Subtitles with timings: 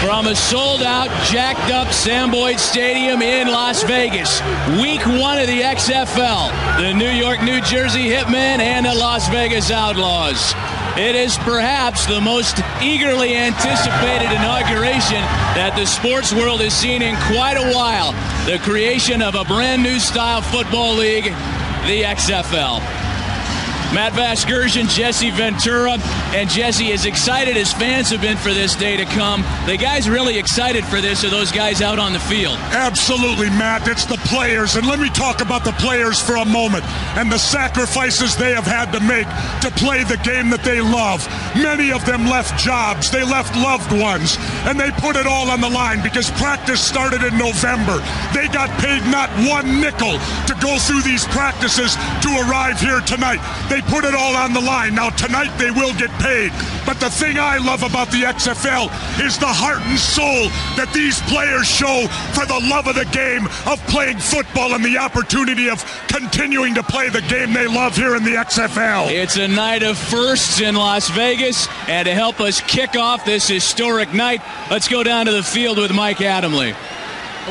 [0.00, 4.40] from a sold out, jacked up Sam Boyd Stadium in Las Vegas.
[4.80, 6.78] Week one of the XFL.
[6.78, 10.54] The New York, New Jersey Hitmen and the Las Vegas Outlaws.
[10.96, 15.22] It is perhaps the most eagerly anticipated inauguration
[15.54, 18.12] that the sports world has seen in quite a while.
[18.46, 21.24] The creation of a brand new style football league,
[21.86, 23.07] the XFL.
[23.94, 25.96] Matt Vasgersian, Jesse Ventura,
[26.34, 30.08] and Jesse, as excited as fans have been for this day to come, the guys
[30.08, 32.56] really excited for this are those guys out on the field.
[32.70, 33.88] Absolutely, Matt.
[33.88, 34.76] It's the players.
[34.76, 36.84] And let me talk about the players for a moment
[37.16, 39.26] and the sacrifices they have had to make
[39.62, 41.26] to play the game that they love.
[41.56, 44.36] Many of them left jobs, they left loved ones,
[44.68, 47.98] and they put it all on the line because practice started in November.
[48.34, 53.40] They got paid not one nickel to go through these practices to arrive here tonight.
[53.68, 54.94] They put it all on the line.
[54.94, 56.52] Now, tonight they will get paid.
[56.86, 58.88] But the thing I love about the XFL
[59.24, 63.46] is the heart and soul that these players show for the love of the game
[63.66, 68.16] of playing football and the opportunity of continuing to play the game they love here
[68.16, 69.10] in the XFL.
[69.10, 73.46] It's a night of firsts in Las Vegas, and to help us kick off this
[73.48, 76.74] historic night, let's go down to the field with Mike Adamle.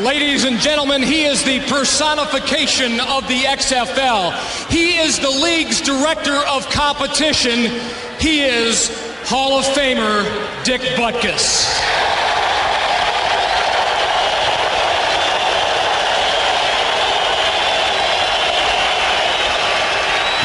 [0.02, 4.32] Ladies and gentlemen, he is the personification of the XFL.
[4.70, 7.72] He is the league's director of competition.
[8.20, 8.90] He is
[9.26, 10.24] Hall of Famer
[10.64, 11.74] Dick Butkus.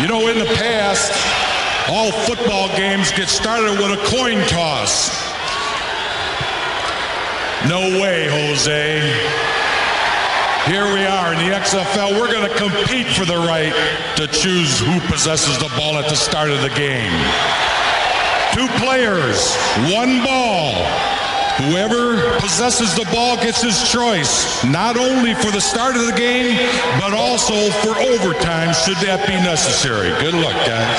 [0.00, 1.12] You know, in the past,
[1.90, 5.21] all football games get started with a coin toss.
[7.68, 9.00] No way, Jose.
[10.66, 12.18] Here we are in the XFL.
[12.18, 13.72] We're going to compete for the right
[14.16, 17.12] to choose who possesses the ball at the start of the game.
[18.52, 19.54] Two players,
[19.94, 20.74] one ball.
[21.62, 26.56] Whoever possesses the ball gets his choice, not only for the start of the game,
[26.98, 30.10] but also for overtime, should that be necessary.
[30.18, 30.98] Good luck, guys.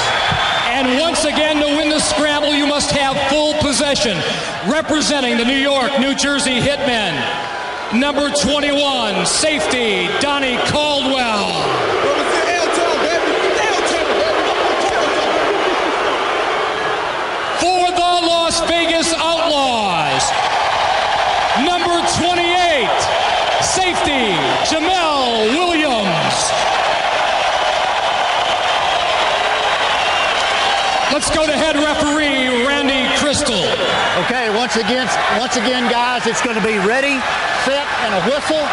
[0.71, 3.42] And once again, to win the scramble, you must have full
[3.73, 4.15] possession.
[4.71, 7.13] Representing the New York, New Jersey Hitmen,
[7.99, 11.49] number 21, safety, Donnie Caldwell.
[17.57, 20.21] For the Las Vegas Outlaws,
[21.65, 22.93] number 28,
[23.63, 24.37] safety,
[24.69, 26.63] Jamel Williams.
[31.13, 33.02] Let's go to head referee Randy
[34.63, 37.19] once again, once again, guys, it's going to be ready,
[37.67, 38.63] set, and a whistle.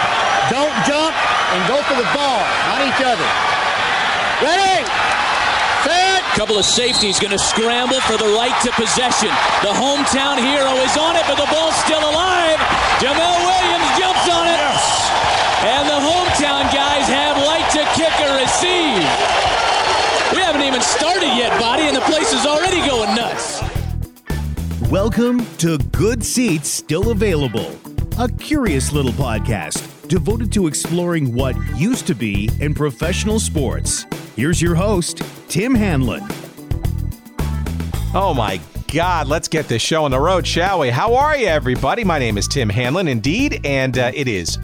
[0.46, 3.26] Don't jump and go for the ball, not each other.
[4.38, 4.86] Ready,
[5.82, 6.22] set.
[6.38, 9.34] Couple of safeties going to scramble for the right to possession.
[9.66, 12.62] The hometown hero is on it, but the ball's still alive.
[13.02, 14.62] Jamel Williams jumps on it.
[15.74, 19.02] And the hometown guys have right to kick or receive.
[20.30, 23.69] We haven't even started yet, Body, and the place is already going nuts.
[24.90, 27.78] Welcome to Good Seats Still Available,
[28.18, 34.04] a curious little podcast devoted to exploring what used to be in professional sports.
[34.34, 36.24] Here's your host, Tim Hanlon.
[38.16, 38.60] Oh my
[38.92, 40.90] God, let's get this show on the road, shall we?
[40.90, 42.02] How are you, everybody?
[42.02, 44.58] My name is Tim Hanlon, indeed, and uh, it is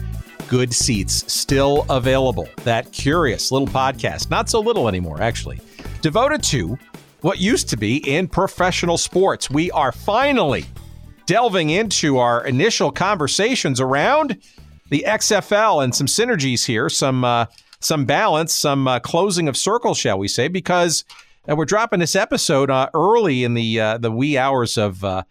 [0.49, 2.49] Good Seats still available.
[2.65, 5.61] That curious little podcast, not so little anymore, actually,
[6.01, 6.77] devoted to
[7.21, 9.49] what used to be in professional sports.
[9.49, 10.65] We are finally
[11.25, 14.41] delving into our initial conversations around
[14.89, 17.45] the XFL and some synergies here, some uh,
[17.79, 20.47] some balance, some uh, closing of circles, shall we say?
[20.47, 21.03] Because
[21.47, 25.23] uh, we're dropping this episode uh, early in the uh, the wee hours of uh,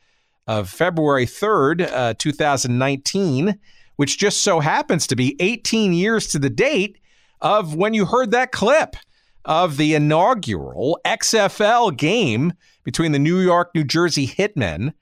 [0.47, 1.79] of February third,
[2.19, 3.59] two thousand nineteen,
[3.97, 6.99] which just so happens to be eighteen years to the date
[7.41, 8.97] of when you heard that clip
[9.47, 12.53] of the inaugural XFL game
[12.85, 14.93] between the New York, New Jersey Hitmen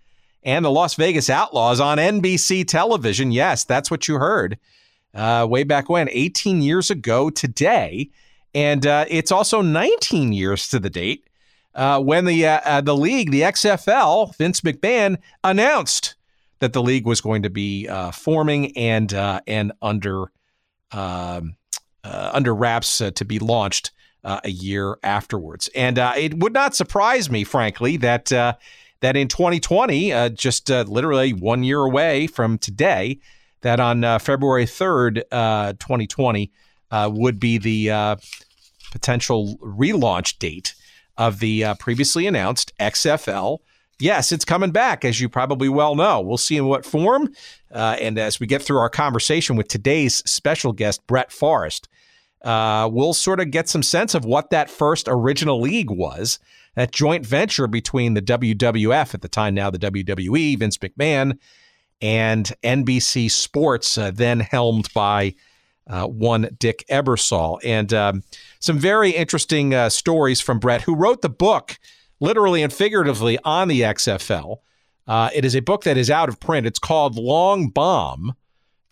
[0.45, 3.33] and the Las Vegas Outlaws on NBC television.
[3.33, 4.59] Yes, that's what you heard
[5.15, 8.11] uh, way back when, 18 years ago today.
[8.55, 11.27] And uh, it's also 19 years to the date
[11.75, 16.15] uh, when the uh, uh, the league, the XFL, Vince McMahon announced
[16.61, 20.31] that the league was going to be uh, forming and and under
[20.93, 21.57] um,
[22.05, 23.91] under wraps to be launched
[24.25, 25.69] a year afterwards.
[25.75, 31.81] And it would not surprise me, frankly, that that in 2020, just literally one year
[31.81, 33.21] away from today,
[33.61, 36.51] that on uh, February 3rd, uh, 2020,
[36.91, 38.19] uh, would be the
[38.93, 40.75] potential relaunch date
[41.17, 43.61] of the previously announced XFL
[43.99, 46.21] yes, it's coming back, as you probably well know.
[46.21, 47.33] We'll see in what form.
[47.73, 51.89] Uh, and as we get through our conversation with today's special guest, Brett Forrest,
[52.45, 56.39] uh, we'll sort of get some sense of what that first original league was.
[56.77, 61.39] That joint venture between the WWF, at the time now the WWE, Vince McMahon,
[62.01, 65.35] and NBC Sports, uh, then helmed by
[65.87, 67.61] uh, one Dick Ebersol.
[67.65, 68.23] And um,
[68.61, 71.79] some very interesting uh, stories from Brett, who wrote the book
[72.21, 74.59] literally and figuratively on the XFL.
[75.07, 76.67] Uh, it is a book that is out of print.
[76.67, 78.35] It's called Long Bomb: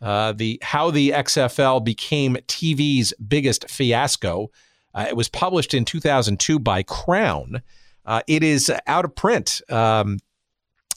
[0.03, 4.51] uh, the How the XFL Became TV's Biggest Fiasco.
[4.95, 7.63] Uh, it was published in 2002 by Crown.
[8.05, 10.19] Uh, it is out of print, um,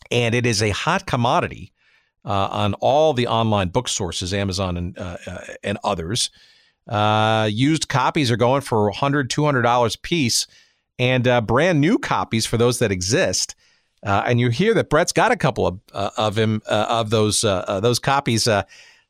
[0.10, 1.72] and it is a hot commodity
[2.26, 5.18] uh, on all the online book sources, Amazon and uh,
[5.64, 6.32] and others.
[7.48, 10.48] used copies are going for 100 $200 a piece
[10.98, 13.54] and brand new copies for those that exist.
[14.02, 18.48] And you hear that Brett's got a couple of of him of those those copies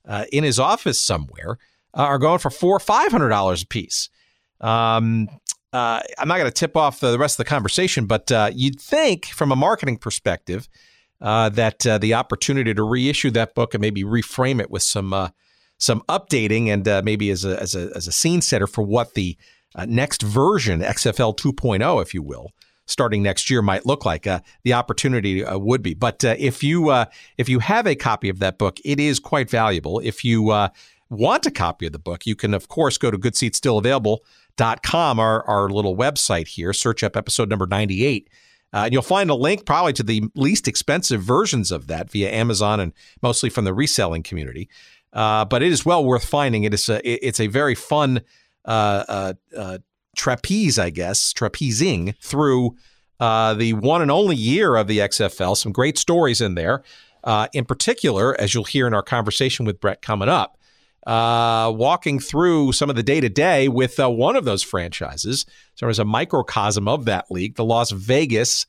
[0.07, 1.57] Uh, in his office somewhere
[1.94, 4.10] uh, are going for four or five hundred dollars a piece.
[4.62, 5.28] Um,
[5.74, 9.25] uh, I'm not going to tip off the rest of the conversation, but you'd think
[9.25, 10.69] from a marketing perspective
[11.19, 15.31] that the opportunity to reissue that book and maybe reframe it with some
[15.78, 19.38] some updating and maybe as a, as a as a scene setter for what the
[19.75, 22.51] uh, next version, XFL 2.0, if you will,
[22.86, 24.28] starting next year might look like.
[24.28, 25.94] Uh, the opportunity uh, would be.
[25.94, 27.06] But uh, if you uh,
[27.38, 30.00] if you have a copy of that book, it is quite valuable.
[30.00, 30.70] If you uh,
[31.10, 35.70] want a copy of the book, you can of course go to goodseatsstillavailable.com, our our
[35.70, 36.74] little website here.
[36.74, 38.30] Search up episode number 98.
[38.74, 42.80] and you'll find a link probably to the least expensive versions of that via Amazon
[42.80, 44.70] and mostly from the reselling community.
[45.14, 46.64] but it is well worth finding.
[46.64, 48.22] It is a, it's a very fun
[48.66, 49.78] uh, uh, uh,
[50.16, 52.76] trapeze, I guess, trapezing through
[53.20, 55.56] the one and only year of the XFL.
[55.58, 56.84] Some great stories in there.
[57.54, 60.58] in particular, as you'll hear in our conversation with Brett coming up,
[61.06, 65.46] uh, walking through some of the day to day with uh, one of those franchises.
[65.76, 68.66] So there's a microcosm of that league, the Las Vegas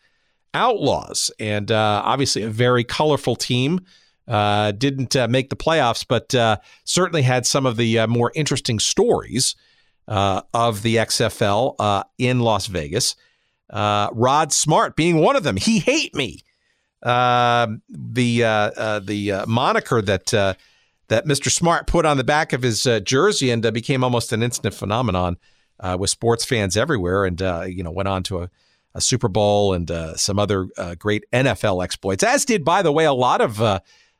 [0.53, 3.81] Outlaws, and uh, obviously a very colorful team.
[4.27, 9.55] didn't make the playoffs, but certainly had some of the more interesting stories
[10.09, 13.17] uh, of the XFL uh, in Las Vegas.
[13.69, 15.57] Uh, Rod Smart being one of them.
[15.57, 16.41] He hate me.
[17.03, 20.27] Um, the uh, uh, the uh, moniker that
[21.09, 21.51] that Mr.
[21.51, 25.37] Smart put on the back of his jersey and became almost an instant phenomenon
[25.99, 28.51] with sports fans everywhere, and you know went on to a,
[28.95, 30.69] a Super Bowl and some other
[30.99, 32.25] great NFL exploits.
[32.25, 33.61] As did, by the way, a lot of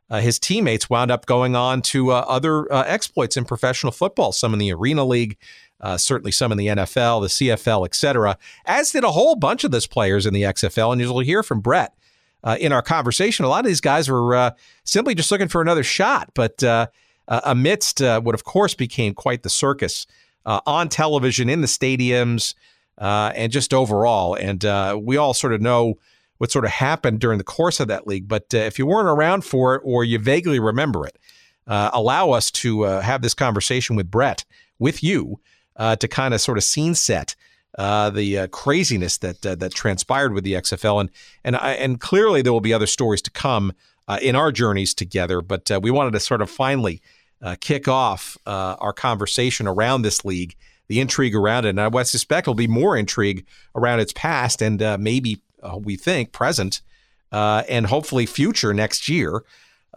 [0.09, 4.33] uh, his teammates wound up going on to uh, other uh, exploits in professional football,
[4.33, 5.37] some in the Arena League,
[5.81, 9.71] uh, certainly some in the NFL, the CFL, etc., as did a whole bunch of
[9.71, 10.93] those players in the XFL.
[10.93, 11.95] And you'll hear from Brett
[12.43, 13.45] uh, in our conversation.
[13.45, 14.51] A lot of these guys were uh,
[14.85, 16.87] simply just looking for another shot, but uh,
[17.29, 20.07] uh, amidst uh, what, of course, became quite the circus
[20.45, 22.55] on television, in the stadiums,
[22.99, 24.35] and just overall.
[24.35, 24.63] And
[25.05, 25.99] we all sort of know
[26.39, 28.29] what sort of happened during the course of that league.
[28.29, 31.19] But if you weren't around for it or you vaguely remember it,
[31.67, 34.45] allow us to have this conversation with Brett,
[34.79, 35.41] with you
[35.77, 37.35] uh, to kind of sort of scene set
[37.79, 41.11] uh, the uh, craziness that uh, that transpired with the XFL, and
[41.45, 43.73] and I, and clearly there will be other stories to come
[44.09, 45.43] uh, in our journeys together.
[45.43, 47.03] But uh, we wanted to sort of finally
[47.61, 50.57] kick off our conversation around this league,
[50.89, 53.47] the intrigue around it, and I suspect will be more intrigue
[53.77, 55.43] around its past and maybe
[55.81, 56.81] we think present
[57.31, 59.45] and hopefully future next year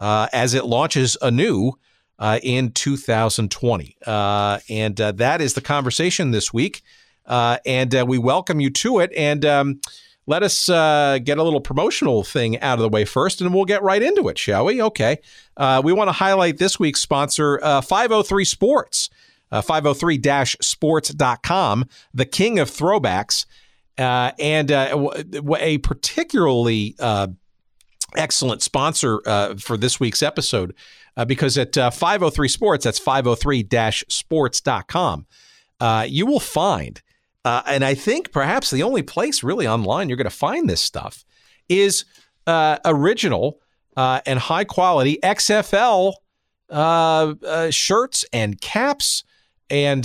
[0.00, 1.72] as it launches anew
[2.20, 3.96] uh, in 2020.
[4.06, 6.82] Uh, and uh, that is the conversation this week.
[7.26, 9.10] Uh, and uh, we welcome you to it.
[9.16, 9.80] And um,
[10.26, 13.64] let us uh, get a little promotional thing out of the way first, and we'll
[13.64, 14.82] get right into it, shall we?
[14.82, 15.18] Okay.
[15.82, 19.10] we want to highlight this week's sponsor, 503 Sports.
[19.52, 21.84] 503-sports.com,
[22.14, 23.46] the king of throwbacks,
[23.98, 26.94] and a particularly
[28.16, 30.74] excellent sponsor uh, for this week's episode
[31.16, 33.66] uh, because at uh, 503 Sports, that's 503
[34.08, 35.26] sports.com,
[35.80, 37.02] uh, you will find,
[37.44, 40.80] uh, and I think perhaps the only place really online you're going to find this
[40.80, 41.24] stuff
[41.68, 42.04] is
[42.46, 43.60] uh, original
[43.96, 46.14] uh, and high quality XFL
[47.70, 49.24] shirts and caps.
[49.70, 50.04] And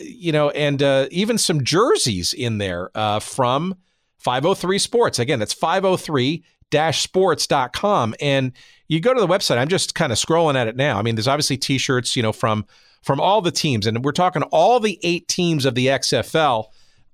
[0.00, 3.74] you know, and even some jerseys in there from
[4.18, 5.18] 503 Sports.
[5.18, 6.44] Again, it's 503
[6.92, 8.14] sports.com.
[8.20, 8.52] And
[8.90, 9.56] you go to the website.
[9.56, 10.98] I'm just kind of scrolling at it now.
[10.98, 12.66] I mean, there's obviously t-shirts, you know, from
[13.02, 16.66] from all the teams, and we're talking all the eight teams of the XFL.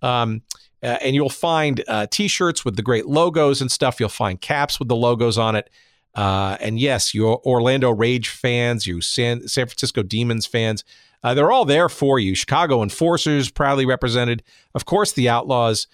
[0.02, 0.42] Um,
[0.82, 3.98] Uh, and you'll find uh, t-shirts with the great logos and stuff.
[3.98, 5.70] You'll find caps with the logos on it.
[6.14, 10.84] Uh, and yes, your Orlando Rage fans, you San, San Francisco Demons fans,
[11.24, 12.34] uh, they're all there for you.
[12.34, 14.42] Chicago Enforcers proudly represented.
[14.74, 15.86] Of course, the Outlaws.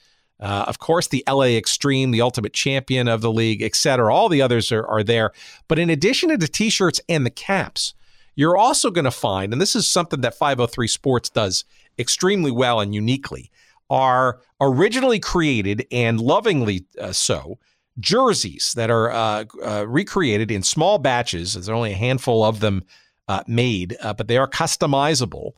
[0.43, 4.13] Uh, of course, the LA Extreme, the ultimate champion of the league, et cetera.
[4.13, 5.31] All the others are, are there.
[5.69, 7.95] But in addition to the t-shirts and the caps,
[8.35, 11.65] you're also going to find, and this is something that 503 Sports does
[11.97, 13.53] extremely well and uniquely,
[13.89, 17.59] are originally created and lovingly uh, so
[18.01, 21.53] jerseys that are uh, uh, recreated in small batches.
[21.53, 22.83] There's only a handful of them
[23.29, 25.53] uh, made, uh, but they are customizable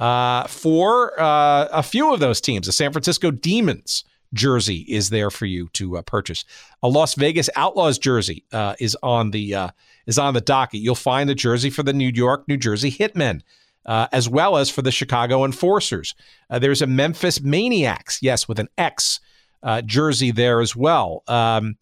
[0.00, 2.66] uh, for a few of those teams.
[2.66, 4.02] The San Francisco Demons
[4.34, 6.44] jersey is there for you to purchase.
[6.82, 8.44] A Las Vegas Outlaws jersey
[8.78, 9.70] is on the
[10.06, 10.80] is on the docket.
[10.80, 13.42] You'll find the jersey for the New York, New Jersey Hitmen.
[13.86, 16.14] Uh, as well as for the Chicago Enforcers.
[16.48, 19.20] Uh, there's a Memphis Maniax, yes, with an X
[19.62, 21.22] uh, jersey there as well.
[21.28, 21.76] Um,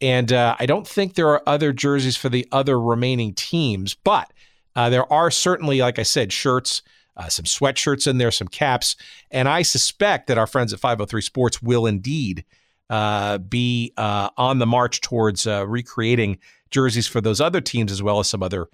[0.00, 4.32] and uh, I don't think there are other jerseys for the other remaining teams, but
[4.74, 6.82] uh, there are certainly, like I said, shirts,
[7.16, 8.96] uh, some sweatshirts in there, some caps.
[9.30, 12.44] And I suspect that our friends at 503 Sports will indeed
[12.88, 16.38] be on the march towards recreating
[16.70, 18.68] jerseys for those other teams as well as some other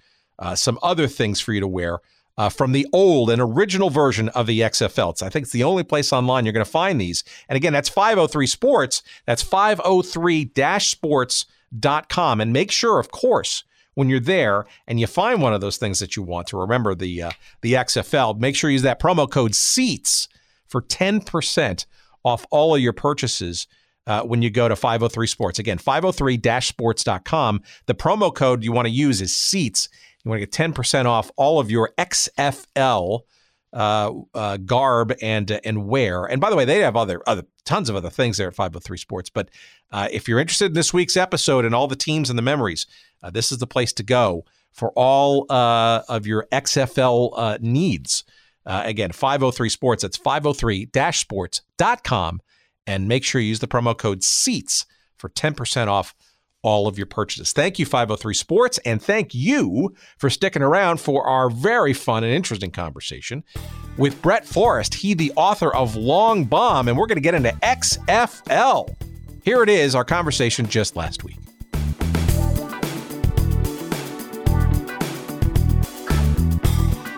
[0.55, 1.99] some other things for you to wear
[2.37, 5.11] uh, from the old and original version of the XFL.
[5.11, 7.23] It's, I think it's the only place online you're going to find these.
[7.47, 9.03] And again, that's 503 Sports.
[9.25, 12.41] That's 503 sports.com.
[12.41, 13.63] And make sure, of course,
[13.95, 16.95] when you're there and you find one of those things that you want to remember
[16.95, 17.31] the uh,
[17.61, 20.27] the XFL, make sure you use that promo code SEATS
[20.67, 21.85] for 10%
[22.23, 23.67] off all of your purchases.
[24.05, 25.59] Uh, when you go to 503 Sports.
[25.59, 27.61] Again, 503 sports.com.
[27.85, 29.87] The promo code you want to use is SEATS.
[30.25, 33.21] You want to get 10% off all of your XFL
[33.73, 36.25] uh, uh, garb and uh, and wear.
[36.25, 38.97] And by the way, they have other other tons of other things there at 503
[38.97, 39.29] Sports.
[39.29, 39.49] But
[39.91, 42.85] uh, if you're interested in this week's episode and all the teams and the memories,
[43.23, 48.25] uh, this is the place to go for all uh, of your XFL needs.
[48.65, 50.01] again, 503 Sports.
[50.03, 52.41] That's 503-sports.com.
[52.85, 56.13] And make sure you use the promo code SEATS for 10% off
[56.63, 57.53] all of your purchases.
[57.53, 62.33] Thank you, 503 Sports, and thank you for sticking around for our very fun and
[62.33, 63.43] interesting conversation
[63.97, 64.95] with Brett Forrest.
[64.95, 68.95] He, the author of Long Bomb, and we're going to get into XFL.
[69.43, 71.37] Here it is, our conversation just last week.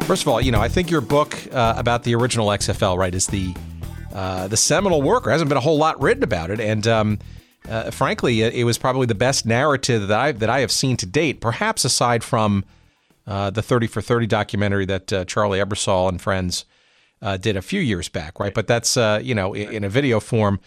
[0.05, 3.13] First of all, you know, I think your book uh, about the original XFL, right,
[3.13, 3.55] is the
[4.13, 5.23] uh, the seminal work.
[5.23, 7.19] There hasn't been a whole lot written about it, and um,
[7.67, 10.95] uh, frankly, it, it, was probably the best narrative that I that I have seen
[10.97, 11.41] to date.
[11.41, 12.65] Perhaps aside from
[13.25, 16.65] uh, the Thirty for Thirty documentary that uh, Charlie Ebersol and friends
[17.23, 18.53] uh, did a few years back, right?
[18.53, 20.59] But that's uh, you know in, in, a video form.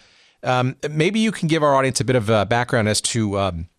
[0.43, 3.69] Um, maybe you can give our audience a bit of a background as to um,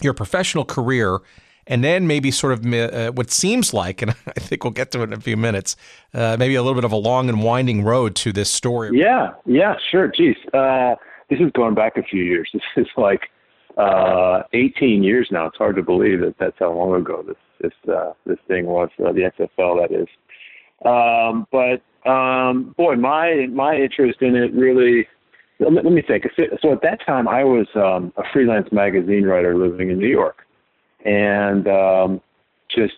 [0.00, 1.18] your professional career.
[1.66, 5.00] And then maybe sort of uh, what seems like, and I think we'll get to
[5.00, 5.76] it in a few minutes,
[6.12, 8.90] maybe a little bit of a long and winding road to this story.
[8.92, 10.08] Yeah, yeah, sure.
[10.08, 10.36] Geez
[11.32, 12.50] this is going back a few years.
[12.76, 13.22] This is like
[13.76, 15.46] uh, 18 years now.
[15.46, 18.90] It's hard to believe that that's how long ago this this uh, this thing was.
[18.98, 20.08] Uh, the XFL, that is.
[20.84, 25.06] Um, but um, boy, my my interest in it really.
[25.58, 26.24] Let me, let me think.
[26.60, 30.44] So at that time, I was um, a freelance magazine writer living in New York,
[31.04, 32.20] and um,
[32.68, 32.94] just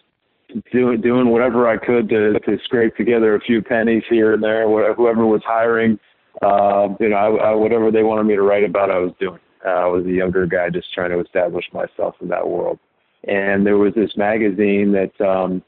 [0.73, 4.67] doing doing whatever I could to to scrape together a few pennies here and there.
[4.95, 5.99] Whoever was hiring
[6.43, 9.39] uh, you know, I, I, whatever they wanted me to write about, I was doing.
[9.65, 12.79] Uh, I was a younger guy just trying to establish myself in that world.
[13.27, 15.63] And there was this magazine that um,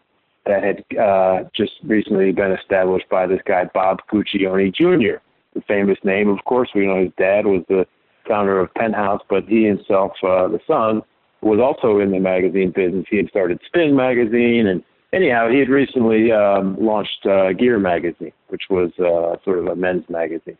[0.44, 5.18] that had uh, just recently been established by this guy Bob Guccione Jr.
[5.54, 7.86] The famous name, of course, we know his dad was the
[8.28, 11.00] founder of Penthouse, but he himself, uh, the son,
[11.42, 13.06] was also in the magazine business.
[13.10, 18.32] He had started Spin magazine and anyhow, he had recently um, launched uh, Gear magazine,
[18.48, 20.58] which was uh, sort of a men's magazine,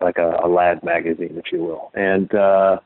[0.00, 1.90] like a, a lad magazine, if you will.
[1.94, 2.78] And uh,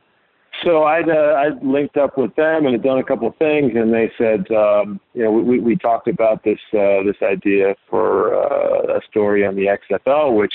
[0.65, 3.73] so I'd uh, I'd linked up with them and had done a couple of things,
[3.75, 8.35] and they said, um, you know, we we talked about this uh, this idea for
[8.35, 10.55] uh, a story on the XFL, which,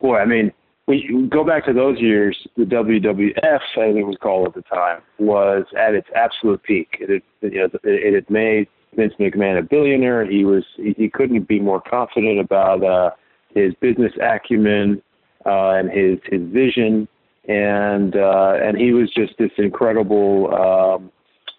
[0.00, 0.52] boy, I mean.
[0.86, 2.36] We go back to those years.
[2.56, 6.96] The WWF, as it was called at the time, was at its absolute peak.
[7.00, 10.24] It had, you know, it had made Vince McMahon a billionaire.
[10.30, 13.10] He was he, he couldn't be more confident about uh,
[13.52, 15.02] his business acumen
[15.44, 17.08] uh, and his his vision,
[17.48, 21.10] and uh, and he was just this incredible um,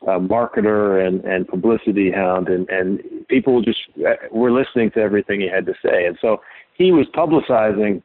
[0.07, 5.41] uh, marketer and and publicity hound, and and people just uh, were listening to everything
[5.41, 6.41] he had to say, and so
[6.75, 8.01] he was publicizing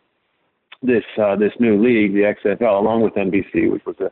[0.83, 4.11] this uh, this new league, the XFL, along with NBC, which was a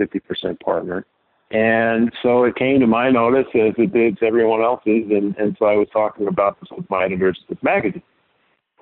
[0.00, 1.04] 50% partner.
[1.50, 5.56] And so it came to my notice as it did to everyone else's, and, and
[5.58, 8.02] so I was talking about this with my editors of the magazine.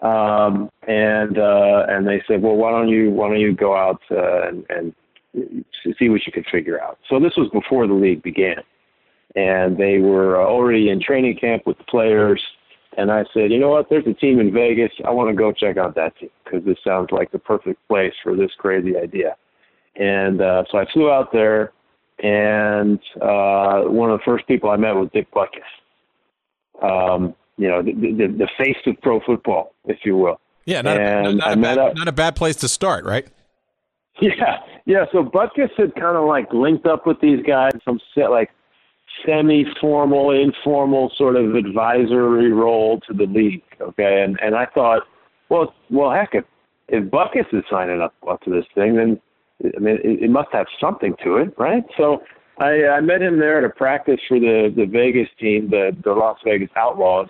[0.02, 4.02] Um, and uh, and they said, well, why don't you why don't you go out
[4.10, 4.94] uh, and, and
[5.98, 6.98] see what you could figure out.
[7.08, 8.62] So this was before the league began,
[9.36, 12.42] and they were already in training camp with the players.
[12.96, 13.88] And I said, you know what?
[13.90, 14.90] There's a team in Vegas.
[15.06, 18.14] I want to go check out that team because this sounds like the perfect place
[18.22, 19.36] for this crazy idea.
[19.96, 21.72] And uh, so I flew out there,
[22.22, 25.60] and uh, one of the first people I met was Dick Butkus.
[26.82, 30.40] Um, you know, the, the, the face of pro football, if you will.
[30.64, 33.26] Yeah, not, a, not, a bad, not a bad place to start, right?
[34.18, 35.04] Yeah, yeah.
[35.12, 38.00] So Butkus had kind of like linked up with these guys, some
[38.30, 38.48] like
[39.24, 43.62] semi-formal, informal sort of advisory role to the league.
[43.80, 45.02] Okay, and and I thought,
[45.48, 46.44] well, well, heck, if
[46.88, 49.20] if Butkus is signing up up to this thing, then
[49.64, 51.84] I mean, it, it must have something to it, right?
[51.96, 52.22] So
[52.58, 56.12] I, I met him there at a practice for the the Vegas team, the the
[56.12, 57.28] Las Vegas Outlaws,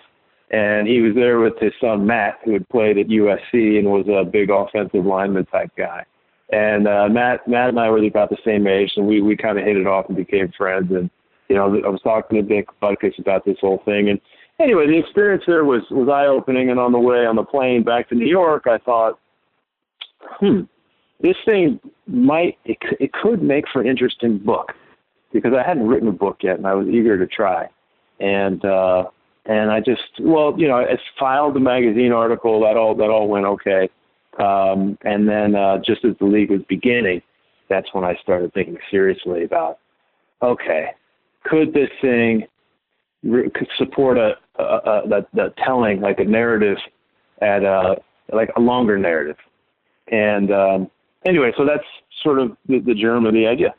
[0.51, 4.07] and he was there with his son Matt, who had played at USC and was
[4.07, 6.05] a big offensive lineman type guy.
[6.49, 9.59] And uh, Matt, Matt and I were about the same age, and we we kind
[9.59, 10.91] of hit it off and became friends.
[10.91, 11.09] And
[11.49, 14.09] you know, I was talking to Dick Butkus about this whole thing.
[14.09, 14.19] And
[14.59, 16.69] anyway, the experience there was was eye opening.
[16.69, 19.19] And on the way on the plane back to New York, I thought,
[20.39, 20.61] hmm,
[21.21, 24.73] this thing might it, it could make for an interesting book
[25.33, 27.69] because I hadn't written a book yet, and I was eager to try.
[28.19, 29.05] And uh,
[29.45, 32.61] and I just well, you know, I filed the magazine article.
[32.61, 33.89] That all that all went okay.
[34.39, 37.21] Um, and then uh, just as the league was beginning,
[37.69, 39.79] that's when I started thinking seriously about,
[40.43, 40.91] okay,
[41.49, 42.45] could this thing
[43.23, 46.77] re- support a, a, a the, the telling like a narrative
[47.41, 47.95] at a
[48.31, 49.37] like a longer narrative,
[50.11, 50.91] and um,
[51.25, 51.85] anyway, so that's
[52.23, 53.73] sort of the, the germ of the idea.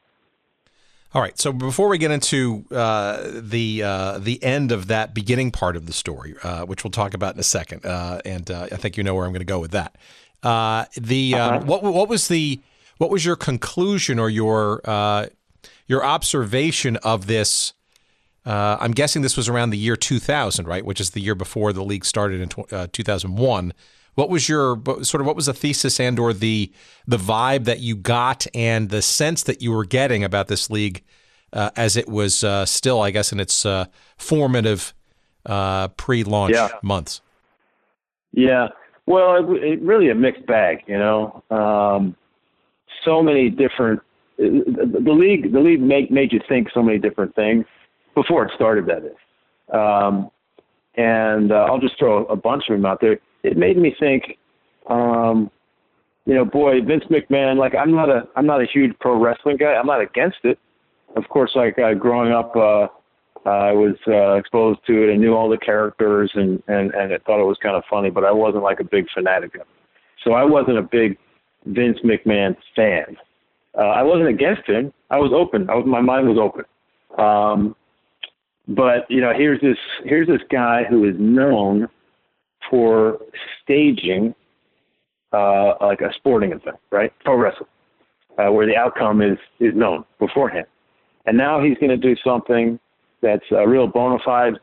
[1.14, 1.38] All right.
[1.38, 5.86] So before we get into uh, the uh, the end of that beginning part of
[5.86, 8.98] the story, uh, which we'll talk about in a second, uh, and uh, I think
[8.98, 9.96] you know where I'm going to go with that.
[10.42, 11.60] Uh, the uh-huh.
[11.64, 12.60] what what was the
[12.98, 15.26] what was your conclusion or your uh,
[15.88, 17.72] your observation of this?
[18.46, 20.84] Uh, I'm guessing this was around the year 2000, right?
[20.84, 23.74] Which is the year before the league started in tw- uh, 2001.
[24.14, 26.72] What was your sort of what was the thesis and or the
[27.06, 31.02] the vibe that you got and the sense that you were getting about this league
[31.52, 34.94] uh, as it was uh, still, I guess, in its uh, formative
[35.46, 36.68] uh, pre-launch yeah.
[36.82, 37.20] months?
[38.32, 38.68] Yeah,
[39.06, 41.42] well, it, it really a mixed bag, you know.
[41.50, 42.14] Um,
[43.04, 44.00] so many different.
[44.38, 47.64] The league, the league made made you think so many different things
[48.14, 48.86] before it started.
[48.86, 49.16] That is,
[49.72, 50.30] um,
[50.96, 53.18] and uh, I'll just throw a bunch of them out there.
[53.42, 54.38] It made me think.
[54.88, 55.50] Um,
[56.24, 57.56] you know, boy, Vince McMahon.
[57.56, 59.72] Like, I'm not a I'm not a huge pro wrestling guy.
[59.72, 60.58] I'm not against it.
[61.16, 62.86] Of course, like uh, growing up, uh,
[63.48, 67.18] I was uh, exposed to it and knew all the characters and, and, and I
[67.18, 69.66] thought it was kind of funny, but I wasn't like a big fanatic of it.
[70.24, 71.16] So I wasn't a big
[71.66, 73.16] Vince McMahon fan.
[73.78, 74.92] Uh, I wasn't against him.
[75.10, 75.70] I was open.
[75.70, 76.64] I was, my mind was open.
[77.18, 77.76] Um,
[78.68, 81.88] but you know, here's this here's this guy who is known
[82.68, 83.18] for
[83.62, 84.34] staging
[85.32, 87.12] uh, like a sporting event, right?
[87.24, 87.68] Pro wrestling,
[88.36, 90.66] uh, where the outcome is is known beforehand,
[91.26, 92.78] and now he's going to do something
[93.22, 94.54] that's a real bona fide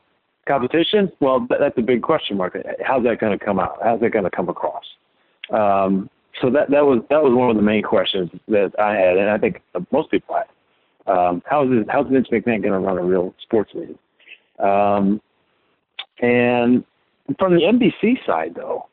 [0.48, 2.56] competition, well, that's a big question mark.
[2.84, 3.78] How's that going to come out?
[3.84, 4.84] How's that going to come across?
[5.52, 6.10] Um,
[6.42, 9.30] so that that was that was one of the main questions that I had, and
[9.30, 10.48] I think most people had.
[11.08, 13.98] Um, how's this, how's Vince McMahon going to run a real sports league?
[14.60, 15.22] Um,
[16.22, 16.84] and
[17.38, 18.88] from the NBC side, though,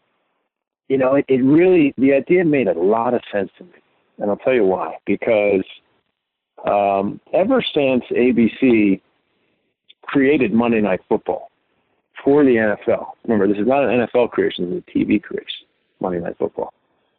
[0.89, 3.71] you know, it, it really the idea made a lot of sense to me,
[4.19, 4.97] and I'll tell you why.
[5.07, 5.65] Because
[6.67, 9.01] um, ever since ABC
[10.03, 11.51] created Monday Night Football
[12.23, 13.07] for the NFL.
[13.25, 15.67] Remember, this is not an NFL creation; it's a TV creation.
[16.01, 16.73] Monday Night Football.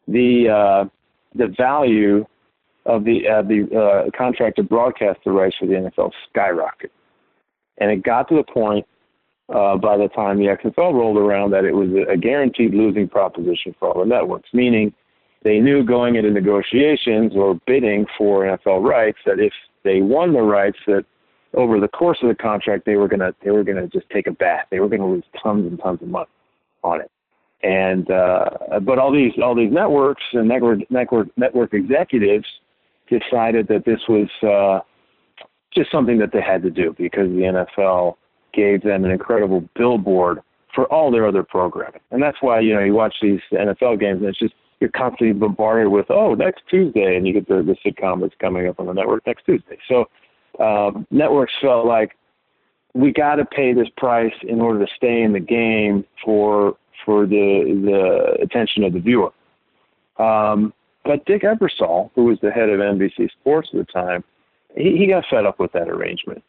[0.07, 0.89] The uh,
[1.35, 2.25] the value
[2.85, 6.89] of the uh, the uh, contract to broadcast the rights for the NFL skyrocketed,
[7.77, 8.85] and it got to the point
[9.49, 13.75] uh, by the time the XFL rolled around that it was a guaranteed losing proposition
[13.79, 14.93] for all the networks, meaning
[15.43, 20.41] they knew going into negotiations or bidding for NFL rights that if they won the
[20.41, 21.05] rights that
[21.53, 24.31] over the course of the contract, they were gonna they were gonna just take a
[24.31, 24.65] bath.
[24.71, 26.29] They were gonna lose tons and tons of money
[26.83, 27.11] on it.
[27.63, 28.49] And uh,
[28.81, 32.45] but all these all these networks and network network network executives
[33.09, 34.79] decided that this was uh,
[35.73, 38.15] just something that they had to do because the NFL
[38.53, 40.39] gave them an incredible billboard
[40.75, 42.01] for all their other programming.
[42.11, 45.31] And that's why you know you watch these NFL games and it's just you're constantly
[45.31, 48.87] bombarded with, oh, next Tuesday, and you get the, the sitcom that's coming up on
[48.87, 49.77] the network next Tuesday.
[49.87, 50.09] So
[50.59, 52.17] um, networks felt like
[52.93, 57.25] we got to pay this price in order to stay in the game for for
[57.25, 59.31] the the attention of the viewer.
[60.17, 60.73] Um,
[61.05, 64.23] but Dick Ebersol, who was the head of NBC Sports at the time,
[64.75, 66.43] he, he got fed up with that arrangement,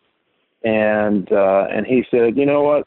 [0.62, 2.86] and uh, and he said, you know what,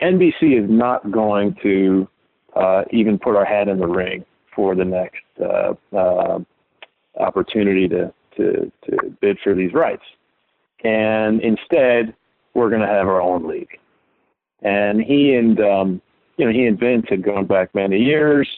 [0.00, 2.08] NBC is not going to
[2.54, 6.38] uh, even put our hat in the ring for the next uh, uh,
[7.18, 10.04] opportunity to, to to bid for these rights,
[10.84, 12.14] and instead
[12.54, 13.78] we're going to have our own league.
[14.62, 16.02] And he and um,
[16.38, 18.48] you know he and Vince had gone back many years.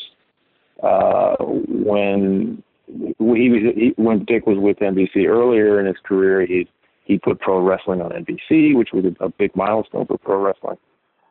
[0.83, 6.69] Uh, when he was he, when Dick was with NBC earlier in his career, he
[7.05, 10.79] he put pro wrestling on NBC, which was a, a big milestone for pro wrestling.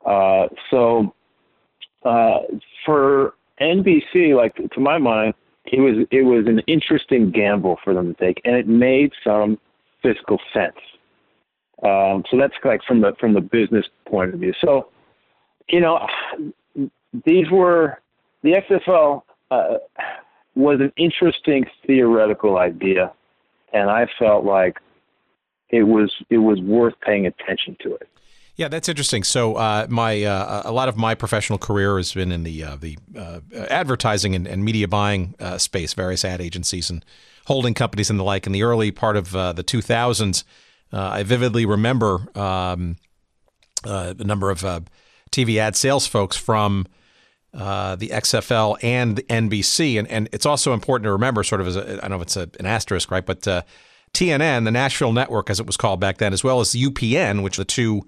[0.05, 1.13] Uh, so
[2.03, 2.39] uh,
[2.85, 5.33] for NBC, like to my mind,
[5.65, 9.57] it was it was an interesting gamble for them to take, and it made some
[10.01, 10.77] fiscal sense.
[11.83, 14.53] Um, so that's like from the from the business point of view.
[14.61, 14.89] So,
[15.69, 16.05] you know,
[17.25, 17.99] these were
[18.43, 19.77] the XFL uh,
[20.55, 23.11] was an interesting theoretical idea,
[23.73, 24.77] and I felt like
[25.69, 28.09] it was it was worth paying attention to it.
[28.59, 29.23] Yeah, that's interesting.
[29.23, 32.75] So, uh, my uh, a lot of my professional career has been in the uh,
[32.75, 37.05] the uh, advertising and, and, media buying uh, space, various ad agencies and
[37.45, 38.45] holding companies and the like.
[38.45, 40.43] In the early part of uh, the 2000s,
[40.91, 42.97] I vividly remember um,
[43.85, 44.65] a number of
[45.31, 46.85] TV ad sales folks from
[47.53, 51.97] the XFL and NBC, and and it's also important to remember, sort of as a,
[51.97, 53.45] I don't know if it's a, an asterisk, right, but
[54.13, 57.57] TNN, the Nashville Network, as it was called back then, as well as UPN, which
[57.57, 58.07] are the two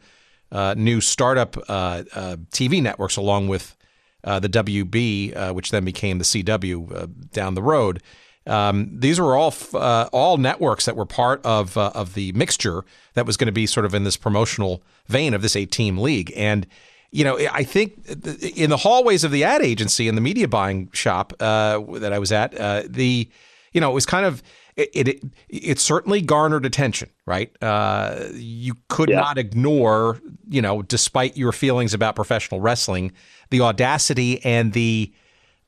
[0.51, 3.75] uh, new startup uh, uh, TV networks, along with
[4.23, 8.01] uh, the WB, uh, which then became the CW down the road.
[8.47, 13.37] Um, these were all all networks that were part of of the mixture that was
[13.37, 16.33] going to be sort of in this promotional vein of this eight team league.
[16.35, 16.65] And
[17.11, 18.07] you know, I think
[18.55, 22.31] in the hallways of the ad agency and the media buying shop that I was
[22.31, 22.51] at,
[22.91, 23.29] the
[23.73, 24.43] you know, it was kind of
[24.75, 27.51] it, it, it certainly garnered attention, right?
[27.61, 29.19] Uh, you could yeah.
[29.19, 33.11] not ignore, you know, despite your feelings about professional wrestling,
[33.49, 35.11] the audacity and the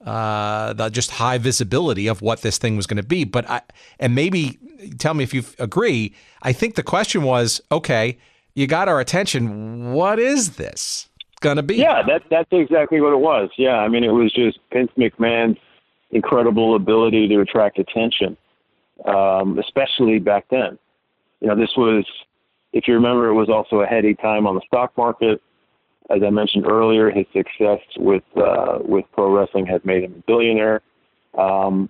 [0.05, 3.23] uh, the just high visibility of what this thing was going to be.
[3.23, 3.61] But I
[3.99, 4.59] and maybe
[4.97, 6.13] tell me if you agree.
[6.41, 8.17] I think the question was, okay,
[8.53, 9.93] you got our attention.
[9.93, 11.09] What is this
[11.43, 11.75] going to be?
[11.75, 13.51] Yeah, that that's exactly what it was.
[13.57, 15.59] Yeah, I mean, it was just Vince McMahon's
[16.09, 18.37] incredible ability to attract attention
[19.05, 20.77] um, especially back then.
[21.41, 22.05] You know, this was,
[22.71, 25.41] if you remember, it was also a heady time on the stock market.
[26.09, 30.23] As I mentioned earlier, his success with uh, with pro wrestling had made him a
[30.27, 30.81] billionaire.
[31.37, 31.89] Um,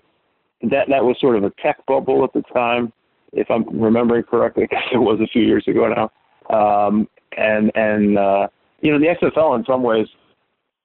[0.62, 2.94] that that was sort of a tech bubble at the time,
[3.32, 6.12] if I'm remembering correctly, because it was a few years ago now.
[6.56, 8.48] Um, and and uh,
[8.84, 10.08] you know, the XFL in some ways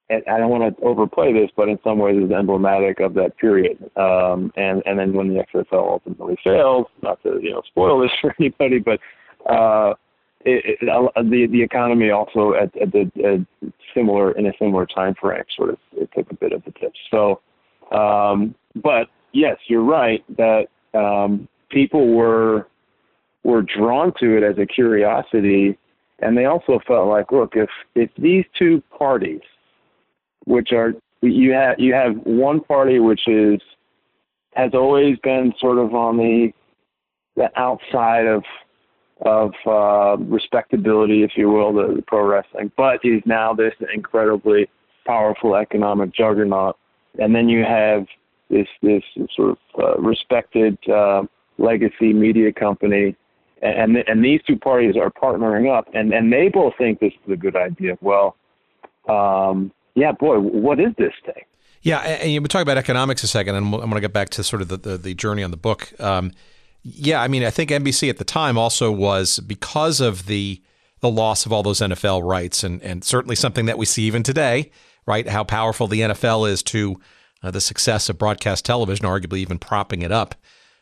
[0.09, 3.37] and I don't want to overplay this, but in some ways is emblematic of that
[3.37, 3.77] period.
[3.95, 8.11] Um, and and then when the XFL ultimately failed, not to you know spoil this
[8.21, 8.99] for anybody, but
[9.49, 9.93] uh,
[10.41, 14.85] it, it, uh, the the economy also at, at the at similar in a similar
[14.85, 16.93] time frame sort of it took a bit of a tip.
[17.11, 17.41] So,
[17.95, 22.67] um, but yes, you're right that um, people were
[23.43, 25.77] were drawn to it as a curiosity,
[26.21, 29.41] and they also felt like, look, if if these two parties
[30.45, 33.59] which are you have you have one party which is
[34.55, 36.51] has always been sort of on the
[37.35, 38.43] the outside of
[39.25, 44.69] of uh, respectability, if you will, the, pro wrestling, but is now this incredibly
[45.05, 46.77] powerful economic juggernaut.
[47.19, 48.05] And then you have
[48.49, 49.03] this this
[49.35, 51.23] sort of uh, respected uh,
[51.57, 53.15] legacy media company,
[53.61, 57.33] and and these two parties are partnering up, and and they both think this is
[57.33, 57.97] a good idea.
[58.01, 58.35] Well,
[59.07, 61.43] um, yeah, boy, what is this thing?
[61.81, 64.43] Yeah, and you talk about economics a second, and I'm going to get back to
[64.43, 65.93] sort of the, the, the journey on the book.
[65.99, 66.33] Um,
[66.83, 70.61] yeah, I mean, I think NBC at the time also was because of the
[71.01, 74.23] the loss of all those NFL rights, and and certainly something that we see even
[74.23, 74.71] today,
[75.05, 75.27] right?
[75.27, 76.99] How powerful the NFL is to
[77.43, 80.35] uh, the success of broadcast television, arguably even propping it up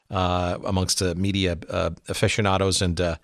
[0.10, 3.15] uh, amongst uh, media uh, aficionados and uh,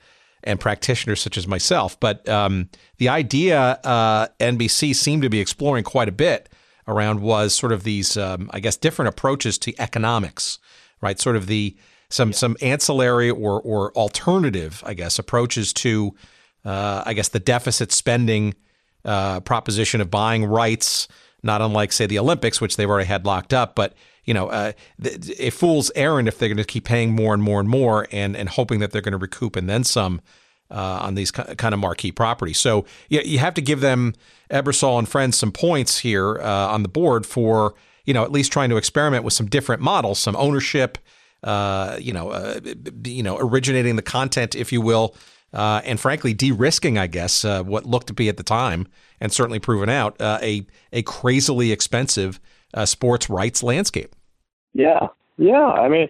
[0.44, 2.00] and practitioners such as myself.
[2.00, 6.50] But um, the idea uh, NBC seemed to be exploring quite a bit
[6.88, 10.60] around was sort of these, um, I guess, different approaches to economics,
[11.02, 11.20] right?
[11.20, 11.78] Sort of the
[12.10, 12.36] some yeah.
[12.36, 16.14] some ancillary or or alternative, I guess, approaches to,
[16.66, 18.56] uh, I guess, the deficit spending
[19.06, 21.08] uh, proposition of buying rights,
[21.42, 23.76] not unlike say the Olympics, which they've already had locked up.
[23.76, 23.94] But
[24.26, 24.72] you know, uh,
[25.40, 28.36] a fool's errand if they're going to keep paying more and more and more, and
[28.36, 30.22] and hoping that they're going to recoup and then some
[30.72, 32.60] uh, on these kind of marquee properties.
[32.60, 34.14] So yeah, you have to give them
[34.50, 38.52] Ebersol and friends some points here uh, on the board for you know at least
[38.52, 40.98] trying to experiment with some different models, some ownership,
[41.44, 42.60] uh, you know, uh,
[43.04, 45.16] you know, originating the content, if you will,
[45.54, 48.88] uh, and frankly, de-risking, I guess, uh, what looked to be at the time,
[49.20, 52.40] and certainly proven out, a a crazily expensive
[52.86, 54.16] sports rights landscape.
[54.74, 55.08] Yeah,
[55.38, 55.68] yeah.
[55.68, 56.08] I mean,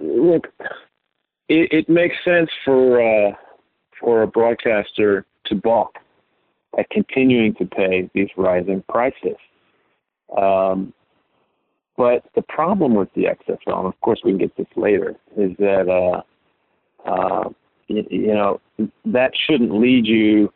[0.00, 0.48] look,
[1.48, 3.36] it, it makes sense for
[4.00, 5.96] for a broadcaster to balk
[6.78, 9.36] at continuing to pay these rising prices.
[10.36, 10.92] Um,
[11.96, 15.52] but the problem with the XFL, and of course we can get this later, is
[15.58, 17.50] that uh, uh,
[17.88, 18.60] you know
[19.04, 20.52] that shouldn't lead you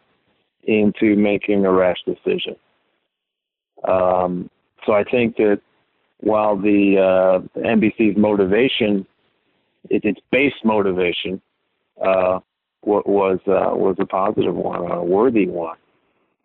[0.65, 2.57] into making a rash decision.
[3.87, 4.51] Um,
[4.87, 5.61] so I think that
[6.21, 9.07] while the uh, NBC's motivation,
[9.91, 11.43] it, its base motivation,
[12.05, 12.41] uh,
[12.87, 15.77] was uh, was a positive one, a worthy one.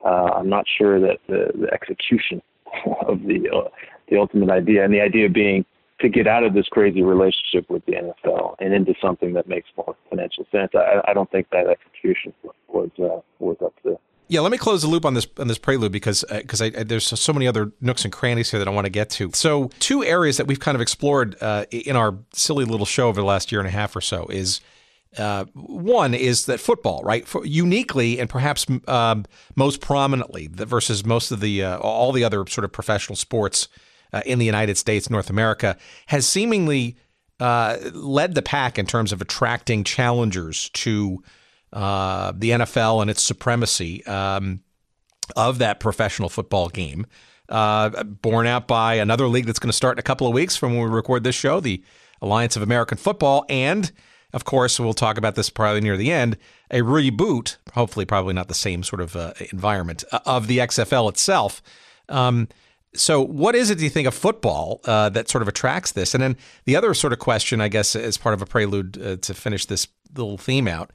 [0.03, 2.41] Uh, I'm not sure that the, the execution
[3.07, 3.69] of the uh,
[4.09, 5.65] the ultimate idea and the idea being
[5.99, 9.69] to get out of this crazy relationship with the NFL and into something that makes
[9.77, 10.71] more financial sense.
[10.73, 12.33] I, I don't think that execution
[12.67, 13.99] was uh, was up to.
[14.31, 17.05] Yeah, let me close the loop on this on this prelude because because uh, there's
[17.05, 19.29] so many other nooks and crannies here that I want to get to.
[19.33, 23.19] So, two areas that we've kind of explored uh, in our silly little show over
[23.19, 24.61] the last year and a half or so is
[25.17, 29.25] uh, one is that football, right, For, uniquely and perhaps um,
[29.57, 33.67] most prominently versus most of the uh, all the other sort of professional sports
[34.13, 36.95] uh, in the United States, North America, has seemingly
[37.41, 41.21] uh, led the pack in terms of attracting challengers to
[41.73, 44.61] uh, the NFL and its supremacy um,
[45.35, 47.05] of that professional football game.
[47.49, 50.55] Uh, borne out by another league that's going to start in a couple of weeks
[50.55, 51.83] from when we record this show, the
[52.21, 53.91] Alliance of American Football, and
[54.33, 56.37] of course, we'll talk about this probably near the end,
[56.69, 61.09] a reboot, hopefully, probably not the same sort of uh, environment uh, of the XFL
[61.09, 61.61] itself.
[62.07, 62.47] Um,
[62.93, 66.13] so, what is it, do you think, of football uh, that sort of attracts this?
[66.13, 69.15] And then the other sort of question, I guess, as part of a prelude uh,
[69.17, 70.91] to finish this little theme out,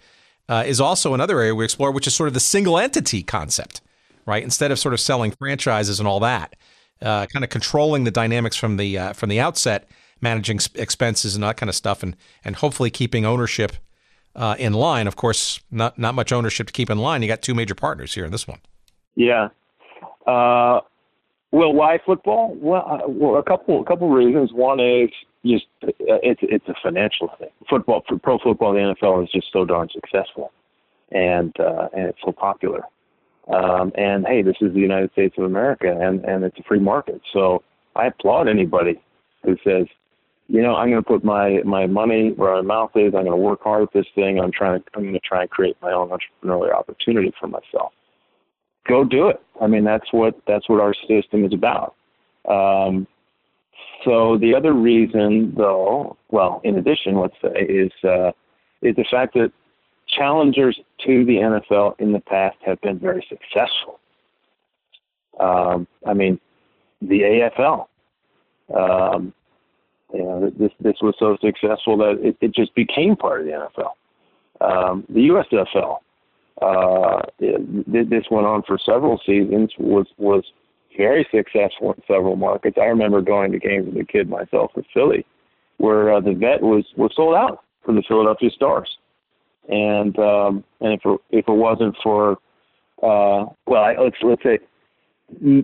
[0.49, 3.81] uh, is also another area we explore, which is sort of the single entity concept,
[4.27, 4.43] right?
[4.43, 6.55] Instead of sort of selling franchises and all that,
[7.03, 9.89] uh, kind of controlling the dynamics from the from the outset
[10.21, 13.73] managing expenses and that kind of stuff, and and hopefully keeping ownership
[14.35, 15.07] uh, in line.
[15.07, 17.23] Of course, not not much ownership to keep in line.
[17.23, 18.61] You got two major partners here in this one.
[19.15, 19.49] Yeah.
[20.27, 20.81] Uh,
[21.53, 22.55] well, why football?
[22.61, 24.53] Well, uh, well, a couple a couple reasons.
[24.53, 25.11] One is
[25.47, 27.51] just uh, it's it's a financial thing.
[27.69, 30.53] Football for pro football, the NFL is just so darn successful,
[31.11, 32.83] and uh, and it's so popular.
[33.53, 36.81] Um, and hey, this is the United States of America, and and it's a free
[36.81, 37.21] market.
[37.33, 37.63] So
[37.95, 39.01] I applaud anybody
[39.45, 39.87] who says,
[40.49, 43.15] you know, I'm going to put my my money where my mouth is.
[43.15, 44.41] I'm going to work hard at this thing.
[44.41, 44.83] I'm trying.
[44.95, 47.93] I'm going to try and create my own entrepreneurial opportunity for myself.
[48.89, 49.41] Go do it.
[49.61, 51.95] I mean, that's what that's what our system is about.
[52.49, 53.07] Um,
[54.05, 58.33] so the other reason, though, well, in addition, let's say, is uh,
[58.83, 59.53] is the fact that
[60.09, 63.99] challengers to the NFL in the past have been very successful.
[65.41, 66.41] Um, I mean,
[67.03, 67.87] the AFL.
[68.75, 69.33] Um,
[70.13, 73.53] you know, this this was so successful that it, it just became part of the
[73.53, 73.91] NFL.
[74.61, 75.99] Um, the USFL,
[76.63, 79.73] uh, it, this went on for several seasons.
[79.79, 80.45] was was
[80.97, 82.77] very successful in several markets.
[82.81, 85.27] I remember going to games as a kid myself with Philly,
[85.79, 88.97] where uh, the vet was was sold out for the Philadelphia Stars,
[89.69, 92.33] and um, and if it, if it wasn't for
[93.03, 94.59] uh, well, I, let's let's say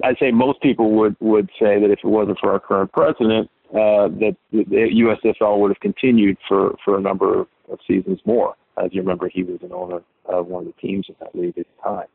[0.05, 3.51] I'd say most people would would say that if it wasn't for our current president,
[3.73, 8.55] uh, that the USFL would have continued for, for a number of seasons more.
[8.77, 11.57] As you remember, he was an owner of one of the teams in that league
[11.59, 12.07] at the time.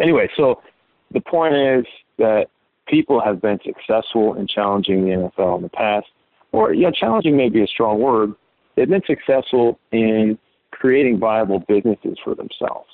[0.00, 0.60] Anyway, so
[1.12, 1.84] the point is
[2.18, 2.46] that
[2.86, 6.06] people have been successful in challenging the NFL in the past,
[6.52, 8.34] or yeah, challenging may be a strong word.
[8.74, 10.38] They've been successful in
[10.70, 12.88] creating viable businesses for themselves.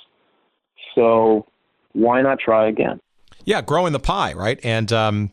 [0.94, 1.46] So
[1.92, 3.00] why not try again?
[3.44, 4.61] Yeah, growing the pie, right?
[4.62, 5.31] And um,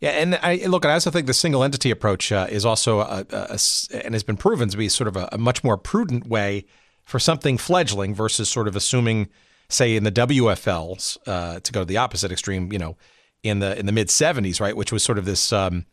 [0.00, 3.26] yeah, and I look, I also think the single entity approach uh, is also a,
[3.30, 3.58] a, a,
[4.04, 6.66] and has been proven to be sort of a, a, much more prudent way
[7.04, 9.28] for something fledgling versus sort of assuming,
[9.68, 12.72] say, in the WFLs uh, to go to the opposite extreme.
[12.72, 12.96] You know,
[13.42, 15.52] in the in the mid '70s, right, which was sort of this.
[15.52, 15.86] Um,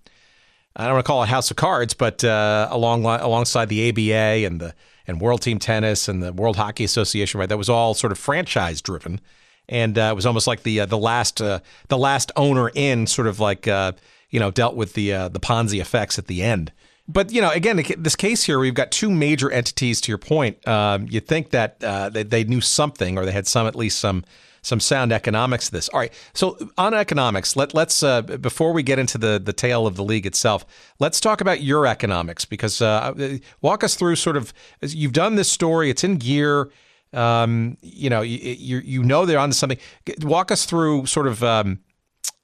[0.77, 4.45] I don't want to call it house of cards, but uh, along alongside the ABA
[4.45, 4.75] and the
[5.07, 8.17] and World Team Tennis and the World Hockey Association, right, that was all sort of
[8.17, 9.21] franchise driven
[9.67, 13.07] and uh, it was almost like the uh, the last uh, the last owner in,
[13.07, 13.93] sort of like uh,
[14.29, 16.71] you know dealt with the the Ponzi effects at the end.
[17.07, 20.01] But you know, again, this case here, we've got two major entities.
[20.01, 23.47] To your point, um, you think that uh, they, they knew something, or they had
[23.47, 24.23] some at least some
[24.63, 25.87] some sound economics to this.
[25.89, 29.85] All right, so on economics, let let's uh, before we get into the the tale
[29.85, 30.65] of the league itself,
[30.99, 35.51] let's talk about your economics because uh, walk us through sort of you've done this
[35.51, 35.91] story.
[35.91, 36.71] It's in gear.
[37.13, 39.77] Um, you know, you, you, you know they're onto something.
[40.21, 41.43] Walk us through sort of.
[41.43, 41.79] Um,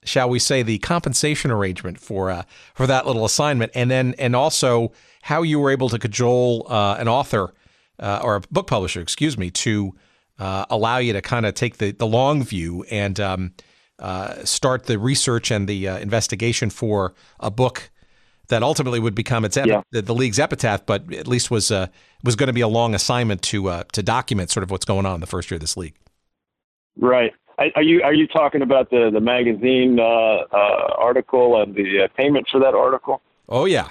[0.03, 4.35] shall we say the compensation arrangement for uh, for that little assignment, and then and
[4.35, 4.91] also
[5.23, 7.53] how you were able to cajole uh, an author
[7.99, 9.95] uh, or a book publisher, excuse me, to
[10.39, 13.53] uh, allow you to kind of take the, the long view and um,
[13.99, 17.91] uh, start the research and the uh, investigation for a book
[18.47, 19.81] that ultimately would become its yeah.
[19.91, 21.87] the, the, league's epitaph, but at least was uh,
[22.23, 25.05] was going to be a long assignment to uh, to document sort of what's going
[25.05, 25.95] on in the first year of this league.
[26.97, 27.33] Right.
[27.75, 30.45] Are you are you talking about the the magazine uh,
[30.97, 33.21] article and the payment for that article?
[33.49, 33.89] Oh yeah.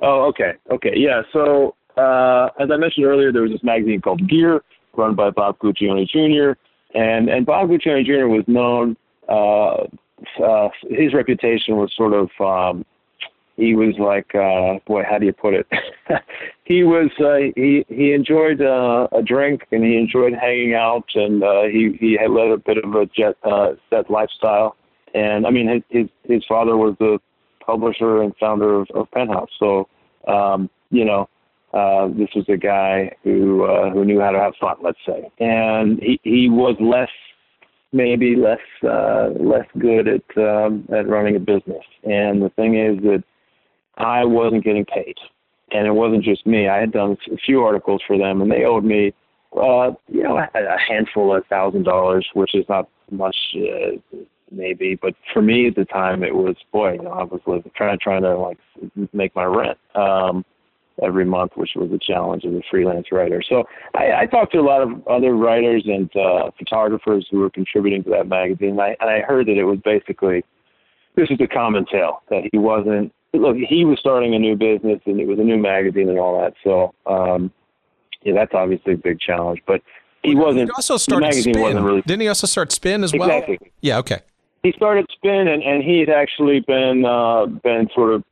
[0.00, 1.22] Oh okay okay yeah.
[1.32, 4.62] So as I mentioned earlier, there was this magazine called Gear
[4.96, 6.58] run by Bob Guccione Jr.
[6.98, 8.26] And and Bob Guccione Jr.
[8.26, 8.96] was known.
[9.28, 9.86] Uh,
[10.42, 12.84] uh, his reputation was sort of um,
[13.58, 15.66] he was like uh, boy, how do you put it?
[16.64, 21.42] he was uh, he he enjoyed uh, a drink and he enjoyed hanging out and
[21.42, 24.76] uh, he he had led a bit of a jet uh, set lifestyle.
[25.12, 27.18] And I mean his his, his father was the
[27.66, 29.88] publisher and founder of, of Penthouse, so
[30.28, 31.28] um, you know
[31.74, 35.30] uh, this was a guy who uh, who knew how to have fun, let's say,
[35.40, 37.10] and he he was less
[37.92, 41.84] maybe less uh, less good at um, at running a business.
[42.04, 43.24] And the thing is that
[43.98, 45.16] I wasn't getting paid,
[45.72, 46.68] and it wasn't just me.
[46.68, 49.12] I had done a few articles for them, and they owed me,
[49.56, 53.36] uh, you know, a, handful of thousand dollars, which is not much.
[53.54, 54.18] Uh,
[54.50, 57.70] maybe but for me at the time it was boy you know i was living
[57.76, 58.56] trying trying to like
[59.12, 60.42] make my rent um
[61.02, 63.42] every month, which was a challenge as a freelance writer.
[63.48, 67.50] So I, I talked to a lot of other writers and uh, photographers who were
[67.50, 68.70] contributing to that magazine.
[68.70, 70.44] And I, and I heard that it was basically
[71.16, 73.12] this is the common tale that he wasn't.
[73.34, 76.40] Look, he was starting a new business and it was a new magazine and all
[76.40, 76.54] that.
[76.64, 77.52] So um,
[78.22, 79.60] yeah, that's obviously a big challenge.
[79.66, 79.82] But
[80.22, 80.68] he wasn't.
[80.68, 81.82] He also started Spin.
[81.82, 83.30] Really, Didn't he also start Spin as well?
[83.30, 83.72] Exactly.
[83.80, 83.98] Yeah.
[83.98, 84.20] Okay.
[84.62, 88.24] He started Spin, and, and he had actually been uh, been sort of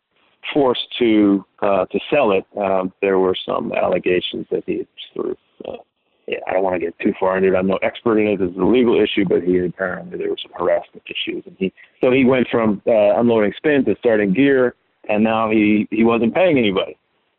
[0.52, 5.30] forced to uh, to sell it, um, there were some allegations that he had sort
[5.30, 5.36] of.
[5.66, 5.82] Uh,
[6.26, 7.56] yeah, I don't want to get too far into it.
[7.56, 8.40] I'm no expert in it.
[8.40, 12.10] It's a legal issue, but he apparently there were some harassment issues, and he so
[12.10, 14.74] he went from uh, unloading spin to starting gear,
[15.08, 16.96] and now he he wasn't paying anybody,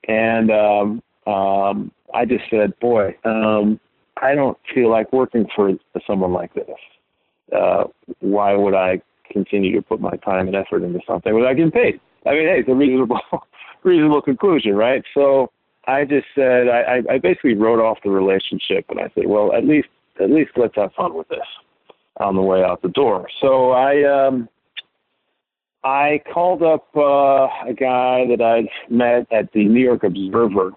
[0.08, 3.80] and um, um, I just said, boy, um,
[4.22, 5.74] I don't feel like working for
[6.06, 6.66] someone like this.
[7.56, 7.86] Uh,
[8.20, 9.02] why would I
[9.32, 12.00] continue to put my time and effort into something without getting paid?
[12.26, 13.20] I mean, hey, it's a reasonable,
[13.84, 15.04] reasonable conclusion, right?
[15.14, 15.52] So
[15.86, 19.66] I just said, I, I basically wrote off the relationship, and I said, well, at
[19.66, 19.88] least,
[20.22, 21.40] at least let's have fun with this
[22.20, 23.28] on the way out the door.
[23.40, 24.50] So I, um,
[25.84, 30.72] I called up uh, a guy that I'd met at the New York Observer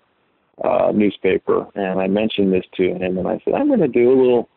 [0.63, 4.11] uh, newspaper, and I mentioned this to him, and I said, I'm going to do
[4.11, 4.49] a little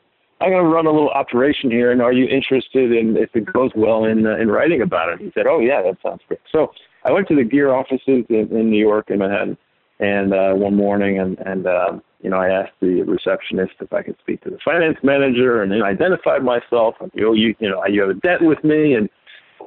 [0.44, 3.52] I'm going to run a little operation here, and are you interested in if it
[3.54, 5.20] goes well in uh, in writing about it?
[5.20, 6.42] He said, Oh yeah, that sounds great.
[6.52, 6.72] So
[7.06, 9.58] I went to the gear offices in, in New York in Manhattan,
[10.00, 14.04] and uh, one morning, and and uh, you know I asked the receptionist if I
[14.04, 16.96] could speak to the finance manager, and then I identified myself.
[17.00, 19.10] And, you know, you you know you have a debt with me, and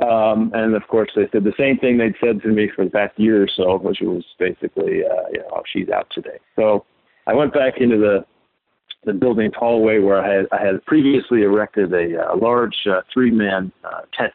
[0.03, 2.91] um, and of course they said the same thing they'd said to me for the
[2.91, 6.39] past year or so, which was basically, uh, you know, oh, she's out today.
[6.55, 6.85] So
[7.27, 8.25] I went back into the
[9.05, 13.71] the building's hallway where I had, I had previously erected a, a large uh, three-man
[13.85, 14.33] uh, tent,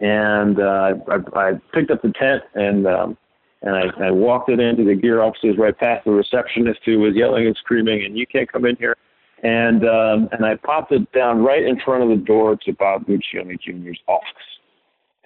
[0.00, 3.16] and uh, I, I picked up the tent and um,
[3.62, 7.14] and I, I walked it into the gear offices right past the receptionist who was
[7.14, 8.96] yelling and screaming, and you can't come in here.
[9.42, 13.06] And um, and I popped it down right in front of the door to Bob
[13.06, 14.26] Guccione Jr.'s office,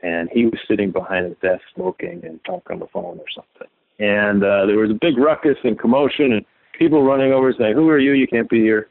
[0.02, 3.68] and he was sitting behind his desk smoking and talking on the phone or something.
[3.98, 6.44] And uh, there was a big ruckus and commotion, and
[6.78, 8.12] people running over saying, "Who are you?
[8.12, 8.88] You can't be here."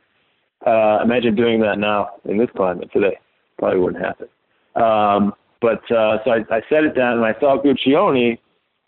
[0.65, 3.17] Uh, imagine doing that now in this climate today.
[3.57, 4.27] Probably wouldn't happen.
[4.75, 8.37] Um, but uh, so I, I set it down, and I saw Guccione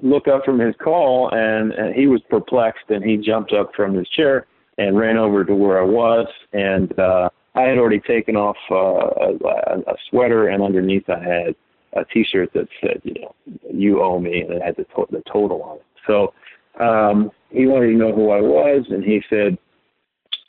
[0.01, 3.93] look up from his call, and, and he was perplexed, and he jumped up from
[3.95, 4.47] his chair
[4.77, 8.75] and ran over to where I was, and uh, I had already taken off uh,
[8.75, 11.55] a, a sweater, and underneath I had
[11.95, 13.35] a T-shirt that said, you know,
[13.71, 15.85] "You owe me," and it had the, to- the total on it.
[16.07, 16.33] So
[16.79, 19.57] um, he wanted to know who I was, and he said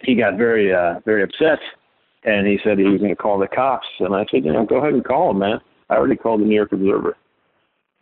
[0.01, 1.59] he got very uh, very upset,
[2.25, 3.87] and he said he was going to call the cops.
[4.01, 5.61] And I said, you know, go ahead and call them, man.
[5.91, 7.17] I already called the New York Observer.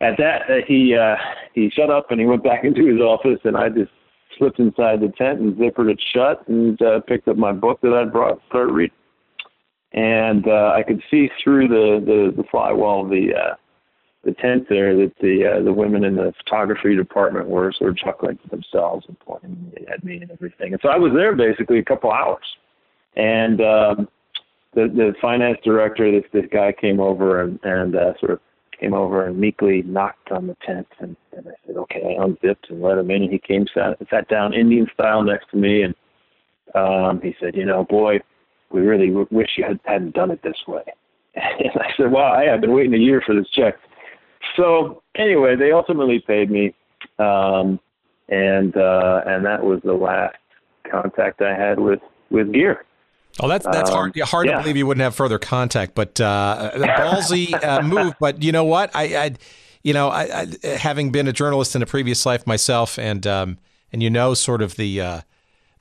[0.01, 1.15] At that, uh, he uh,
[1.53, 3.91] he shut up and he went back into his office, and I just
[4.37, 7.93] slipped inside the tent and zippered it shut and uh, picked up my book that
[7.93, 8.95] I'd brought, started reading.
[9.93, 13.55] And uh, I could see through the the, the flywall of the uh,
[14.23, 17.97] the tent there that the uh, the women in the photography department were sort of
[17.97, 20.73] chuckling to themselves and pointing at me and everything.
[20.73, 22.45] And so I was there basically a couple hours.
[23.15, 24.07] And um,
[24.73, 28.39] the the finance director, this this guy came over and and uh, sort of
[28.79, 32.69] came over and meekly knocked on the tent and, and I said, okay, I unzipped
[32.69, 35.83] and let him in and he came sat sat down Indian style next to me
[35.83, 35.95] and
[36.75, 38.19] um, he said, you know, boy,
[38.73, 40.83] we really w- wish you had, hadn't done it this way.
[41.35, 43.75] And I said, well, I have been waiting a year for this check.
[44.55, 46.75] So anyway, they ultimately paid me,
[47.17, 47.79] um,
[48.29, 50.35] and uh, and that was the last
[50.89, 52.85] contact I had with with gear.
[53.39, 54.19] Oh, that's that's um, hard.
[54.19, 54.57] Hard yeah.
[54.57, 58.13] to believe you wouldn't have further contact, but uh, ballsy uh, move.
[58.19, 58.91] But you know what?
[58.93, 59.35] I, I
[59.81, 63.57] you know, I, I, having been a journalist in a previous life myself, and um,
[63.91, 65.21] and you know, sort of the uh,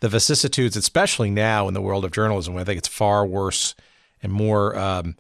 [0.03, 3.77] the vicissitudes, especially now in the world of journalism, I think it's far worse
[4.21, 5.17] and more um,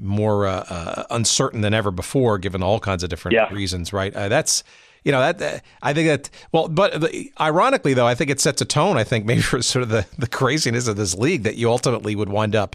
[0.00, 3.52] more uh, uh, uncertain than ever before, given all kinds of different yeah.
[3.52, 3.92] reasons.
[3.92, 4.14] Right?
[4.16, 4.64] Uh, that's
[5.04, 8.62] you know that I think that well, but the, ironically though, I think it sets
[8.62, 8.96] a tone.
[8.96, 12.16] I think maybe for sort of the the craziness of this league that you ultimately
[12.16, 12.74] would wind up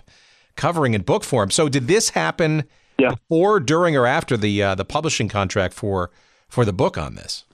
[0.56, 1.50] covering in book form.
[1.50, 2.66] So did this happen
[3.00, 3.10] yeah.
[3.10, 6.12] before, during, or after the uh, the publishing contract for
[6.48, 7.46] for the book on this?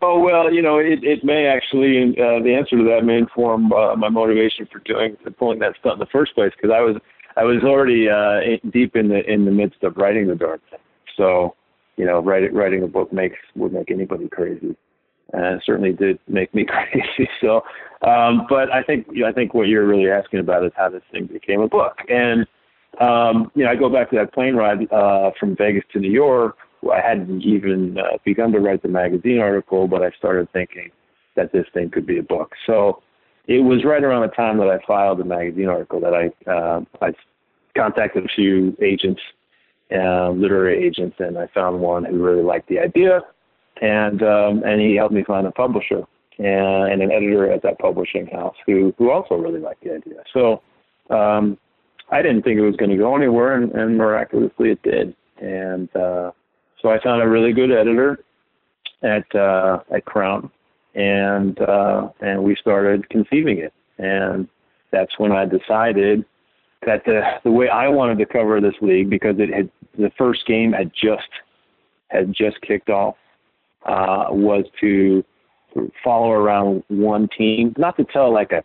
[0.00, 3.72] Oh well, you know, it, it may actually uh, the answer to that may inform
[3.72, 6.96] uh, my motivation for doing pulling that stunt in the first place because I was
[7.36, 10.78] I was already uh, deep in the in the midst of writing the darn thing.
[11.16, 11.56] So,
[11.96, 14.76] you know, writing writing a book makes would make anybody crazy,
[15.32, 17.28] and certainly did make me crazy.
[17.40, 17.62] So,
[18.02, 21.26] um, but I think I think what you're really asking about is how this thing
[21.26, 21.98] became a book.
[22.08, 22.46] And
[23.00, 26.10] um, you know, I go back to that plane ride uh, from Vegas to New
[26.10, 26.56] York.
[26.92, 30.90] I hadn't even uh, begun to write the magazine article, but I started thinking
[31.36, 32.52] that this thing could be a book.
[32.66, 33.02] So
[33.46, 36.80] it was right around the time that I filed the magazine article that I uh,
[37.00, 37.12] I
[37.76, 39.20] contacted a few agents,
[39.92, 43.22] uh, literary agents, and I found one who really liked the idea,
[43.80, 46.02] and um, and he helped me find a publisher
[46.38, 50.22] and, and an editor at that publishing house who who also really liked the idea.
[50.32, 50.62] So
[51.10, 51.58] um,
[52.10, 55.14] I didn't think it was going to go anywhere, and, and miraculously it did.
[55.38, 56.32] And uh,
[56.80, 58.24] so I found a really good editor
[59.02, 60.50] at uh, at Crown,
[60.94, 63.72] and uh, and we started conceiving it.
[63.98, 64.48] And
[64.90, 66.24] that's when I decided
[66.86, 70.46] that the the way I wanted to cover this league because it had the first
[70.46, 71.28] game had just
[72.08, 73.16] had just kicked off
[73.86, 75.24] uh, was to
[76.02, 78.64] follow around one team, not to tell like a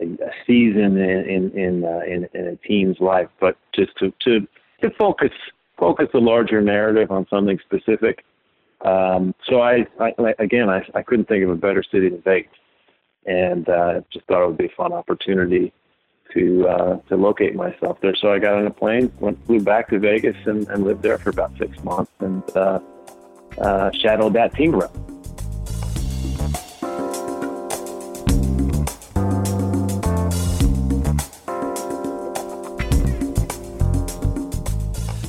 [0.00, 0.04] a,
[0.46, 4.46] season in in in, uh, in in a team's life, but just to to
[4.82, 5.32] to focus
[5.78, 8.24] focus the larger narrative on something specific.
[8.84, 12.52] Um, so I, I again I I couldn't think of a better city than Vegas,
[13.24, 15.72] and uh, just thought it would be a fun opportunity
[16.34, 18.14] to uh, to locate myself there.
[18.14, 21.18] So I got on a plane, went flew back to Vegas, and, and lived there
[21.18, 22.80] for about six months, and uh,
[23.58, 25.15] uh, shadowed that team around.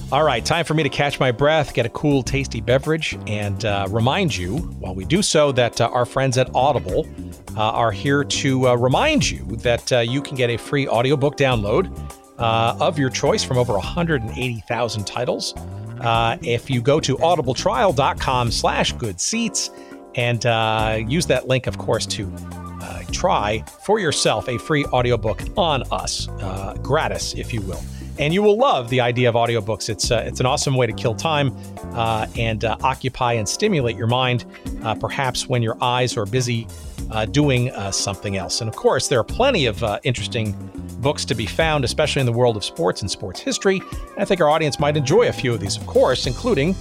[0.10, 3.66] All right, time for me to catch my breath, get a cool, tasty beverage, and
[3.66, 7.06] uh, remind you, while we do so, that uh, our friends at Audible
[7.58, 11.36] uh, are here to uh, remind you that uh, you can get a free audiobook
[11.36, 11.92] download
[12.38, 15.54] uh, of your choice from over 180,000 titles.
[16.42, 19.72] if you go to audibletrial.com slash good seats
[20.16, 22.34] and use that link, of course, to
[23.12, 26.30] try for yourself a free audiobook on us,
[26.82, 27.82] gratis, if you will
[28.20, 29.90] and you will love the idea of audiobooks.
[29.90, 31.56] It's uh, it's an awesome way to kill time
[31.94, 34.46] uh, and uh, occupy and stimulate your mind,
[34.84, 36.68] uh, perhaps when your eyes are busy
[37.12, 38.62] uh, doing uh, something else.
[38.62, 40.56] And of course, there are plenty of interesting
[41.00, 43.82] books to be found, especially in the world of sports and sports history.
[44.18, 46.76] I think our audience might enjoy a few of these, of course, including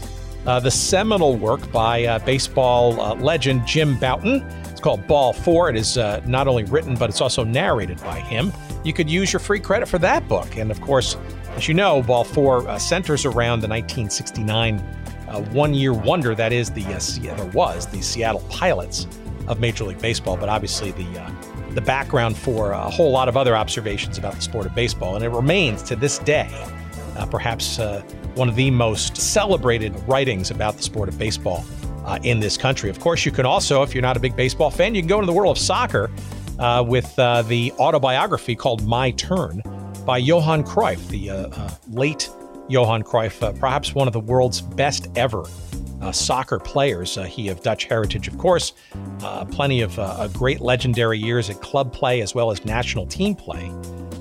[0.47, 4.43] the seminal work by baseball legend Jim Bouton.
[4.71, 5.69] It's called Ball Four.
[5.71, 8.53] It is not only written, but it's also narrated by him
[8.87, 10.57] you could use your free credit for that book.
[10.57, 11.17] And of course,
[11.57, 14.79] as you know, Ball 4 uh, centers around the 1969
[15.29, 19.09] uh, one year wonder that is the, uh, or was, the Seattle Pilots
[19.49, 21.31] of Major League Baseball, but obviously the, uh,
[21.71, 25.17] the background for a whole lot of other observations about the sport of baseball.
[25.17, 26.49] And it remains to this day
[27.17, 28.03] uh, perhaps uh,
[28.37, 31.65] one of the most celebrated writings about the sport of baseball
[32.05, 32.91] uh, in this country.
[32.91, 35.17] Of course, you can also, if you're not a big baseball fan, you can go
[35.17, 36.11] into the world of soccer
[36.59, 39.63] uh, with uh, the autobiography called My Turn
[40.05, 42.31] by Johan Cruyff, the uh, uh, late
[42.69, 45.45] Johan Cruyff, uh, perhaps one of the world's best ever
[46.01, 47.17] uh, soccer players.
[47.19, 48.73] Uh, he of Dutch heritage, of course.
[49.23, 49.97] Uh, plenty of
[50.33, 53.71] great legendary years at club play as well as national team play.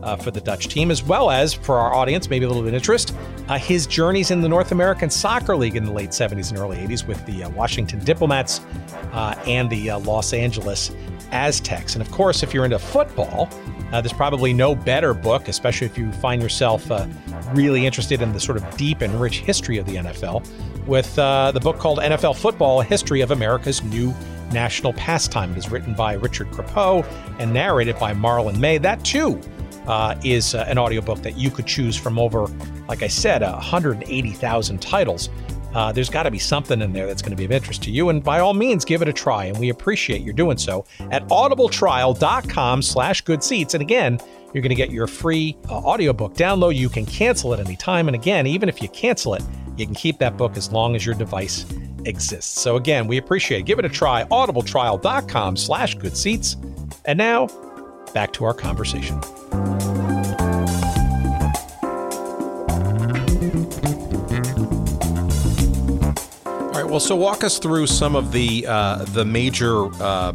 [0.05, 2.69] Uh, for the Dutch team, as well as for our audience, maybe a little bit
[2.69, 3.15] of interest,
[3.47, 6.77] uh, his journeys in the North American Soccer League in the late 70s and early
[6.77, 8.61] 80s with the uh, Washington Diplomats
[9.47, 10.91] and the Los Angeles
[11.31, 11.95] Aztecs.
[11.95, 13.49] And of course, if you're into football,
[13.89, 16.87] there's probably no better book, especially if you find yourself
[17.53, 20.45] really interested in the sort of deep and rich history of the NFL,
[20.85, 24.13] with uh, the book called NFL Football: A History of America's New
[24.51, 25.51] National Pastime.
[25.53, 27.03] It is written by Richard Crepeau
[27.39, 28.77] and narrated by Marlon May.
[28.77, 29.41] That too
[29.87, 32.47] uh, is uh, an audiobook that you could choose from over,
[32.87, 35.29] like I said, 180,000 titles.
[35.73, 37.91] Uh, there's got to be something in there that's going to be of interest to
[37.91, 39.45] you, and by all means, give it a try.
[39.45, 43.73] And we appreciate your doing so at audibletrial.com/slash good seats.
[43.73, 44.19] And again,
[44.53, 46.77] you're going to get your free uh, audiobook download.
[46.77, 48.07] You can cancel it anytime.
[48.07, 49.43] And again, even if you cancel it,
[49.75, 51.65] you can keep that book as long as your device
[52.05, 52.61] exists.
[52.61, 53.63] So again, we appreciate it.
[53.63, 54.23] Give it a try.
[54.23, 56.55] Audibletrial.com slash good seats.
[57.03, 57.47] And now,
[58.15, 59.19] back to our conversation.
[66.45, 66.89] All right.
[66.89, 70.33] Well, so walk us through some of the uh, the major uh,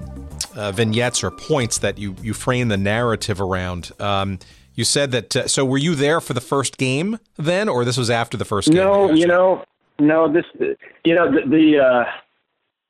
[0.55, 3.91] uh, vignettes or points that you you frame the narrative around.
[3.99, 4.39] Um,
[4.74, 5.35] you said that.
[5.35, 8.45] Uh, so, were you there for the first game then, or this was after the
[8.45, 8.76] first game?
[8.76, 9.64] No, you know,
[9.99, 10.31] no.
[10.31, 10.45] This,
[11.05, 12.05] you know, the, the uh,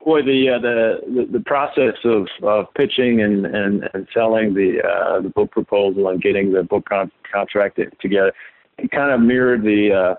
[0.04, 5.20] boy, the, uh, the the process of of pitching and and, and selling the uh,
[5.20, 8.32] the book proposal and getting the book con- contract together,
[8.78, 10.14] it kind of mirrored the uh,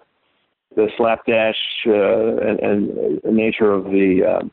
[0.76, 1.58] the slapdash
[1.88, 4.46] uh, and, and nature of the uh,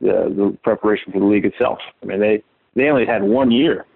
[0.00, 1.78] the, the preparation for the league itself.
[2.02, 2.42] I mean, they
[2.74, 3.86] they only had one year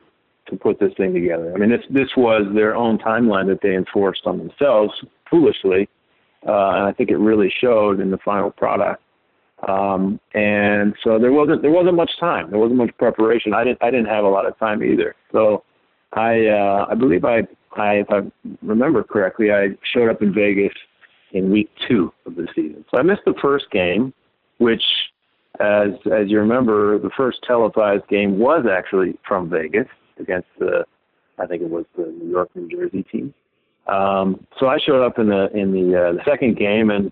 [0.49, 1.53] to put this thing together.
[1.55, 4.93] I mean, this this was their own timeline that they enforced on themselves
[5.29, 5.89] foolishly,
[6.47, 9.03] uh, and I think it really showed in the final product.
[9.67, 12.51] Um, and so there wasn't there wasn't much time.
[12.51, 13.55] There wasn't much preparation.
[13.55, 15.17] I didn't I didn't have a lot of time either.
[15.33, 15.65] So
[16.13, 17.43] I uh, I believe I
[17.77, 18.21] I if I
[18.63, 20.73] remember correctly, I showed up in Vegas
[21.33, 22.85] in week two of the season.
[22.91, 24.15] So I missed the first game,
[24.59, 24.83] which
[25.61, 29.89] as as you remember, the first televised game was actually from Vegas
[30.21, 30.85] against the,
[31.39, 33.35] I think it was the New York New Jersey team.
[33.87, 37.11] Um, so I showed up in the in the, uh, the second game and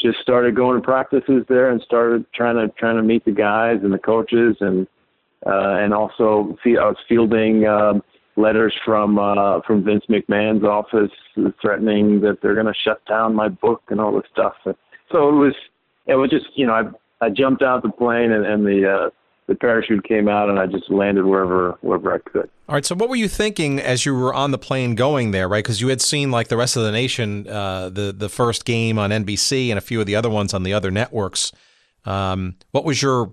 [0.00, 3.78] just started going to practices there and started trying to trying to meet the guys
[3.82, 4.86] and the coaches and
[5.46, 8.02] uh, and also see, I was fielding um,
[8.36, 11.10] letters from uh, from Vince McMahon's office
[11.60, 14.54] threatening that they're going to shut down my book and all this stuff.
[14.64, 15.54] So it was
[16.06, 19.10] it was just you know I I jumped out the plane and, and the uh,
[19.52, 22.48] the parachute came out and I just landed wherever wherever I could.
[22.68, 22.84] All right.
[22.84, 25.46] So what were you thinking as you were on the plane going there?
[25.46, 28.64] Right, because you had seen like the rest of the nation uh, the the first
[28.64, 31.52] game on NBC and a few of the other ones on the other networks.
[32.04, 33.32] Um, what was your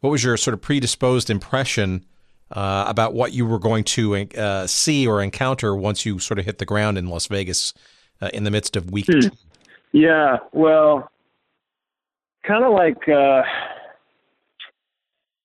[0.00, 2.04] what was your sort of predisposed impression
[2.50, 6.44] uh, about what you were going to uh, see or encounter once you sort of
[6.44, 7.72] hit the ground in Las Vegas
[8.20, 9.06] uh, in the midst of week?
[9.10, 9.28] Hmm.
[9.92, 10.36] Yeah.
[10.52, 11.10] Well,
[12.46, 13.42] kind of like uh,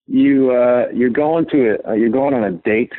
[0.08, 2.94] you uh, you're going to a, uh, you're going on a date,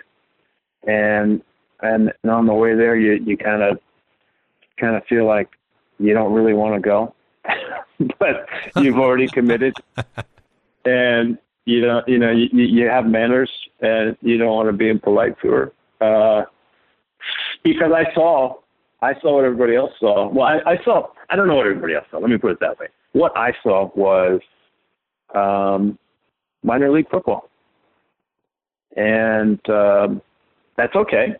[0.87, 1.43] and
[1.81, 3.79] and, and on the way there you you kind of
[4.79, 5.49] kind of feel like
[5.99, 7.15] you don't really want to go,
[8.19, 9.75] but you've already committed,
[10.85, 13.51] and you know you know you, you have manners
[13.81, 16.45] and you don't want to be impolite to her uh,
[17.63, 18.55] because I saw
[19.01, 20.29] I saw what everybody else saw.
[20.29, 22.19] Well, I, I saw I don't know what everybody else saw.
[22.19, 24.41] Let me put it that way what I saw was
[25.35, 25.99] um,
[26.63, 27.49] minor league football,
[28.97, 30.23] and um,
[30.77, 31.35] that's okay.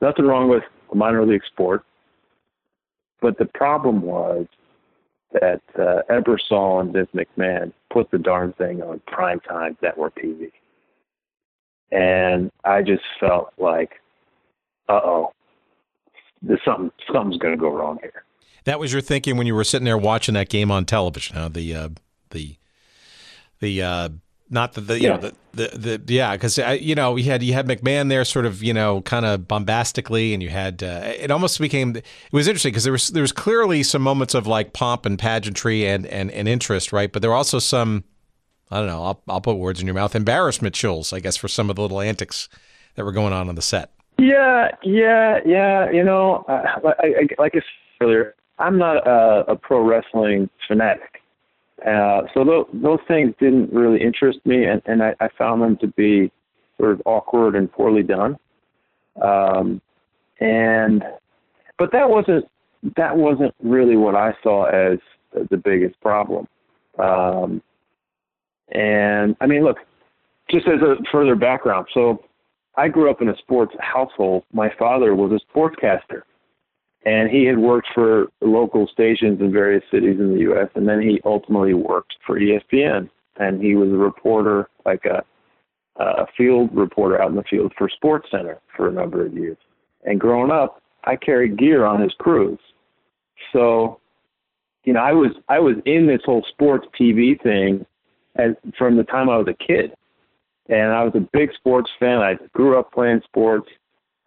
[0.00, 1.84] Nothing wrong with a minor league sport,
[3.20, 4.46] but the problem was
[5.32, 10.50] that uh, Ebersol and Vince McMahon put the darn thing on primetime network TV,
[11.90, 13.92] and I just felt like,
[14.88, 15.32] uh oh,
[16.64, 18.24] something something's going to go wrong here.
[18.64, 21.36] That was your thinking when you were sitting there watching that game on television.
[21.36, 21.48] Huh?
[21.48, 21.88] The uh,
[22.30, 22.56] the
[23.60, 24.08] the uh,
[24.50, 25.16] not the, the you yeah.
[25.16, 28.24] know the the, the yeah because uh, you know you had you had McMahon there
[28.24, 32.04] sort of you know kind of bombastically and you had uh, it almost became it
[32.32, 35.86] was interesting because there was there was clearly some moments of like pomp and pageantry
[35.86, 38.04] and and, and interest right but there were also some
[38.70, 41.48] I don't know I'll I'll put words in your mouth embarrassment chills I guess for
[41.48, 42.48] some of the little antics
[42.98, 43.92] that were going on on the set.
[44.18, 45.88] Yeah, yeah, yeah.
[45.90, 46.64] You know, uh,
[47.00, 47.64] I, I, like I said
[48.00, 51.22] earlier, I'm not a, a pro wrestling fanatic.
[51.86, 55.76] Uh, so those, those things didn't really interest me, and, and I, I found them
[55.78, 56.30] to be
[56.76, 58.36] sort of awkward and poorly done.
[59.22, 59.80] Um,
[60.40, 61.02] and
[61.78, 62.46] but that wasn't
[62.96, 64.98] that wasn't really what I saw as
[65.50, 66.46] the biggest problem.
[66.98, 67.62] Um,
[68.70, 69.78] and I mean, look,
[70.50, 72.24] just as a further background, so
[72.76, 74.44] I grew up in a sports household.
[74.52, 76.22] My father was a sportscaster,
[77.04, 80.68] and he had worked for local stations in various cities in the U.S.
[80.74, 85.24] And then he ultimately worked for ESPN, and he was a reporter, like a,
[86.00, 89.56] a field reporter out in the field for Sports Center for a number of years.
[90.04, 92.58] And growing up, I carried gear on his crews,
[93.52, 94.00] so
[94.84, 97.86] you know I was I was in this whole sports TV thing
[98.36, 99.92] as from the time I was a kid,
[100.68, 102.18] and I was a big sports fan.
[102.18, 103.68] I grew up playing sports,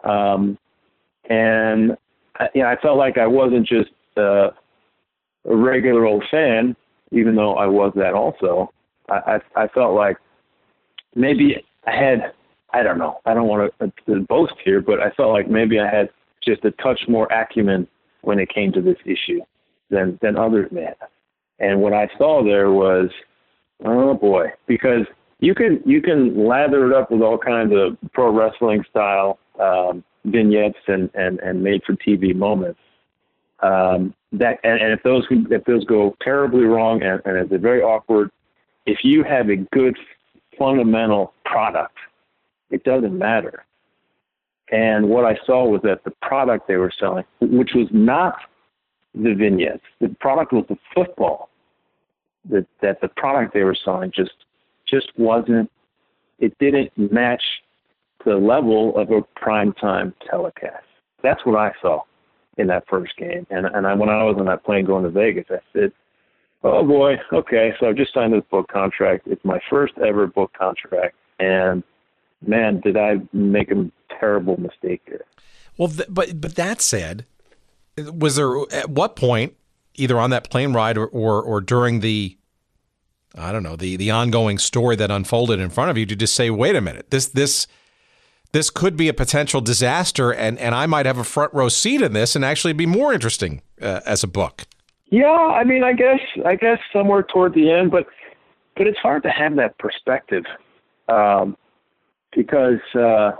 [0.04, 0.58] um,
[1.30, 1.98] and
[2.40, 4.50] I, you know I felt like I wasn't just uh,
[5.46, 6.76] a regular old fan,
[7.12, 8.72] even though I was that also.
[9.10, 10.18] I I, I felt like
[11.16, 12.34] maybe I had
[12.74, 15.80] I don't know I don't want to, to boast here, but I felt like maybe
[15.80, 16.10] I had
[16.44, 17.88] just a touch more acumen
[18.22, 19.42] when it came to this issue
[19.90, 21.10] than than others may have.
[21.60, 23.10] And what I saw there was,
[23.86, 25.06] oh boy, because
[25.40, 30.04] you can you can lather it up with all kinds of pro wrestling style um,
[30.26, 32.80] vignettes and, and, and made for TV moments.
[33.62, 37.82] Um, that and, and if those if those go terribly wrong and, and it's very
[37.82, 38.32] awkward,
[38.86, 39.98] if you have a good
[40.58, 41.98] fundamental product,
[42.72, 43.66] it doesn't matter.
[44.72, 48.38] And what I saw was that the product they were selling, which was not
[49.14, 51.50] the vignettes, the product was the football.
[52.50, 54.32] That that the product they were selling just
[54.88, 55.70] just wasn't.
[56.40, 57.44] It didn't match
[58.26, 60.86] the level of a prime time telecast.
[61.24, 62.02] That's what I saw
[62.58, 63.46] in that first game.
[63.50, 65.92] And and I, when I was on that plane going to Vegas, I said,
[66.64, 69.28] "Oh boy, okay." So I just signed this book contract.
[69.28, 71.84] It's my first ever book contract, and
[72.46, 75.26] man, did I make a terrible mistake here.
[75.78, 77.26] Well, th- but but that said,
[77.98, 79.56] was there at what point,
[79.96, 82.38] either on that plane ride or, or, or during the
[83.36, 86.36] I don't know the the ongoing story that unfolded in front of you, to just
[86.36, 87.68] say, wait a minute, this this
[88.52, 92.02] this could be a potential disaster, and and I might have a front row seat
[92.02, 94.64] in this, and actually be more interesting uh, as a book.
[95.10, 98.08] Yeah, I mean, I guess I guess somewhere toward the end, but
[98.76, 100.43] but it's hard to have that perspective.
[101.08, 101.58] Um,
[102.36, 103.32] because uh,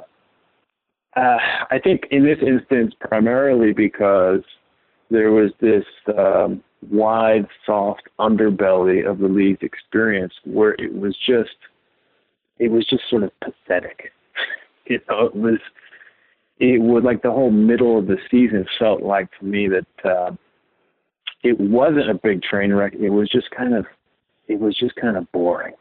[1.16, 1.38] uh,
[1.70, 4.42] I think in this instance, primarily because
[5.10, 5.86] there was this
[6.18, 11.56] um, wide, soft underbelly of the league's experience where it was just,
[12.60, 14.12] it was just sort of pathetic.
[14.86, 15.60] It was,
[16.60, 20.32] it was like the whole middle of the season felt like to me that uh,
[21.44, 22.94] it wasn't a big train wreck.
[22.94, 23.86] It was just kind of,
[24.48, 25.74] it was just kind of boring,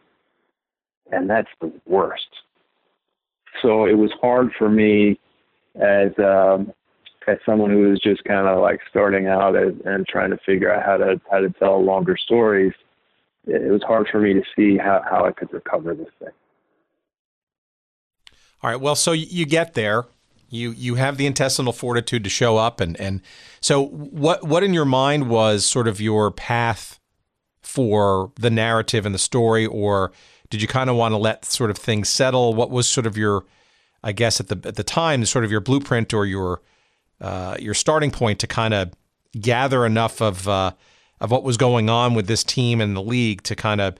[1.10, 2.28] and that's the worst
[3.62, 5.18] so it was hard for me
[5.76, 6.72] as um,
[7.26, 10.84] as someone who was just kind of like starting out and trying to figure out
[10.84, 12.72] how to how to tell longer stories.
[13.46, 16.28] It was hard for me to see how, how I could recover this thing.
[18.62, 18.80] All right.
[18.80, 20.06] Well, so you get there.
[20.48, 23.22] You you have the intestinal fortitude to show up, and and
[23.60, 26.98] so what what in your mind was sort of your path
[27.62, 30.10] for the narrative and the story, or
[30.50, 32.52] did you kind of want to let sort of things settle?
[32.52, 33.44] What was sort of your,
[34.02, 36.60] I guess at the at the time, sort of your blueprint or your
[37.20, 38.92] uh, your starting point to kind of
[39.40, 40.72] gather enough of uh,
[41.20, 43.94] of what was going on with this team and the league to kind of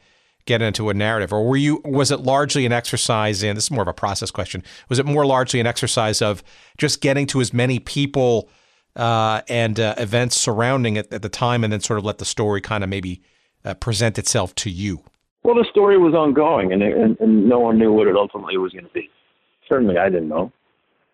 [0.47, 1.80] get into a narrative, or were you?
[1.84, 3.55] Was it largely an exercise in?
[3.55, 4.62] This is more of a process question.
[4.88, 6.43] Was it more largely an exercise of
[6.78, 8.49] just getting to as many people
[8.97, 12.24] uh, and uh, events surrounding it at the time, and then sort of let the
[12.24, 13.22] story kind of maybe
[13.64, 15.03] uh, present itself to you?
[15.43, 18.72] Well, the story was ongoing, and, and, and no one knew what it ultimately was
[18.72, 19.09] going to be.
[19.68, 20.53] Certainly, I didn't know.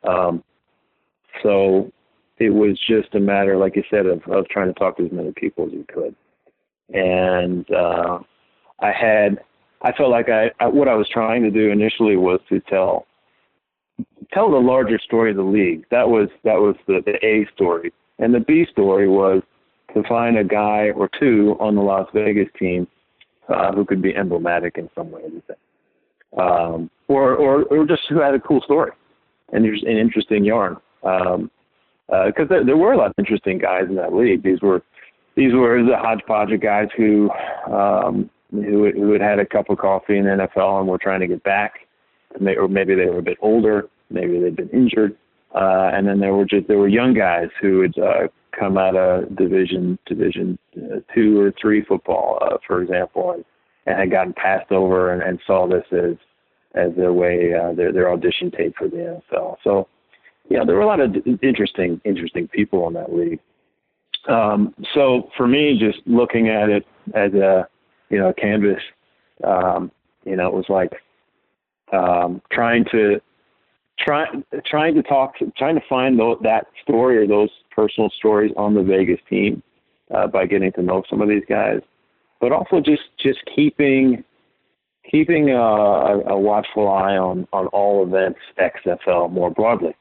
[0.03, 0.43] Um,
[1.43, 1.93] so
[2.39, 5.13] it was just a matter, like you said, of, of trying to talk to as
[5.13, 6.15] many people as you could.
[6.93, 8.19] And uh,
[8.81, 9.39] I had,
[9.83, 13.07] I felt like I, I, what I was trying to do initially was to tell,
[14.33, 15.85] tell the larger story of the league.
[15.91, 19.43] That was that was the, the A story, and the B story was
[19.95, 22.87] to find a guy or two on the Las Vegas team
[23.49, 25.23] uh, who could be emblematic in some way,
[26.39, 28.93] um, or, or or just who had a cool story
[29.53, 30.77] and there's an interesting yarn.
[31.05, 31.51] Um,
[32.09, 34.43] because uh, there, there were a lot of interesting guys in that league.
[34.43, 34.83] These were
[35.35, 37.29] these were the hodgepodge of guys who
[37.71, 41.21] um, who who had had a cup of coffee in the NFL and were trying
[41.21, 41.87] to get back,
[42.41, 45.17] or maybe they were a bit older, maybe they'd been injured,
[45.55, 48.29] uh, and then there were just there were young guys who had uh,
[48.59, 53.45] come out of division division uh, two or three football, uh, for example, and,
[53.87, 56.17] and had gotten passed over and, and saw this as
[56.75, 59.57] as their way uh, their their audition tape for the NFL.
[59.65, 59.89] So
[60.49, 63.41] yeah, there were a lot of interesting interesting people in that league.
[64.29, 66.85] Um, so for me, just looking at it
[67.15, 67.69] as a
[68.11, 68.83] you know canvas,
[69.45, 69.91] um,
[70.25, 70.93] you know, it was like
[71.93, 73.21] um, trying to
[73.99, 74.27] try,
[74.67, 79.21] trying to talk, trying to find that story or those personal stories on the Vegas
[79.29, 79.63] team
[80.15, 81.81] uh, by getting to know some of these guys,
[82.41, 84.25] but also just just keeping
[85.11, 89.95] keeping a, a watchful eye on on all events XFL more broadly,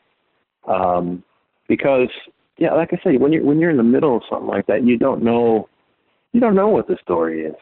[0.68, 1.24] um,
[1.68, 2.10] because
[2.58, 4.84] yeah, like I say, when you're when you're in the middle of something like that,
[4.84, 5.70] you don't know
[6.34, 7.56] you don't know what the story is.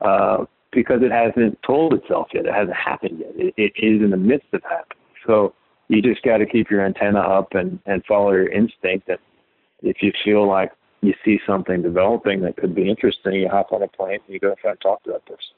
[0.00, 2.46] Uh, because it hasn't told itself yet.
[2.46, 3.32] It hasn't happened yet.
[3.34, 4.98] It, it is in the midst of happening.
[5.26, 5.54] So
[5.88, 9.08] you just got to keep your antenna up and, and follow your instinct.
[9.08, 9.18] And
[9.82, 13.82] if you feel like you see something developing that could be interesting, you hop on
[13.82, 15.54] a plane and you go try and talk to that person.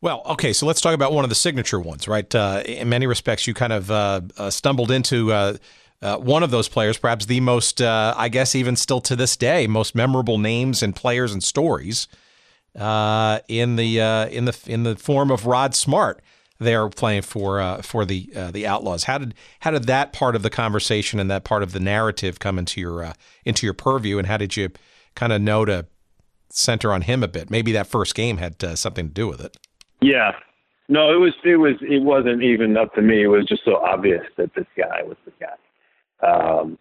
[0.00, 2.32] Well, okay, so let's talk about one of the signature ones, right?
[2.34, 5.56] Uh, in many respects, you kind of uh, uh, stumbled into uh,
[6.02, 9.66] uh, one of those players, perhaps the most, I guess, even still to this day,
[9.66, 12.06] most memorable names and players and stories
[12.78, 16.20] uh, in the uh, in the in the form of Rod Smart.
[16.60, 19.04] They are playing for uh, for the uh, the Outlaws.
[19.04, 22.38] How did how did that part of the conversation and that part of the narrative
[22.38, 23.12] come into your uh,
[23.44, 24.70] into your purview, and how did you
[25.14, 25.86] kind of know to
[26.50, 27.50] center on him a bit?
[27.50, 29.56] Maybe that first game had uh, something to do with it.
[30.00, 30.32] Yeah,
[30.88, 33.24] no, it was it was it wasn't even up to me.
[33.24, 36.26] It was just so obvious that this guy was the guy.
[36.26, 36.78] Um,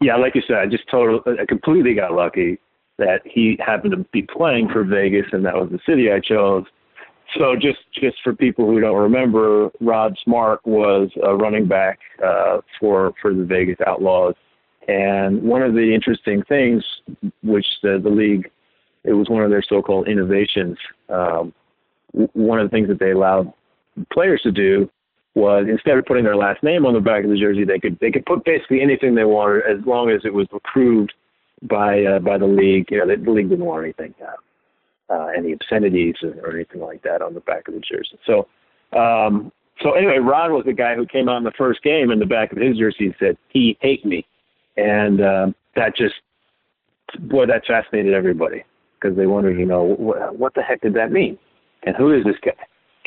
[0.00, 2.58] yeah, like you said, I just totally, I completely got lucky
[2.98, 6.64] that he happened to be playing for Vegas, and that was the city I chose.
[7.38, 12.58] So just just for people who don't remember, Rod Smart was a running back uh,
[12.78, 14.34] for for the Vegas Outlaws,
[14.88, 16.84] and one of the interesting things,
[17.42, 18.50] which the the league,
[19.04, 20.76] it was one of their so-called innovations.
[21.08, 21.54] Um,
[22.12, 23.52] one of the things that they allowed
[24.12, 24.90] players to do
[25.34, 27.98] was instead of putting their last name on the back of the jersey, they could
[28.00, 31.14] they could put basically anything they wanted as long as it was approved
[31.62, 32.86] by uh, by the league.
[32.90, 36.80] You know, the, the league didn't want anything, uh, uh, any obscenities or, or anything
[36.80, 38.18] like that on the back of the jersey.
[38.26, 38.48] So,
[38.98, 39.52] um,
[39.82, 42.26] so anyway, Rod was the guy who came out in the first game in the
[42.26, 44.26] back of his jersey and said he hate me,
[44.76, 46.14] and um, that just
[47.20, 48.64] boy that fascinated everybody
[49.00, 51.38] because they wondered, you know, what, what the heck did that mean,
[51.84, 52.52] and who is this guy?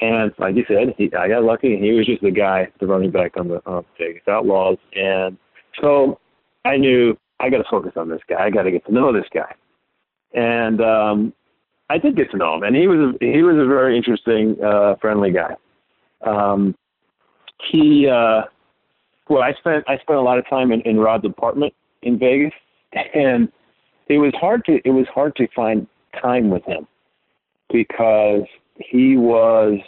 [0.01, 2.87] And like you said, he, I got lucky, and he was just the guy, the
[2.87, 5.37] running back on the on Vegas Outlaws, and
[5.81, 6.19] so
[6.65, 8.43] I knew I got to focus on this guy.
[8.43, 9.53] I got to get to know this guy.
[10.33, 11.33] And um,
[11.89, 14.57] I did get to know him, and he was a, he was a very interesting,
[14.63, 15.55] uh, friendly guy.
[16.25, 16.75] Um,
[17.71, 18.43] he uh,
[19.29, 22.53] well, I spent I spent a lot of time in, in Rod's apartment in Vegas,
[23.13, 23.51] and
[24.07, 25.87] it was hard to it was hard to find
[26.21, 26.87] time with him
[27.71, 28.43] because
[28.77, 29.79] he was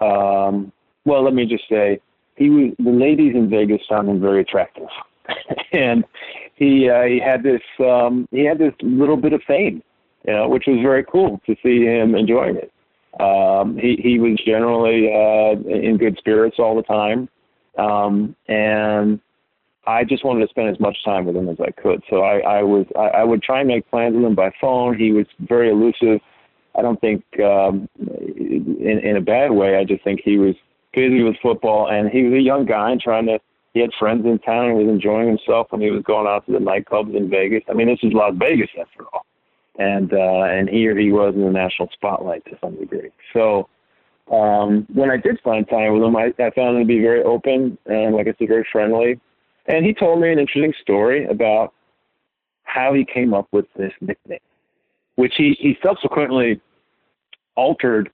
[0.00, 0.72] um,
[1.04, 1.24] well.
[1.24, 2.00] Let me just say
[2.36, 4.88] he was the ladies in Vegas found him very attractive,
[5.72, 6.04] and
[6.54, 9.82] he uh, he had this um, he had this little bit of fame,
[10.26, 12.72] you know, which was very cool to see him enjoying it.
[13.20, 17.28] Um, he he was generally uh, in good spirits all the time,
[17.78, 19.20] um, and
[19.86, 22.02] I just wanted to spend as much time with him as I could.
[22.10, 24.98] So I, I was I, I would try and make plans with him by phone.
[24.98, 26.20] He was very elusive.
[26.74, 29.76] I don't think um, in in a bad way.
[29.76, 30.54] I just think he was
[30.92, 33.38] busy with football, and he was a young guy and trying to
[33.76, 36.52] he had friends in town and was enjoying himself when he was going out to
[36.52, 37.62] the nightclubs in Vegas.
[37.68, 39.26] I mean, this is Las Vegas after all.
[39.78, 43.10] And uh and here he was in the national spotlight to some degree.
[43.34, 43.68] So
[44.32, 47.22] um when I did find time with him I, I found him to be very
[47.22, 49.20] open and like I said, very friendly.
[49.66, 51.74] And he told me an interesting story about
[52.62, 54.38] how he came up with this nickname.
[55.16, 56.62] Which he, he subsequently
[57.56, 58.08] altered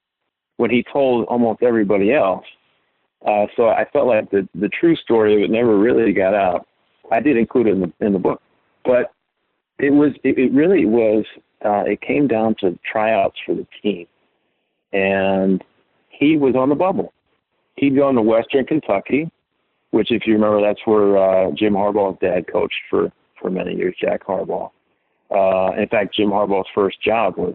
[0.56, 2.46] when he told almost everybody else
[3.26, 6.66] uh, so I felt like the the true story of it never really got out.
[7.10, 8.40] I did include it in the in the book,
[8.84, 9.12] but
[9.78, 11.24] it was it, it really was.
[11.64, 14.06] Uh, it came down to tryouts for the team,
[14.92, 15.62] and
[16.08, 17.12] he was on the bubble.
[17.76, 19.30] He'd gone to Western Kentucky,
[19.92, 23.94] which, if you remember, that's where uh, Jim Harbaugh's dad coached for for many years,
[24.00, 24.70] Jack Harbaugh.
[25.30, 27.54] Uh, in fact, Jim Harbaugh's first job was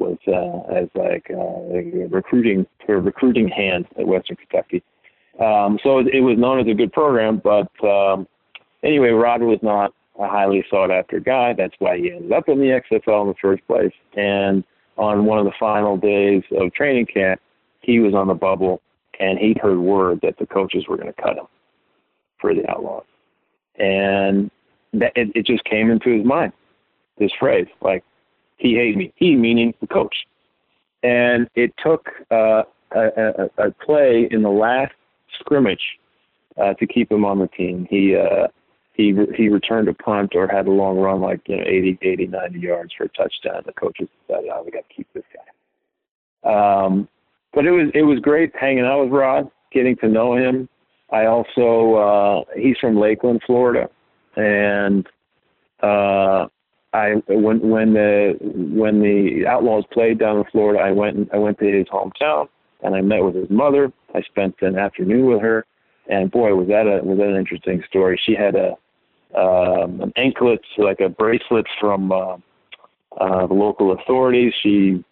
[0.00, 4.82] was uh, as like uh, a recruiting a recruiting hand at Western Kentucky.
[5.40, 8.26] Um, so it, was known as a good program, but um,
[8.82, 11.52] anyway, Rod was not a highly sought after guy.
[11.52, 13.92] That's why he ended up in the XFL in the first place.
[14.16, 14.64] And
[14.96, 17.40] on one of the final days of training camp,
[17.82, 18.82] he was on the bubble,
[19.20, 21.46] and he heard word that the coaches were going to cut him
[22.40, 23.04] for the Outlaws,
[23.76, 24.50] and
[24.92, 26.52] that it, it just came into his mind.
[27.18, 28.04] This phrase, like
[28.58, 29.12] he hated me.
[29.16, 30.14] He meaning the coach.
[31.02, 32.62] And it took uh,
[32.94, 34.92] a, a, a play in the last
[35.40, 35.98] scrimmage
[36.60, 37.86] uh, to keep him on the team.
[37.88, 38.48] He uh,
[38.94, 42.26] he he returned a punt or had a long run like you know 80, 80
[42.26, 43.62] 90 yards for a touchdown.
[43.64, 46.84] The coaches decided, oh, we got to keep this guy.
[46.84, 47.08] Um,
[47.54, 50.68] but it was it was great hanging out with Rod, getting to know him.
[51.10, 53.88] I also uh, he's from Lakeland, Florida,
[54.36, 55.06] and
[55.80, 56.46] uh,
[56.92, 61.58] I when when the when the Outlaws played down in Florida, I went I went
[61.58, 62.48] to his hometown
[62.82, 63.92] and I met with his mother.
[64.14, 65.66] I spent an afternoon with her,
[66.08, 68.20] and boy, was that a was that an interesting story.
[68.24, 68.70] She had a
[69.38, 72.36] um, an anklet, like a bracelet from uh,
[73.20, 74.54] uh, the local authorities.
[74.62, 75.04] She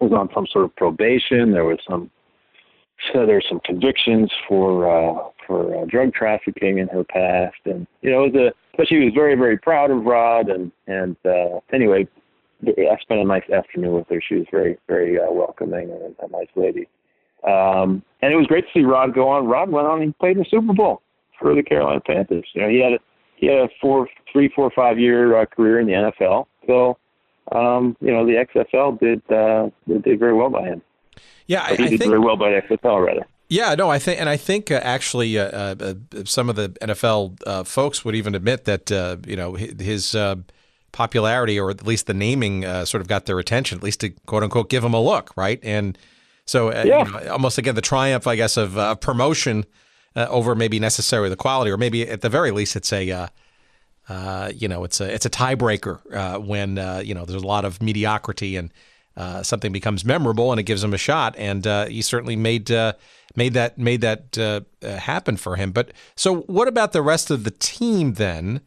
[0.00, 1.50] was on some sort of probation.
[1.50, 2.10] There was some
[3.12, 8.10] so there's some convictions for uh, for uh, drug trafficking in her past, and you
[8.10, 11.60] know, it was a but she was very very proud of Rod, and and uh,
[11.72, 12.08] anyway,
[12.66, 14.22] I spent a nice afternoon with her.
[14.26, 16.88] She was very very uh, welcoming and a nice lady,
[17.44, 19.46] um, and it was great to see Rod go on.
[19.46, 21.02] Rod went on and played in the Super Bowl
[21.38, 22.46] for the Carolina Panthers.
[22.54, 22.98] You know, he had a
[23.36, 26.96] he had a four three four five year uh, career in the NFL, so
[27.50, 29.70] um, you know the XFL did uh,
[30.02, 30.82] did very well by him.
[31.48, 33.26] Yeah, I, he I did think very well by the XFL rather.
[33.48, 35.44] Yeah, no, I think, and I think uh, actually, uh,
[35.74, 35.94] uh,
[36.24, 40.36] some of the NFL uh, folks would even admit that uh, you know his uh,
[40.92, 44.42] popularity, or at least the naming, sort of got their attention, at least to quote
[44.42, 45.60] unquote give him a look, right?
[45.62, 45.96] And
[46.44, 47.04] so, yeah.
[47.04, 49.64] you know, almost again the triumph, I guess, of promotion
[50.14, 53.30] over maybe necessarily the quality, or maybe at the very least, it's a
[54.54, 58.56] you know, it's a it's a tiebreaker when you know there's a lot of mediocrity
[58.56, 58.70] and
[59.18, 61.34] uh, something becomes memorable and it gives him a shot.
[61.36, 62.92] And uh, he certainly made uh,
[63.36, 65.72] made that made that uh, uh, happen for him.
[65.72, 68.60] But so, what about the rest of the team then?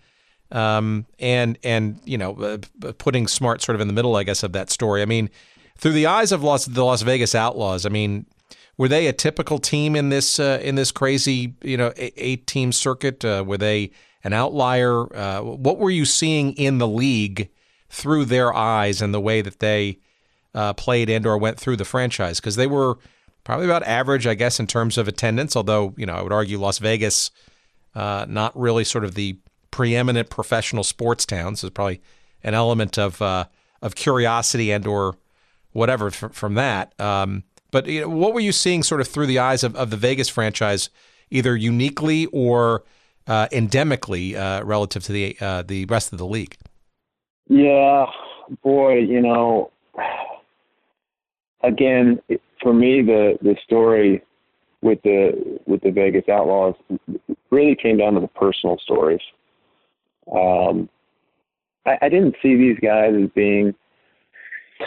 [0.51, 4.43] Um, and and you know, uh, putting Smart sort of in the middle, I guess,
[4.43, 5.01] of that story.
[5.01, 5.29] I mean,
[5.77, 8.25] through the eyes of Las, the Las Vegas Outlaws, I mean,
[8.77, 13.23] were they a typical team in this in this crazy you know eight team circuit?
[13.23, 13.91] were they
[14.23, 15.03] an outlier?
[15.41, 17.49] what were you seeing in the league
[17.89, 19.99] through their eyes and the way that they
[20.55, 22.97] uh, played and or went through the franchise because they were
[23.43, 25.55] probably about average, I guess, in terms of attendance.
[25.55, 27.31] Although you know, I would argue Las Vegas,
[27.95, 29.37] uh, not really sort of the
[29.71, 31.55] preeminent professional sports town.
[31.55, 32.01] So there's probably
[32.43, 33.45] an element of uh,
[33.81, 35.15] of curiosity and or
[35.71, 36.99] whatever f- from that.
[36.99, 39.89] Um, but you know, what were you seeing sort of through the eyes of, of
[39.89, 40.89] the Vegas franchise,
[41.29, 42.83] either uniquely or
[43.27, 46.57] uh, endemically uh, relative to the uh, the rest of the league?
[47.47, 48.05] Yeah,
[48.63, 49.71] boy, you know,
[51.63, 52.21] again,
[52.61, 54.23] for me, the the story
[54.81, 56.75] with the with the Vegas Outlaws
[57.49, 59.21] really came down to the personal stories.
[60.33, 60.89] Um,
[61.85, 63.73] I, I didn't see these guys as being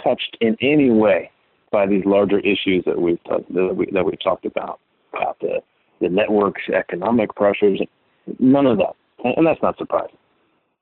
[0.02, 1.30] touched in any way
[1.70, 4.80] by these larger issues that we've that we that we've talked about
[5.12, 5.60] about the
[6.00, 7.80] the network's economic pressures.
[8.38, 8.94] None of that,
[9.24, 10.16] and that's not surprising.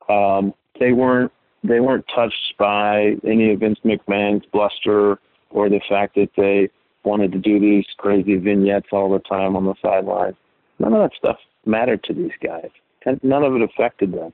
[0.09, 1.33] Um, they weren't
[1.65, 5.19] they weren't touched by any of Vince McMahon's bluster
[5.51, 6.71] or the fact that they
[7.05, 10.37] wanted to do these crazy vignettes all the time on the sidelines.
[10.79, 11.37] None of that stuff
[11.67, 12.71] mattered to these guys,
[13.07, 14.33] and none of it affected them.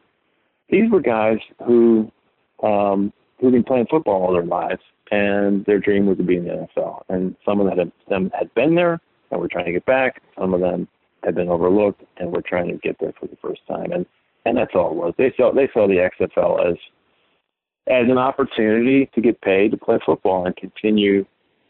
[0.71, 2.11] These were guys who
[2.63, 6.45] um, who'd been playing football all their lives, and their dream was to be in
[6.45, 7.03] the NFL.
[7.09, 9.01] And some of them had, had been there
[9.31, 10.23] and were trying to get back.
[10.39, 10.89] Some of them
[11.23, 13.93] had been overlooked and were trying to get there for the first time.
[13.93, 14.07] And
[14.45, 15.15] and that's all it was.
[15.19, 16.77] They saw they saw the XFL as
[17.89, 21.25] as an opportunity to get paid to play football and continue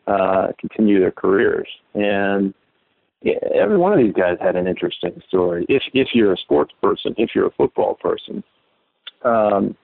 [0.08, 1.68] uh, continue their careers.
[1.94, 2.54] And
[3.54, 5.66] every one of these guys had an interesting story.
[5.68, 8.42] If if you're a sports person, if you're a football person,
[9.22, 9.76] um,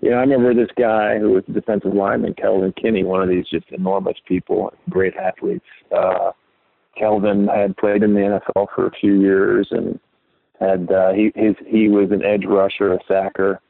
[0.00, 3.28] you know, I remember this guy who was a defensive lineman, Kelvin Kinney, one of
[3.28, 5.64] these just enormous people, great athletes.
[5.94, 6.32] Uh,
[6.96, 10.00] Kelvin had played in the NFL for a few years and
[10.58, 13.60] had uh, he his he was an edge rusher, a sacker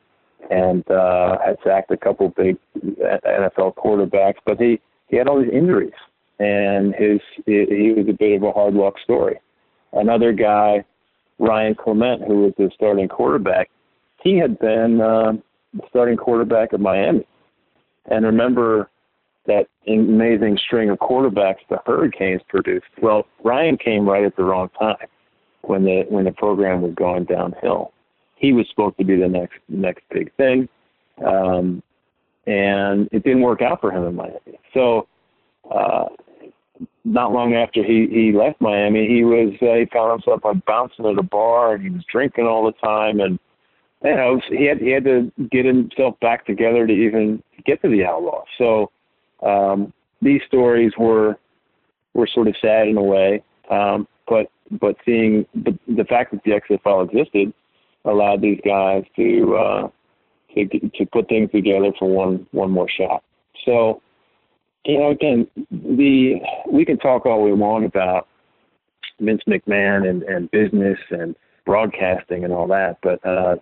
[0.50, 4.80] and uh, had sacked a couple big NFL quarterbacks, but he
[5.10, 5.92] he had all these injuries,
[6.38, 9.38] and his he was a bit of a hard luck story.
[9.92, 10.84] Another guy,
[11.38, 13.70] Ryan Clement, who was the starting quarterback,
[14.22, 15.32] he had been uh,
[15.74, 17.26] the starting quarterback of Miami,
[18.10, 18.88] and remember
[19.46, 22.86] that amazing string of quarterbacks the Hurricanes produced.
[23.02, 25.08] Well, Ryan came right at the wrong time
[25.62, 27.92] when the when the program was going downhill
[28.40, 30.68] he was supposed to be the next next big thing,
[31.24, 31.82] um,
[32.46, 34.58] and it didn't work out for him in Miami.
[34.74, 35.06] So,
[35.70, 36.06] uh,
[37.04, 41.06] not long after he he left Miami, he was uh, he found himself like bouncing
[41.06, 43.38] at a bar and he was drinking all the time and
[44.04, 47.88] you know he had he had to get himself back together to even get to
[47.88, 48.44] the outlaw.
[48.58, 48.90] So
[49.42, 51.38] um, these stories were
[52.14, 56.42] were sort of sad in a way, um, but but seeing the, the fact that
[56.44, 57.52] the XFL existed
[58.04, 59.88] allowed these guys to uh,
[60.54, 63.22] to to put things together for one one more shot.
[63.64, 64.02] So,
[64.84, 66.40] you know, again, the
[66.70, 68.28] we can talk all we want about
[69.20, 71.34] Vince McMahon and, and business and
[71.66, 73.56] broadcasting and all that, but uh,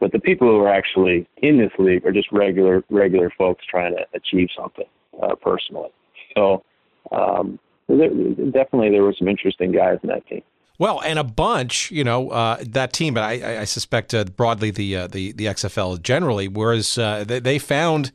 [0.00, 3.94] but the people who are actually in this league are just regular regular folks trying
[3.94, 4.86] to achieve something
[5.22, 5.90] uh, personally.
[6.34, 6.64] So
[7.12, 10.42] um, there, definitely there were some interesting guys in that team.
[10.82, 14.72] Well, and a bunch, you know, uh, that team, but I, I suspect uh, broadly
[14.72, 18.10] the, uh, the the XFL generally, whereas uh, they, they found,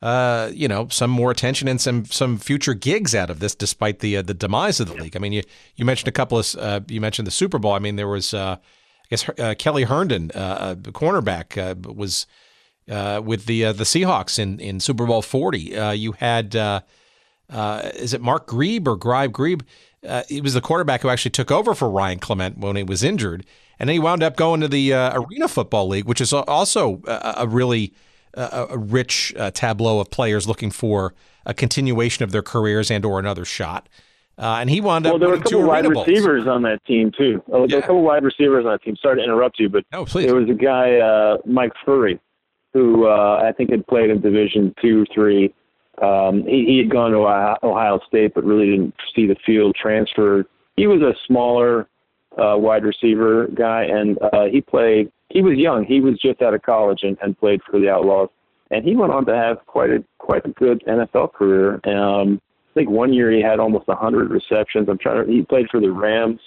[0.00, 3.98] uh, you know, some more attention and some some future gigs out of this, despite
[3.98, 5.16] the uh, the demise of the league.
[5.16, 5.42] I mean, you
[5.74, 7.72] you mentioned a couple of you mentioned the Super Bowl.
[7.72, 8.58] I mean, there was, I
[9.10, 12.28] guess, Kelly Herndon, the cornerback, was
[12.86, 15.74] with the the Seahawks in in Super Bowl forty.
[15.96, 16.54] you had,
[17.50, 19.62] is it Mark Grieb or Gribe Grieb?
[20.06, 23.02] uh, he was the quarterback who actually took over for Ryan Clement when he was
[23.02, 23.44] injured,
[23.78, 27.02] and then he wound up going to the uh, Arena Football League, which is also
[27.06, 27.92] a, a really
[28.36, 31.14] uh, a rich uh, tableau of players looking for
[31.46, 33.88] a continuation of their careers and or another shot.
[34.36, 35.20] Uh, and he wound well, up.
[35.20, 37.42] Well, there were a couple wide receivers on that team too.
[37.52, 38.96] Oh, there were a couple wide receivers on that team.
[39.00, 40.26] Sorry to interrupt you, but no, please.
[40.26, 42.18] there was a guy, uh, Mike Furrey,
[42.72, 45.54] who I think had played in Division two, three
[46.02, 47.18] um, he, he had gone to
[47.66, 50.44] Ohio State, but really didn't see the field transfer.
[50.76, 51.88] He was a smaller
[52.36, 55.10] uh, wide receiver guy, and uh, he played.
[55.30, 55.84] He was young.
[55.84, 58.28] He was just out of college and, and played for the Outlaws,
[58.70, 61.80] and he went on to have quite a quite a good NFL career.
[61.84, 62.40] Um,
[62.70, 64.88] I think one year he had almost 100 receptions.
[64.88, 65.32] I'm trying to.
[65.32, 66.40] He played for the Rams.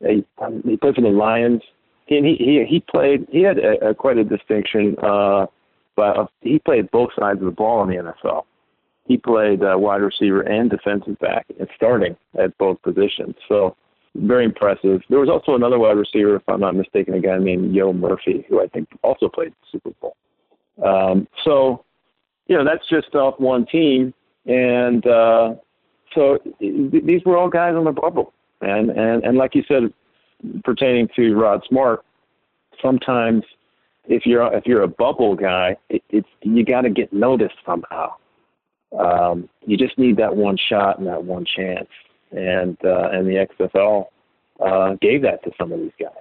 [0.00, 0.24] He,
[0.64, 1.62] he played for the Lions.
[2.08, 3.26] And he he he played.
[3.30, 4.96] He had a, a, quite a distinction.
[5.02, 5.46] Uh,
[5.94, 8.44] but he played both sides of the ball in the NFL
[9.08, 13.34] he played uh, wide receiver and defensive back and starting at both positions.
[13.48, 13.74] So
[14.14, 15.00] very impressive.
[15.08, 18.44] There was also another wide receiver, if I'm not mistaken, a guy named Yo Murphy,
[18.48, 20.14] who I think also played Super Bowl.
[20.84, 21.84] Um, so,
[22.46, 24.12] you know, that's just off one team,
[24.46, 25.54] and uh,
[26.14, 28.32] so these were all guys on the bubble.
[28.60, 29.92] And and and like you said,
[30.64, 32.04] pertaining to Rod Smart,
[32.80, 33.44] sometimes
[34.06, 38.14] if you're if you're a bubble guy, it, it's you got to get noticed somehow
[38.96, 41.88] um, you just need that one shot and that one chance.
[42.30, 44.06] And uh, and the XFL
[44.60, 46.12] uh, gave that to some of these guys.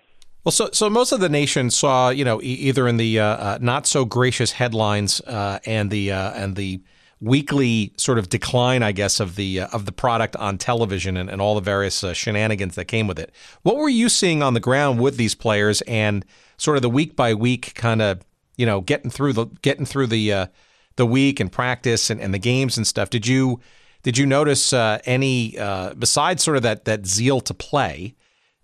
[0.43, 3.26] Well, so so most of the nation saw, you know, e- either in the uh,
[3.26, 6.82] uh not so gracious headlines uh, and the uh, and the
[7.20, 11.41] weekly sort of decline, I guess, of the of the product on television and, and
[11.41, 13.34] all the various shenanigans that came with it.
[13.63, 16.24] What were you seeing on the ground with these players and
[16.55, 18.22] sort of the week by week kind of,
[18.55, 20.49] you know, getting through the getting through the
[20.98, 23.10] the week and practice and, and the games and stuff.
[23.10, 23.62] Did you
[24.04, 28.16] did you notice uh, any uh, besides sort of that that zeal to play?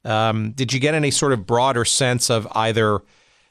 [0.05, 2.99] Um, did you get any sort of broader sense of either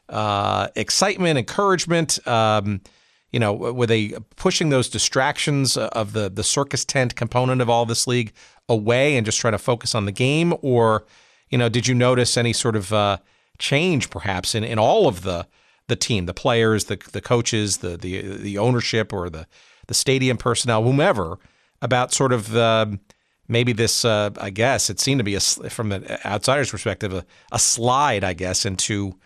[0.09, 2.24] uh, excitement, encouragement?
[2.28, 2.83] Um,
[3.30, 7.87] you know, were they pushing those distractions of the the circus tent component of all
[7.87, 8.33] this league
[8.68, 11.05] away and just trying to focus on the game, or
[11.51, 13.18] you know, did you notice any sort of uh,
[13.59, 15.47] change perhaps in in all of the
[15.89, 19.47] the team, the players, the the coaches, the the the ownership, or the
[19.89, 21.39] the stadium personnel, whomever,
[21.80, 23.01] about sort of um,
[23.49, 24.05] maybe this.
[24.05, 28.24] Uh, I guess it seemed to be a from an outsider's perspective a, a slide,
[28.24, 29.18] I guess, into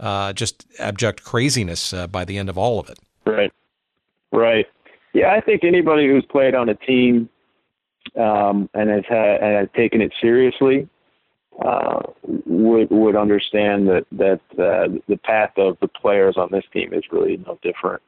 [0.00, 2.98] uh, just abject craziness uh, by the end of all of it.
[3.26, 3.52] Right,
[4.32, 4.66] right.
[5.12, 7.28] Yeah, I think anybody who's played on a team
[8.16, 10.88] um, and has had, and has taken it seriously
[11.62, 12.00] uh,
[12.46, 17.04] would would understand that that uh, the path of the players on this team is
[17.12, 18.02] really no different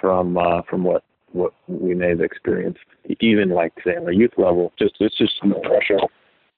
[0.00, 2.80] from uh, from what what we may have experienced,
[3.20, 4.72] even like say on a youth level.
[4.78, 6.00] Just it's just more pressure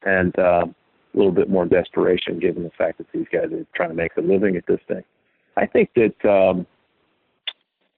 [0.04, 3.90] and uh, a little bit more desperation, given the fact that these guys are trying
[3.90, 5.02] to make a living at this thing.
[5.56, 6.66] I think that um,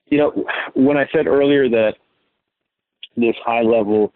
[0.07, 1.95] you know when I said earlier that
[3.17, 4.13] this high level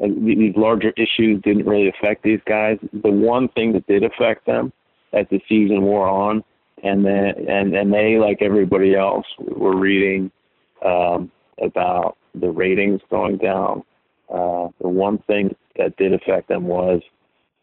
[0.00, 2.78] these larger issues didn't really affect these guys.
[2.92, 4.72] The one thing that did affect them
[5.12, 6.42] as the season wore on,
[6.82, 10.30] and then and and they like everybody else were reading
[10.84, 11.30] um,
[11.60, 13.82] about the ratings going down.
[14.32, 17.02] Uh, the one thing that did affect them was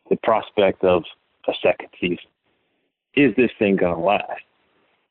[0.10, 1.04] the prospect of
[1.48, 2.18] a second season.
[3.16, 4.44] Is this thing going to last?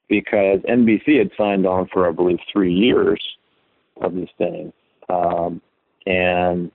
[0.08, 3.20] Because NBC had signed on for, I believe, three years
[4.00, 4.72] of this thing,
[5.08, 5.60] um,
[6.06, 6.70] and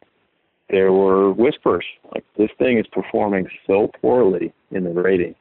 [0.72, 5.36] there were whispers like this thing is performing so poorly in the ratings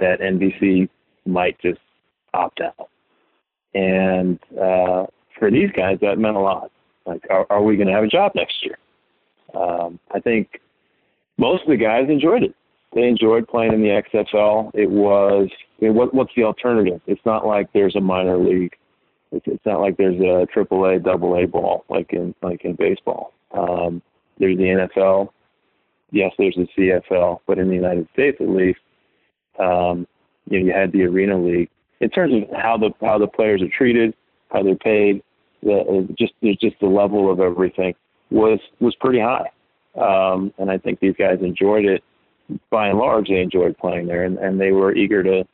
[0.00, 0.88] that NBC
[1.26, 1.80] might just
[2.32, 2.88] opt out.
[3.74, 5.06] And uh,
[5.38, 6.70] for these guys, that meant a lot.
[7.04, 8.78] Like, are, are we going to have a job next year?
[9.54, 10.60] Um, I think
[11.36, 12.54] most of the guys enjoyed it.
[12.94, 14.70] they enjoyed playing in the XFL.
[14.74, 15.48] It was
[15.80, 17.00] I mean, what, what's the alternative?
[17.06, 18.74] It's not like there's a minor league.
[19.32, 22.76] It's, it's not like there's a triple A, double A ball like in like in
[22.76, 23.32] baseball.
[23.52, 24.02] Um,
[24.38, 25.28] there's the NFL.
[26.10, 28.80] Yes, there's the CFL, but in the United States at least,
[29.58, 30.06] um,
[30.48, 31.70] you know, you had the Arena League.
[32.00, 34.14] In terms of how the how the players are treated,
[34.50, 35.22] how they're paid,
[35.62, 37.94] the just there's just the level of everything
[38.30, 39.48] was was pretty high,
[39.94, 42.02] um, and I think these guys enjoyed it.
[42.70, 45.44] By and large, they enjoyed playing there, and, and they were eager to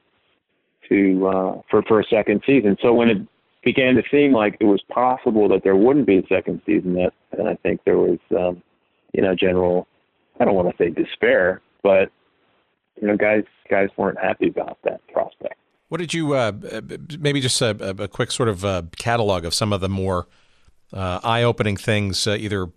[0.88, 2.76] to uh, for for a second season.
[2.80, 3.18] So when it
[3.62, 7.12] began to seem like it was possible that there wouldn't be a second season, that
[7.38, 8.62] and I think there was um,
[9.12, 9.86] you know general
[10.40, 12.10] I don't want to say despair, but
[13.00, 15.54] you know guys guys weren't happy about that prospect.
[15.88, 16.52] What did you uh,
[17.18, 20.26] maybe just a, a, quick sort of uh, catalog of some of the more
[20.92, 22.70] uh, eye-opening things, uh, either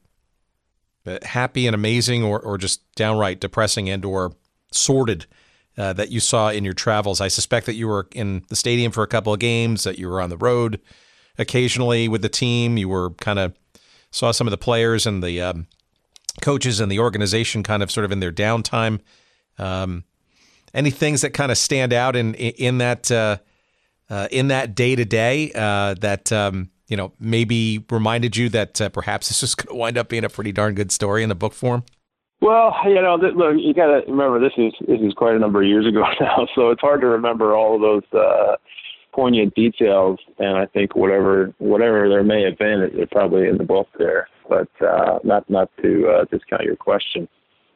[1.06, 4.34] uh, happy and amazing, or or just downright depressing and or
[4.72, 5.26] sordid
[5.78, 7.22] uh, that you saw in your travels.
[7.22, 10.08] I suspect that you were in the stadium for a couple of games, that you
[10.08, 10.80] were on the road
[11.38, 12.78] occasionally with the team.
[12.78, 13.54] You were kind of
[14.12, 15.68] saw some of the players and the um,
[16.42, 19.00] coaches and the organization kind of sort of in their downtime.
[19.58, 20.06] Um,
[20.74, 23.38] any things that kind of stand out in in that uh,
[24.10, 28.90] uh, in that day to day that um, you know maybe reminded you that uh,
[28.90, 31.36] perhaps this is going to wind up being a pretty darn good story in the
[31.36, 31.84] book form?
[32.42, 35.62] Well, you know, look, you got to remember this is this is quite a number
[35.62, 38.56] of years ago now, so it's hard to remember all of those uh,
[39.14, 40.20] poignant details.
[40.40, 43.88] And I think whatever whatever there may have been, it, it probably in the book
[43.98, 44.28] there.
[44.50, 47.28] But uh, not not to uh, discount your question.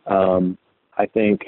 [0.07, 0.57] Um,
[0.97, 1.41] I think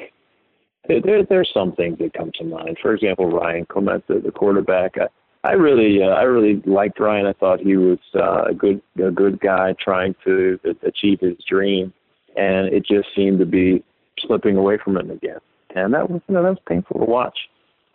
[0.88, 2.78] there, there's some things that come to mind.
[2.82, 4.96] For example, Ryan Clement, the, the quarterback.
[4.98, 5.08] I,
[5.44, 7.28] I really, uh, I really liked Ryan.
[7.28, 11.94] I thought he was uh, a good, a good guy trying to achieve his dream
[12.38, 13.84] and it just seemed to be
[14.20, 15.40] slipping away from him again.
[15.76, 17.38] And that was, you know, that was painful to watch.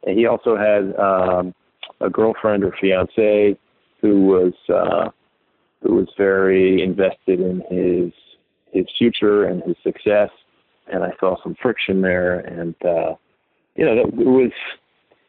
[0.05, 1.55] And he also had um,
[2.01, 3.57] a girlfriend or fiance
[4.01, 5.11] who was uh,
[5.83, 8.13] who was very invested in his
[8.73, 10.31] his future and his success.
[10.93, 13.15] And I saw some friction there, and uh,
[13.77, 14.53] you know, it was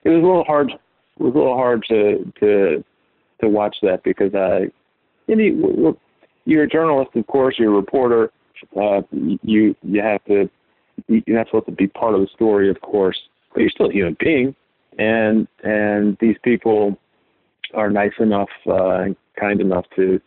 [0.04, 0.72] it was a little hard.
[0.72, 2.84] It was a little hard to to
[3.42, 4.72] to watch that because I,
[5.28, 5.98] you know,
[6.46, 8.32] you're a journalist, of course, you're a reporter,
[8.76, 10.50] uh, you you have to
[11.08, 13.20] you're not supposed to be part of the story, of course,
[13.54, 14.56] but you're still a human being,
[14.98, 16.98] and and these people
[17.74, 20.20] are nice enough uh, and kind enough to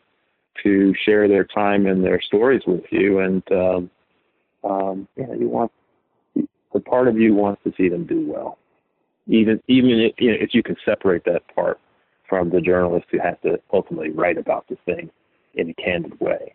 [0.62, 3.90] to share their time and their stories with you, and um,
[4.64, 5.70] um, yeah, you want
[6.72, 8.58] the part of you wants to see them do well,
[9.26, 11.80] even even if, you know, if you can separate that part
[12.28, 15.10] from the journalist who has to ultimately write about the thing
[15.54, 16.54] in a candid way.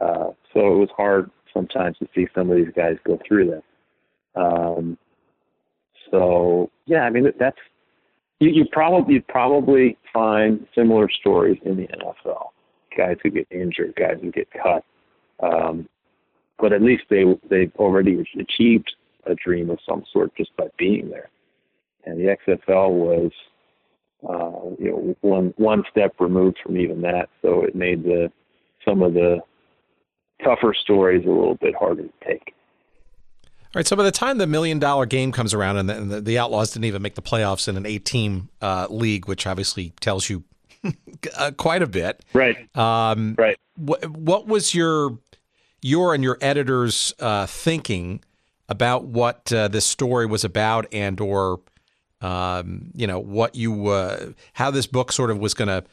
[0.00, 3.62] Uh, so it was hard sometimes to see some of these guys go through this.
[4.34, 4.98] Um,
[6.10, 7.58] so yeah, I mean that's
[8.40, 12.48] you, you probably you probably find similar stories in the NFL.
[12.96, 14.84] Guys who get injured, guys who get cut,
[15.40, 15.88] um,
[16.58, 18.92] but at least they they've already achieved
[19.26, 21.28] a dream of some sort just by being there.
[22.04, 23.32] And the XFL was,
[24.28, 27.28] uh, you know, one one step removed from even that.
[27.42, 28.30] So it made the
[28.86, 29.40] some of the
[30.44, 32.54] tougher stories a little bit harder to take.
[33.76, 36.20] Right, so by the time the million dollar game comes around and the, and the,
[36.22, 39.92] the Outlaws didn't even make the playoffs in an eight team uh, league, which obviously
[40.00, 40.44] tells you
[41.36, 42.24] uh, quite a bit.
[42.32, 42.74] Right.
[42.74, 43.58] Um, right.
[43.74, 45.18] Wh- what was your
[45.82, 48.24] your and your editors uh, thinking
[48.66, 51.60] about what uh, this story was about and or
[52.22, 55.84] um, you know what you uh, how this book sort of was going to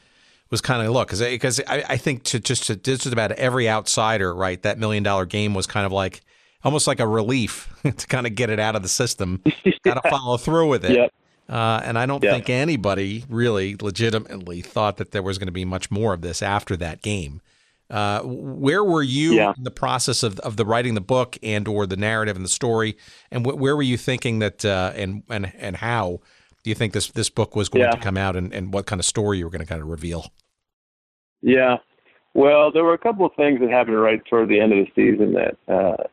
[0.50, 3.68] was kind of look because because I, I, think to just to just about every
[3.68, 4.62] outsider, right?
[4.62, 6.22] That million dollar game was kind of like
[6.64, 9.42] almost like a relief to kind of get it out of the system,
[9.84, 10.98] got to follow through with it.
[10.98, 11.14] Yep.
[11.50, 12.34] Uh, and I don't yep.
[12.34, 16.42] think anybody really legitimately thought that there was going to be much more of this
[16.42, 17.42] after that game.
[17.90, 19.54] Uh, where were you yeah.
[19.58, 22.50] in the process of, of the writing the book and or the narrative and the
[22.50, 22.98] story,
[23.30, 26.20] and wh- where were you thinking that uh, and and and how
[26.64, 27.92] do you think this this book was going yeah.
[27.92, 29.90] to come out, and, and what kind of story you were going to kind of
[29.90, 30.32] reveal?
[31.42, 31.78] Yeah.
[32.34, 34.92] Well, there were a couple of things that happened right toward the end of the
[34.96, 36.04] season that uh,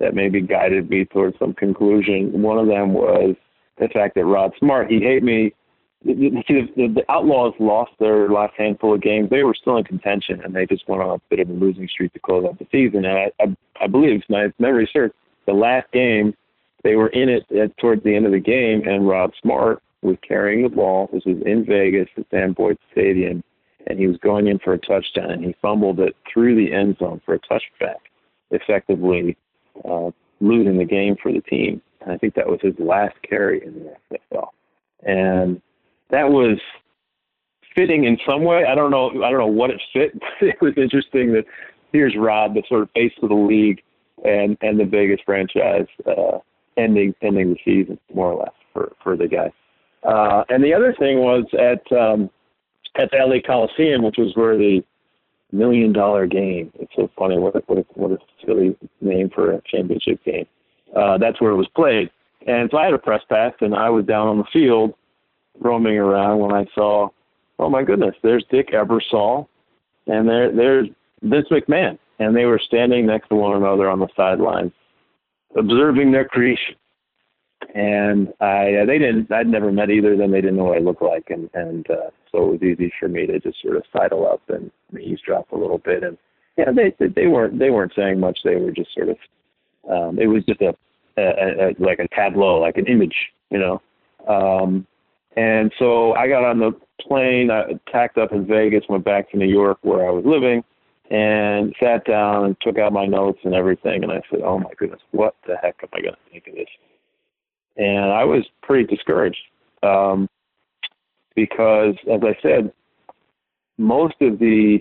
[0.00, 2.42] that maybe guided me towards some conclusion.
[2.42, 3.36] One of them was
[3.78, 5.54] the fact that Rod Smart, he hate me.
[6.02, 9.28] The, the, the Outlaws lost their last handful of games.
[9.28, 11.86] They were still in contention, and they just went on a bit of a losing
[11.88, 13.04] streak to close out the season.
[13.04, 15.12] And I, I, I believe, my memory serves,
[15.46, 16.34] the last game
[16.82, 20.16] they were in it at, towards the end of the game, and Rod Smart was
[20.26, 21.10] carrying the ball.
[21.12, 23.44] This was in Vegas at Sam Boyd Stadium
[23.86, 26.96] and he was going in for a touchdown, and he fumbled it through the end
[26.98, 27.96] zone for a touchback,
[28.50, 29.36] effectively
[29.84, 30.10] uh,
[30.40, 31.80] losing the game for the team.
[32.00, 34.48] And I think that was his last carry in the NFL.
[35.02, 35.60] And
[36.10, 36.58] that was
[37.74, 38.64] fitting in some way.
[38.64, 39.10] I don't know.
[39.22, 40.12] I don't know what it fit.
[40.40, 41.44] But it was interesting that
[41.92, 43.82] here's Rod, the sort of face of the league,
[44.24, 46.38] and and the Vegas franchise, uh,
[46.76, 49.52] ending ending the season more or less for for the guy.
[50.02, 52.30] Uh, and the other thing was at um,
[52.98, 54.82] at the LA Coliseum, which was where the
[55.52, 56.72] million dollar game.
[56.78, 57.38] It's so funny.
[57.38, 60.46] What a, what a, what a silly name for a championship game.
[60.94, 62.10] Uh, that's where it was played.
[62.46, 64.94] And so I had a press pass, and I was down on the field
[65.60, 67.08] roaming around when I saw,
[67.58, 69.46] oh my goodness, there's Dick Ebersol,
[70.06, 70.88] and there there's
[71.22, 74.72] Vince McMahon, and they were standing next to one another on the sidelines,
[75.56, 76.74] observing their creation.
[77.74, 80.32] And I, they didn't, I'd never met either of them.
[80.32, 83.08] They didn't know what I looked like, and and uh, so it was easy for
[83.08, 86.02] me to just sort of sidle up and eavesdrop a little bit.
[86.02, 86.18] And
[86.56, 88.40] yeah, they they weren't they weren't saying much.
[88.42, 89.16] They were just sort of,
[89.88, 90.74] um, it was just a,
[91.16, 93.16] a, a like a tableau, like an image,
[93.50, 93.80] you know.
[94.26, 94.86] Um,
[95.36, 99.36] and so I got on the plane, I tacked up in Vegas, went back to
[99.36, 100.64] New York where I was living,
[101.10, 104.02] and sat down and took out my notes and everything.
[104.02, 106.54] And I said, "Oh my goodness, what the heck am I going to think of
[106.54, 106.68] this?"
[107.80, 109.40] And I was pretty discouraged
[109.82, 110.28] um,
[111.34, 112.70] because, as I said,
[113.78, 114.80] most of the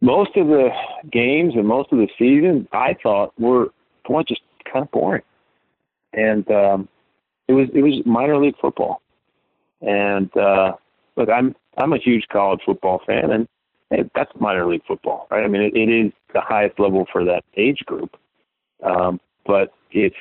[0.00, 0.68] most of the
[1.10, 3.72] games and most of the season I thought were
[4.08, 4.40] well, just
[4.72, 5.22] kind of boring,
[6.12, 6.88] and um,
[7.48, 9.02] it was it was minor league football.
[9.80, 10.74] And uh,
[11.16, 13.48] look, I'm I'm a huge college football fan, and
[13.90, 15.44] hey, that's minor league football, right?
[15.44, 18.16] I mean, it, it is the highest level for that age group,
[18.84, 20.14] um, but it's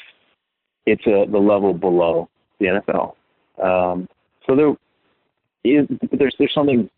[0.86, 2.30] it's a, the level below
[2.60, 3.16] the NFL.
[3.64, 4.08] Um,
[4.46, 4.76] so there
[5.64, 6.90] is there's there's something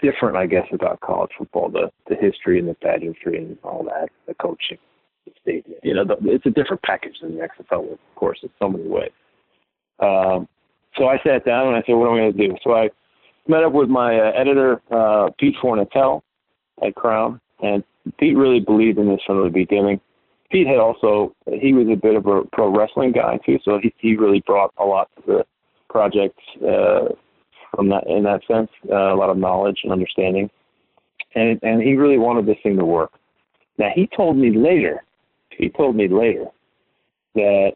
[0.00, 4.08] different, I guess, about college football, the the history and the pageantry and all that,
[4.26, 4.78] the coaching,
[5.24, 5.78] the stadium.
[5.82, 8.88] You know, the, it's a different package than the XFL, of course, in so many
[8.88, 9.12] ways.
[10.00, 10.48] Um,
[10.96, 12.56] so I sat down and I said, what am I going to do?
[12.62, 12.90] So I
[13.48, 16.22] met up with my uh, editor, uh, Pete Fornatale
[16.84, 17.84] at Crown, and
[18.18, 20.00] Pete really believed in this from the beginning.
[20.50, 23.92] Pete had also, he was a bit of a pro wrestling guy too, so he,
[23.98, 25.46] he really brought a lot to the
[25.88, 27.06] project uh,
[27.74, 30.48] from that, in that sense, uh, a lot of knowledge and understanding.
[31.34, 33.12] And, and he really wanted this thing to work.
[33.78, 35.04] Now he told me later,
[35.50, 36.46] he told me later
[37.34, 37.72] that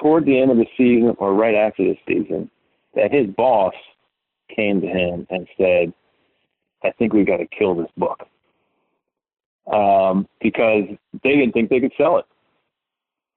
[0.00, 2.50] toward the end of the season or right after the season
[2.94, 3.74] that his boss
[4.54, 5.92] came to him and said,
[6.82, 8.26] I think we got to kill this book.
[9.72, 10.84] Um, because
[11.22, 12.24] they didn't think they could sell it.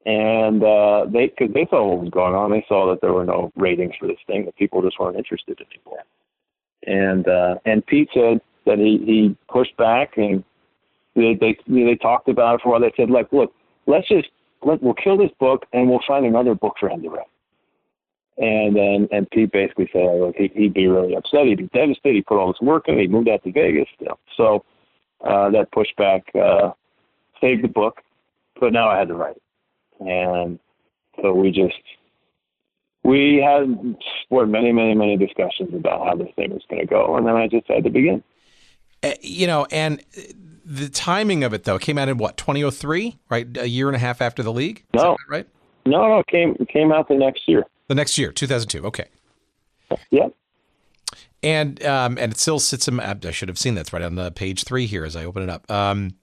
[0.05, 3.25] And uh, they, because they saw what was going on, they saw that there were
[3.25, 6.03] no ratings for this thing, that people just weren't interested anymore.
[6.87, 10.43] And uh, and Pete said that he he pushed back, and
[11.15, 12.81] they they they talked about it for a while.
[12.81, 13.53] They said, like, look,
[13.85, 14.29] let's just
[14.63, 17.27] let, we'll kill this book and we'll find another book for him to write.
[18.37, 21.45] And then and Pete basically said, look, he, he'd be really upset.
[21.45, 22.15] He'd be devastated.
[22.15, 22.97] He put all this work in.
[22.97, 23.87] He moved out to Vegas.
[23.99, 24.19] You know.
[24.35, 24.65] So
[25.23, 26.72] uh, that pushback uh,
[27.39, 28.02] saved the book,
[28.60, 29.41] but now I had to write it.
[29.99, 30.60] And
[31.22, 31.81] so we just
[33.03, 33.95] we had
[34.30, 37.35] what many, many, many discussions about how this thing was going to go, and then
[37.35, 38.23] I just had to begin.
[39.03, 40.03] Uh, you know, and
[40.64, 43.57] the timing of it though came out in what 2003, right?
[43.57, 44.84] A year and a half after the league.
[44.93, 45.48] Is no, right?
[45.85, 47.65] No, no, it came it came out the next year.
[47.88, 48.85] The next year, 2002.
[48.88, 49.06] Okay.
[50.11, 50.34] Yep.
[51.43, 52.99] And um, and it still sits in.
[52.99, 55.49] I should have seen that's right on the page three here as I open it
[55.49, 55.69] up.
[55.71, 56.15] Um,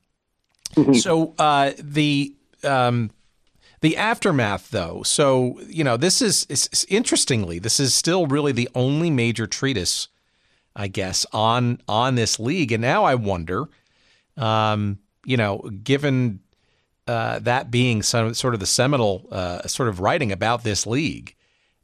[0.75, 0.95] mm-hmm.
[0.95, 3.11] so uh, the um,
[3.81, 5.03] the aftermath, though.
[5.03, 10.07] So you know, this is, is interestingly, this is still really the only major treatise,
[10.77, 12.71] I guess, on on this league.
[12.71, 13.69] And now I wonder
[14.39, 16.41] um, you know, given
[17.07, 21.35] uh, that being some sort of the seminal uh, sort of writing about this league,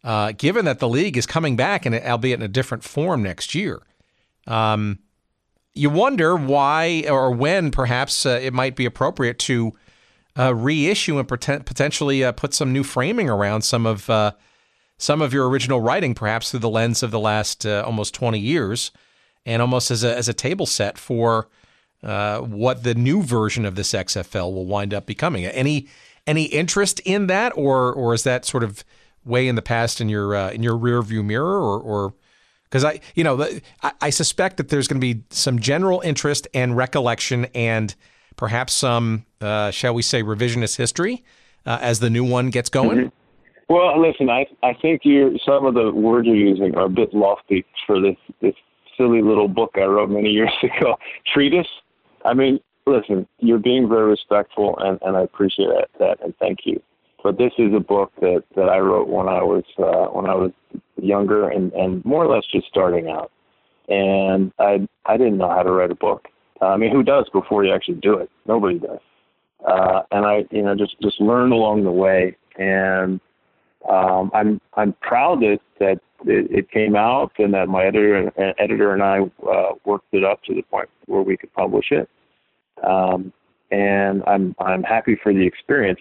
[0.04, 3.54] uh, given that the league is coming back and albeit in a different form next
[3.54, 3.82] year,
[4.46, 4.98] um,
[5.72, 9.72] you wonder why or when perhaps uh, it might be appropriate to
[10.38, 14.10] uh, reissue and potentially uh, put some new framing around some of
[14.96, 18.92] some of your original writing, perhaps through the lens of the last almost 20 years,
[19.44, 21.48] and almost as a as a table set for
[22.04, 25.46] uh, what the new version of this XFL will wind up becoming.
[25.46, 25.88] Any
[26.26, 28.84] any interest in that, or or is that sort of
[29.24, 32.14] way in the past in your uh, in your rear view mirror, or or
[32.64, 33.48] because I you know
[34.00, 37.94] I, suspect that there's going to be some general interest and recollection and
[38.36, 41.24] perhaps some uh, shall we say revisionist history
[41.66, 42.98] uh, as the new one gets going.
[42.98, 43.72] Mm-hmm.
[43.72, 47.14] Well, listen, I I think you some of the words you're using are a bit
[47.14, 48.54] lofty for this this
[48.96, 50.96] silly little book I wrote many years ago,
[51.32, 51.68] treatise.
[52.24, 56.60] I mean, listen, you're being very respectful, and, and I appreciate that, that, and thank
[56.64, 56.82] you.
[57.24, 60.34] But this is a book that, that I wrote when I was uh, when I
[60.34, 60.52] was
[61.00, 63.32] younger and, and more or less just starting out,
[63.88, 66.28] and I I didn't know how to write a book.
[66.60, 68.30] Uh, I mean, who does before you actually do it?
[68.46, 68.98] Nobody does.
[69.66, 73.18] Uh, and I, you know, just just learned along the way, and
[73.88, 78.54] um, I'm I'm proud that that it, it came out and that my editor and
[78.58, 79.20] editor and I
[79.50, 82.06] uh, worked it up to the point where we could publish it.
[82.86, 83.32] Um,
[83.70, 86.00] and I'm I'm happy for the experience.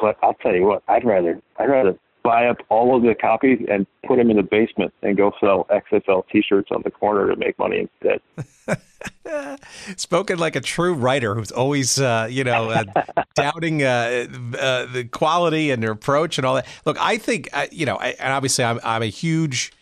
[0.00, 3.64] But I'll tell you what, I'd rather I'd rather buy up all of the copies
[3.70, 7.36] and put them in the basement and go sell XFL T-shirts on the corner to
[7.36, 8.78] make money instead.
[9.96, 12.84] Spoken like a true writer who's always, uh, you know, uh,
[13.34, 14.26] doubting uh,
[14.58, 16.66] uh, the quality and their approach and all that.
[16.84, 19.72] Look, I think, uh, you know, I, and obviously I'm, I'm a huge,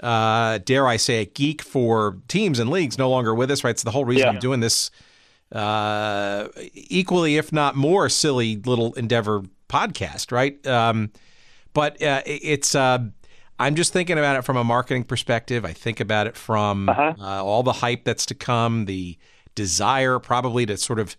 [0.00, 3.70] uh, dare I say, a geek for teams and leagues no longer with us, right?
[3.70, 4.32] It's the whole reason yeah.
[4.32, 4.90] I'm doing this
[6.74, 10.64] equally, if not more, silly little endeavor podcast, right?
[10.66, 11.10] Um,
[11.72, 12.98] but uh, it's uh,
[13.58, 15.64] I'm just thinking about it from a marketing perspective.
[15.64, 17.14] I think about it from uh-huh.
[17.20, 19.18] uh, all the hype that's to come, the
[19.54, 21.16] desire probably to sort of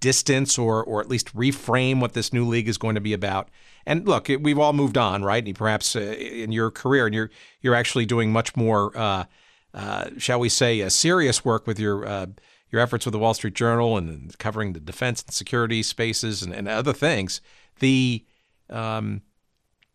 [0.00, 3.50] distance or or at least reframe what this new league is going to be about.
[3.86, 5.44] And look, we've all moved on, right?
[5.44, 9.24] And perhaps uh, in your career, and you're you're actually doing much more, uh,
[9.74, 12.04] uh, shall we say, serious work with your
[12.70, 16.54] your efforts with the Wall Street Journal and covering the defense and security spaces and,
[16.54, 17.40] and other things.
[17.80, 18.24] The
[18.70, 19.22] um,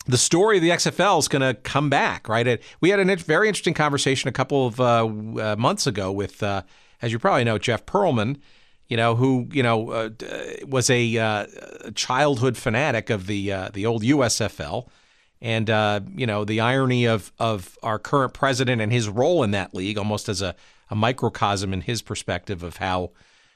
[0.08, 2.46] the story of the XFL is going to come back, right?
[2.46, 6.44] It, we had a very interesting conversation a couple of uh, uh, months ago with,
[6.44, 6.62] uh,
[7.02, 8.38] as you probably know, Jeff Pearlman,
[8.88, 10.10] you know, who you know uh,
[10.68, 11.48] was a, uh,
[11.96, 14.88] childhood fanatic of the uh, the old USFL,
[15.42, 15.70] and
[16.16, 19.98] you know the irony of of our current president and his role in that league,
[19.98, 20.56] almost as a,
[20.92, 23.12] a microcosm in his perspective of how.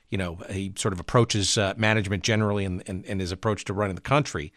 [0.10, 3.96] You know, he sort of approaches management generally and, and, and his approach to running
[3.96, 4.52] the country.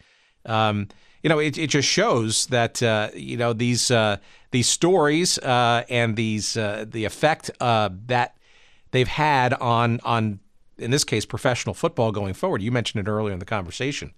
[0.45, 0.87] Um,
[1.23, 4.17] you know, it, it just shows that uh, you know these uh,
[4.51, 8.35] these stories uh, and these uh, the effect uh, that
[8.91, 10.39] they've had on on
[10.77, 12.61] in this case professional football going forward.
[12.61, 14.13] You mentioned it earlier in the conversation.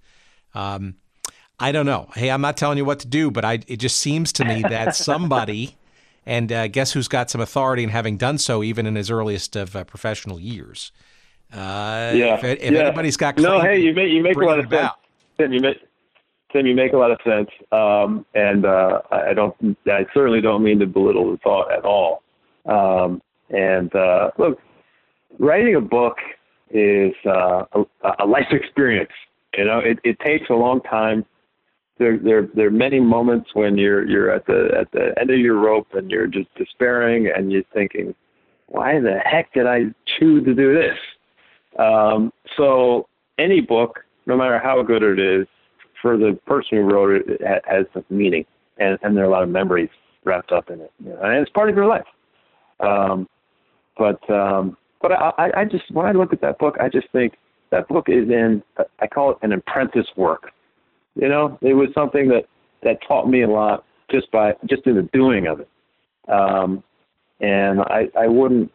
[0.56, 0.96] Um,
[1.60, 2.10] I don't know.
[2.16, 4.64] Hey, I'm not telling you what to do, but I it just seems to me
[4.64, 5.78] that somebody.
[6.28, 9.56] And uh, guess who's got some authority in having done so, even in his earliest
[9.56, 10.92] of professional years?
[11.54, 12.36] Yeah.
[12.36, 12.80] If, if yeah.
[12.80, 14.92] anybody's got no, hey, you make you make a lot of sense.
[15.38, 15.78] Tim, You make
[16.52, 19.56] Tim, you make a lot of sense, um, and uh, I don't.
[19.88, 22.24] I certainly don't mean to belittle the thought at all.
[22.66, 24.60] Um, and uh, look,
[25.38, 26.18] writing a book
[26.70, 27.84] is uh, a,
[28.20, 29.12] a life experience.
[29.58, 31.26] You know, it, it takes a long time.
[31.98, 35.40] There, there, there are many moments when you're you're at the at the end of
[35.40, 38.14] your rope and you're just despairing and you're thinking,
[38.68, 39.86] why the heck did I
[40.20, 40.98] choose to do this?
[41.80, 43.08] Um, so
[43.38, 45.48] any book, no matter how good it is,
[46.02, 48.46] for the person who wrote it, it has some meaning,
[48.78, 49.90] and, and there are a lot of memories
[50.24, 52.06] wrapped up in it, you know, and it's part of your life.
[52.80, 53.28] Um,
[53.98, 57.36] but um, but I, I just when I look at that book, I just think
[57.72, 58.62] that book is in
[59.00, 60.52] I call it an apprentice work.
[61.16, 62.46] You know, it was something that
[62.84, 65.70] that taught me a lot just by just in the doing of it.
[66.30, 66.84] Um,
[67.40, 68.72] and I I wouldn't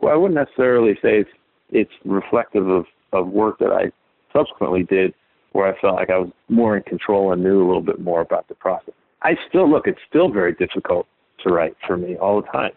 [0.00, 1.30] well, I wouldn't necessarily say it's
[1.70, 3.90] it's reflective of of work that I
[4.32, 5.14] subsequently did
[5.52, 8.20] where I felt like I was more in control and knew a little bit more
[8.20, 8.94] about the process.
[9.22, 11.06] I still look; it's still very difficult
[11.44, 12.72] to write for me all the time,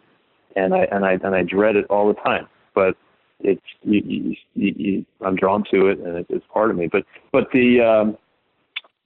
[0.55, 2.47] and I and I and I dread it all the time.
[2.73, 2.95] But
[3.41, 6.87] it's you, you, you, you, I'm drawn to it, and it's part of me.
[6.87, 8.17] But but the um,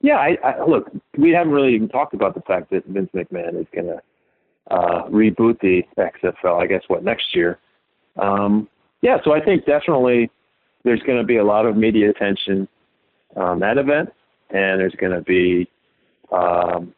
[0.01, 0.91] yeah, I, I look.
[1.17, 4.01] We haven't really even talked about the fact that Vince McMahon is going to
[4.71, 6.61] uh, reboot the XFL.
[6.61, 7.59] I guess what next year.
[8.21, 8.67] Um,
[9.03, 10.31] yeah, so I think definitely
[10.83, 12.67] there's going to be a lot of media attention
[13.35, 14.09] on that event,
[14.49, 15.69] and there's going to be
[16.31, 16.93] um,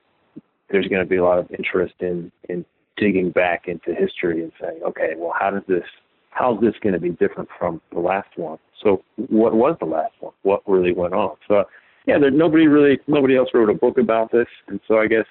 [0.70, 2.64] there's going to be a lot of interest in in
[2.96, 5.84] digging back into history and saying, okay, well, how does this
[6.30, 8.60] how's this going to be different from the last one?
[8.84, 10.34] So, what was the last one?
[10.44, 11.36] What really went on?
[11.48, 11.64] So,
[12.06, 15.26] yeah, there, nobody really nobody else wrote a book about this, and so I guess,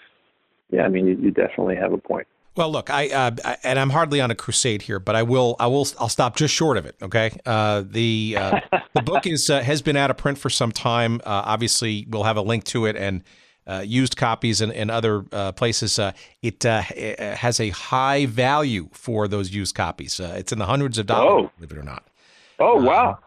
[0.71, 2.27] yeah, I mean, you, you definitely have a point.
[2.57, 5.67] Well, look, I, uh, and I'm hardly on a crusade here, but I will I
[5.67, 6.95] will I'll stop just short of it.
[7.03, 8.61] Okay, uh, the uh,
[8.95, 11.21] the book is uh, has been out of print for some time.
[11.25, 13.25] Uh, obviously, we'll have a link to it and
[13.67, 15.23] uh, used copies in, in other
[15.53, 15.99] places.
[16.43, 20.21] It, it, has a high value for those used copies.
[20.21, 21.51] it's in the hundreds of dollars, oh.
[21.59, 22.07] believe it or not.
[22.61, 23.19] Oh wow!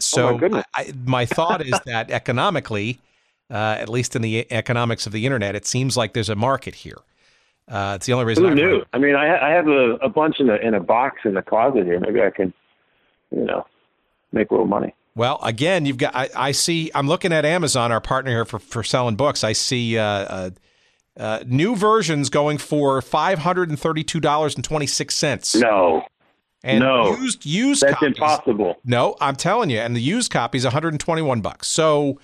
[0.00, 3.00] so oh, my, I, my thought is that economically,
[3.50, 7.00] at least in the economics of the internet, it seems like there's a market here.
[7.68, 8.44] Uh, it's the only reason.
[8.44, 8.84] Who I knew?
[8.92, 11.42] I mean, I, I have a, a bunch in a in a box in the
[11.42, 12.00] closet here.
[12.00, 12.52] Maybe I can,
[13.30, 13.66] you know,
[14.32, 14.94] make a little money.
[15.14, 16.14] Well, again, you've got.
[16.14, 16.90] I, I see.
[16.94, 19.44] I'm looking at Amazon, our partner here for for selling books.
[19.44, 20.50] I see uh, uh,
[21.16, 25.54] uh, new versions going for five hundred and thirty two dollars and twenty six cents.
[25.54, 26.04] No,
[26.64, 28.76] and no, used used that's copies, impossible.
[28.84, 31.68] No, I'm telling you, and the used copy is 121 bucks.
[31.68, 32.18] So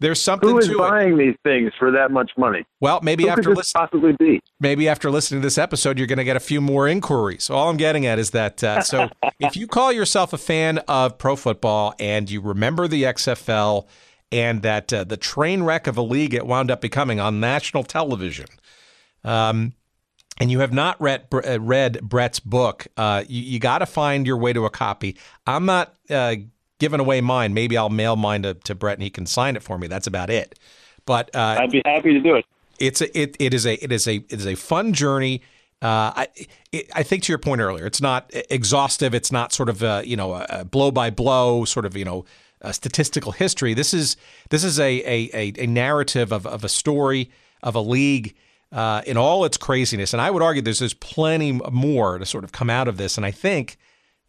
[0.00, 1.18] there's something Who is to buying it.
[1.18, 2.64] these things for that much money?
[2.80, 4.40] Well, maybe Who after possibly be?
[4.58, 7.44] maybe after listening to this episode, you're going to get a few more inquiries.
[7.44, 8.64] So all I'm getting at is that.
[8.64, 9.08] Uh, so
[9.40, 13.86] if you call yourself a fan of pro football and you remember the XFL
[14.32, 17.84] and that uh, the train wreck of a league it wound up becoming on national
[17.84, 18.46] television.
[19.24, 19.74] Um,
[20.38, 24.26] and you have not read uh, read Brett's book, uh, you, you got to find
[24.26, 25.18] your way to a copy.
[25.46, 26.36] I'm not uh,
[26.80, 27.54] giving away mine.
[27.54, 29.86] Maybe I'll mail mine to, to Brett and he can sign it for me.
[29.86, 30.58] That's about it.
[31.06, 32.44] But uh, I'd be happy to do it.
[32.78, 35.42] It's a, it it is a it is a it is a fun journey.
[35.82, 36.28] Uh, I
[36.72, 39.14] it, I think to your point earlier, it's not exhaustive.
[39.14, 42.24] It's not sort of a, you know a blow by blow sort of you know
[42.72, 43.74] statistical history.
[43.74, 44.16] This is
[44.48, 47.30] this is a a, a narrative of, of a story
[47.62, 48.34] of a league
[48.72, 50.12] uh, in all its craziness.
[50.12, 53.16] And I would argue there's there's plenty more to sort of come out of this.
[53.16, 53.76] And I think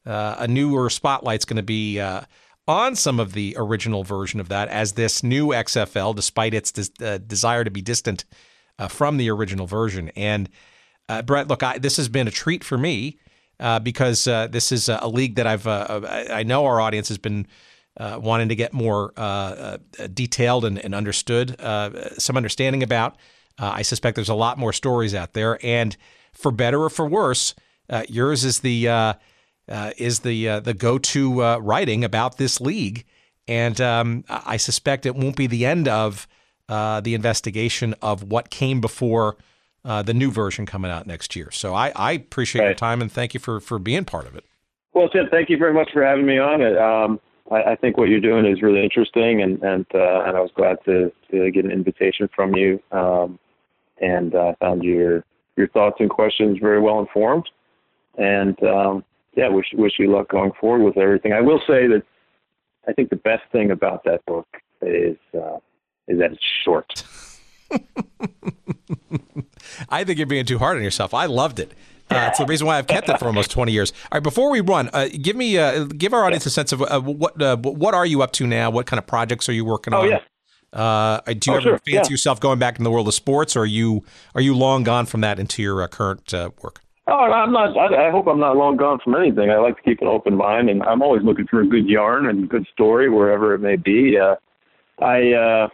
[0.06, 2.22] uh, a newer spotlight's going to be uh,
[2.68, 7.20] on some of the original version of that as this new XFL, despite its des-
[7.20, 8.26] desire to be distant
[8.80, 10.12] uh, from the original version.
[10.16, 10.50] And
[11.10, 13.18] uh, Brett, look, I, this has been a treat for me
[13.60, 17.48] uh, because this is a league that I've I know our audience has been.
[18.00, 19.12] wanting to get more
[20.14, 21.56] detailed and, and understood,
[22.18, 23.18] some understanding about.
[23.60, 25.96] Uh, I suspect there's a lot more stories out there, and
[26.34, 27.54] for better or for worse,
[27.90, 29.14] uh, yours is the uh,
[29.72, 33.06] uh is the uh, the go to uh, writing about this league,
[33.48, 36.28] and um, I suspect it won't be the end of
[36.68, 39.38] the investigation of what came before
[39.84, 41.52] the new version coming out next year.
[41.52, 42.68] So I, I appreciate right.
[42.68, 44.46] your time and thank you for for being part of it.
[44.94, 46.62] Well, Tim, thank you very much for having me on.
[46.62, 46.78] It.
[46.78, 47.20] Um,
[47.50, 50.78] I, I, think what you're doing is really interesting, and and and I was glad
[50.86, 52.82] to to get an invitation from you.
[52.92, 53.40] Um,
[54.02, 55.24] and I uh, found your
[55.56, 57.48] your thoughts and questions very well informed.
[58.18, 59.06] And um,
[59.36, 61.34] yeah, wish wish you luck going forward with everything.
[61.34, 62.04] I will say that
[62.88, 64.48] I think the best thing about that book
[64.82, 65.58] is uh,
[66.08, 67.04] is that it's short.
[69.90, 71.14] I think you're being too hard on yourself.
[71.14, 71.74] I loved it.
[72.10, 73.94] Uh, it's the reason why I've kept it for almost 20 years.
[74.12, 76.82] All right, before we run, uh, give me uh, give our audience a sense of
[76.82, 78.70] uh, what uh, what are you up to now?
[78.70, 80.00] What kind of projects are you working on?
[80.00, 80.10] oh, on?
[80.10, 80.20] Yeah.
[80.74, 81.78] Uh, do you oh, ever sure.
[81.80, 82.04] fancy yeah.
[82.10, 84.04] yourself going back in the world of sports, or are you
[84.36, 86.82] are you long gone from that into your uh, current uh, work?
[87.12, 87.78] Oh, I'm not.
[87.78, 89.50] I, I, hope I'm not long gone from anything.
[89.50, 92.28] I like to keep an open mind, and I'm always looking for a good yarn
[92.28, 94.18] and good story wherever it may be.
[94.18, 94.36] Uh,
[95.04, 95.68] I, uh,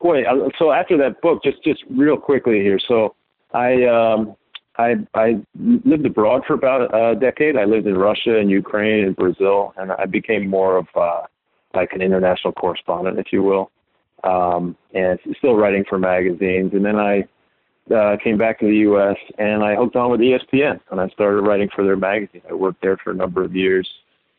[0.00, 0.22] boy,
[0.58, 2.80] so after that book, just just real quickly here.
[2.88, 3.14] So
[3.52, 4.36] I um,
[4.78, 7.58] I I lived abroad for about a decade.
[7.58, 11.22] I lived in Russia and Ukraine and Brazil, and I became more of uh,
[11.74, 13.70] like an international correspondent, if you will
[14.24, 16.72] um, and still writing for magazines.
[16.72, 17.24] And then I
[17.94, 19.16] uh, came back to the U.S.
[19.38, 22.42] and I hooked on with ESPN and I started writing for their magazine.
[22.48, 23.88] I worked there for a number of years,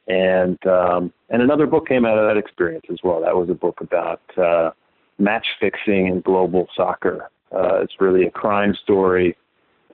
[0.07, 3.21] and um, and another book came out of that experience as well.
[3.21, 4.71] That was a book about uh,
[5.19, 7.29] match fixing in global soccer.
[7.51, 9.37] Uh, it's really a crime story.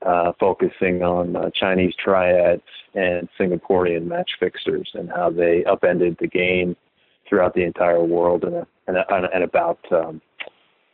[0.03, 2.63] Uh, focusing on uh, Chinese triads
[2.95, 6.75] and Singaporean match fixers and how they upended the game
[7.29, 8.97] throughout the entire world and, and,
[9.31, 10.19] and about um,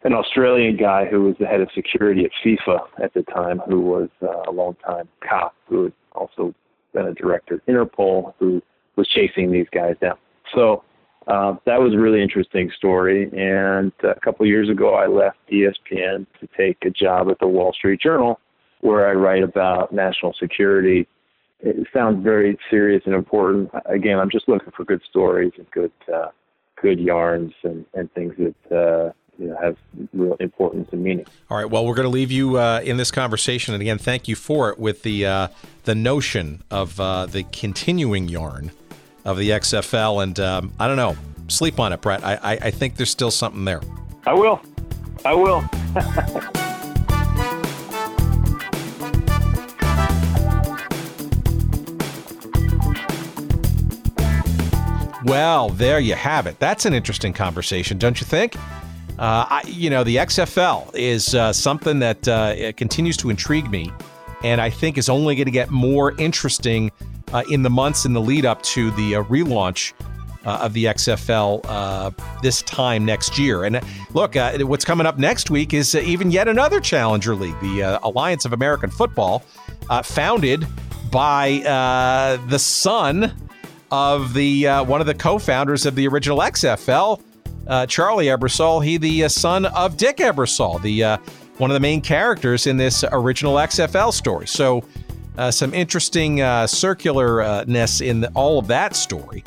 [0.08, 3.82] an Australian guy who was the head of security at FIFA at the time, who
[3.82, 6.56] was uh, a longtime cop who had also
[6.94, 8.62] been a director at Interpol, who
[8.96, 10.16] was chasing these guys down.
[10.56, 10.86] So
[11.28, 13.30] uh, that was a really interesting story.
[13.34, 17.48] And a couple of years ago, I left ESPN to take a job at the
[17.48, 18.40] Wall Street Journal,
[18.80, 21.06] where I write about national security
[21.60, 23.72] it sounds very serious and important.
[23.86, 26.28] Again, I'm just looking for good stories and good uh,
[26.80, 29.78] good yarns and, and things that uh, you know, have
[30.14, 31.26] real importance and meaning.
[31.50, 31.70] All right.
[31.70, 34.70] Well, we're going to leave you uh, in this conversation, and again, thank you for
[34.70, 34.80] it.
[34.80, 35.48] With the uh,
[35.84, 38.72] the notion of uh, the continuing yarn
[39.26, 41.16] of the XFL, and um, I don't know,
[41.48, 42.24] sleep on it, Brett.
[42.24, 43.82] I, I, I think there's still something there.
[44.26, 44.62] I will.
[45.26, 45.64] I will.
[55.28, 56.58] Well, there you have it.
[56.58, 58.56] That's an interesting conversation, don't you think?
[59.20, 63.92] Uh, I, you know, the XFL is uh, something that uh, continues to intrigue me,
[64.44, 66.92] and I think is only going to get more interesting
[67.34, 69.94] uh, in the months in the lead up to the uh, relaunch
[70.46, 72.14] uh, of the XFL
[72.44, 73.64] this time next year.
[73.64, 73.82] And
[74.14, 78.54] look, what's coming up next week is even yet another challenger league, the Alliance of
[78.54, 79.40] American Football,
[80.04, 80.66] founded
[81.12, 83.34] by the son
[83.92, 87.22] of the uh, one of the co-founders of the original XFL,
[87.68, 88.84] uh, Charlie Ebersol.
[88.84, 91.18] He the uh, son of Dick Ebersol, the uh,
[91.58, 94.48] one of the main characters in this original XFL story.
[94.48, 94.84] So
[95.38, 99.44] uh, some interesting uh, circularness in the, all of that story.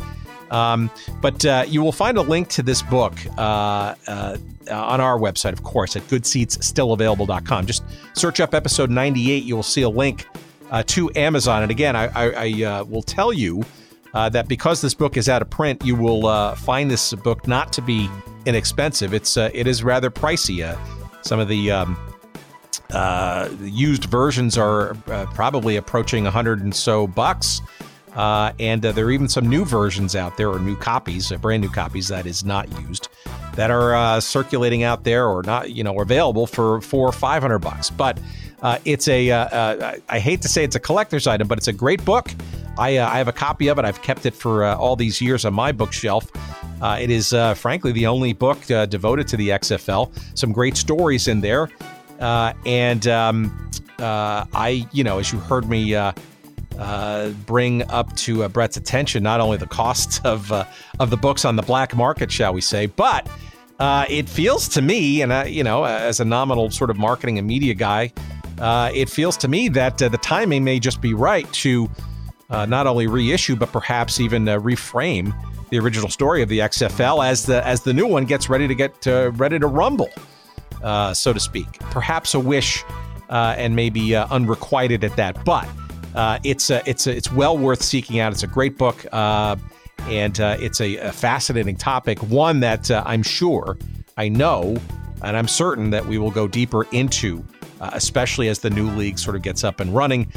[0.51, 0.91] Um,
[1.21, 3.97] but uh, you will find a link to this book on
[4.69, 7.67] our website, of course, at goodseatsstillavailable.com.
[7.67, 7.85] Just
[8.15, 9.45] search up episode 98.
[9.45, 10.27] You will see a link
[10.87, 11.63] to Amazon.
[11.63, 13.65] And again, I, I, I will tell you
[14.13, 17.83] that because this book is out of print, you will find this book not to
[17.83, 18.09] be
[18.47, 19.15] inexpensive.
[19.15, 20.77] It's it is rather pricey.
[21.23, 21.97] some of the um,
[22.93, 27.61] uh, used versions are uh, probably approaching a hundred and so bucks.
[28.15, 31.37] Uh, and uh, there are even some new versions out there, or new copies, uh,
[31.37, 33.09] brand new copies that is not used,
[33.55, 37.41] that are uh, circulating out there, or not, you know, available for four or five
[37.41, 37.89] hundred bucks.
[37.89, 38.19] But
[38.85, 39.31] it's a,
[40.09, 42.31] I hate to say it's a collector's item, but it's a great book.
[42.79, 43.85] I, I have a copy of it.
[43.85, 46.31] I've kept it for all these years on my bookshelf.
[46.83, 50.11] it is, frankly, the only book devoted to the XFL.
[50.39, 51.69] Some great stories in there.
[52.21, 56.13] Uh, and um, uh, I, you know, as you heard me uh,
[56.79, 60.65] uh bring up to uh, Brett's attention, not only the cost of uh,
[61.01, 63.29] of the books on the black market, shall we say, but
[63.81, 67.75] it feels to me, and you know, as a nominal sort of marketing and media
[67.75, 68.13] guy,
[68.61, 71.89] it feels to me that the timing may just be right to
[72.51, 75.35] not only reissue but perhaps even reframe
[75.71, 78.75] the original story of the XFL as the as the new one gets ready to
[78.75, 80.11] get ready to rumble
[80.83, 81.79] uh, so to speak.
[81.91, 82.85] Perhaps a wish,
[83.29, 85.45] uh, and maybe uh, unrequited at that.
[85.45, 85.69] But
[86.15, 88.33] uh, it's it's it's well worth seeking out.
[88.33, 89.57] It's a great book, uh,
[90.03, 92.19] and uh, it's a, a, fascinating topic.
[92.23, 93.79] One that I'm sure,
[94.17, 94.77] I know,
[95.23, 97.45] and I'm certain that we will go deeper into.
[97.81, 100.31] Especially as the new league sort of gets up and running,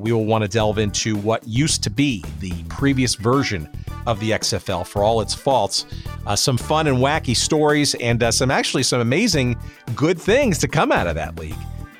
[0.00, 3.68] we will want to delve into what used to be the previous version
[4.06, 5.84] of the XFL for all its faults.
[6.26, 9.56] Uh, some fun and wacky stories, and uh, some actually some amazing
[9.94, 11.54] good things to come out of that league.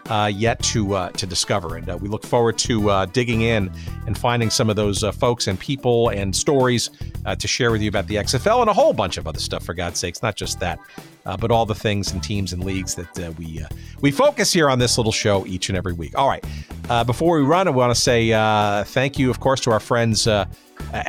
[0.09, 3.69] Uh, yet to uh, to discover, and uh, we look forward to uh, digging in
[4.07, 6.91] and finding some of those folks and people and stories
[7.39, 9.65] to share with you about the XFL and a whole bunch of other stuff.
[9.65, 10.79] For God's sakes, not just that,
[11.25, 13.65] but all the things and teams and leagues that we
[14.01, 16.17] we focus here on this little show each and every week.
[16.17, 16.45] All right,
[17.05, 18.31] before we run, I want to say
[18.85, 20.49] thank you, of course, to our friends at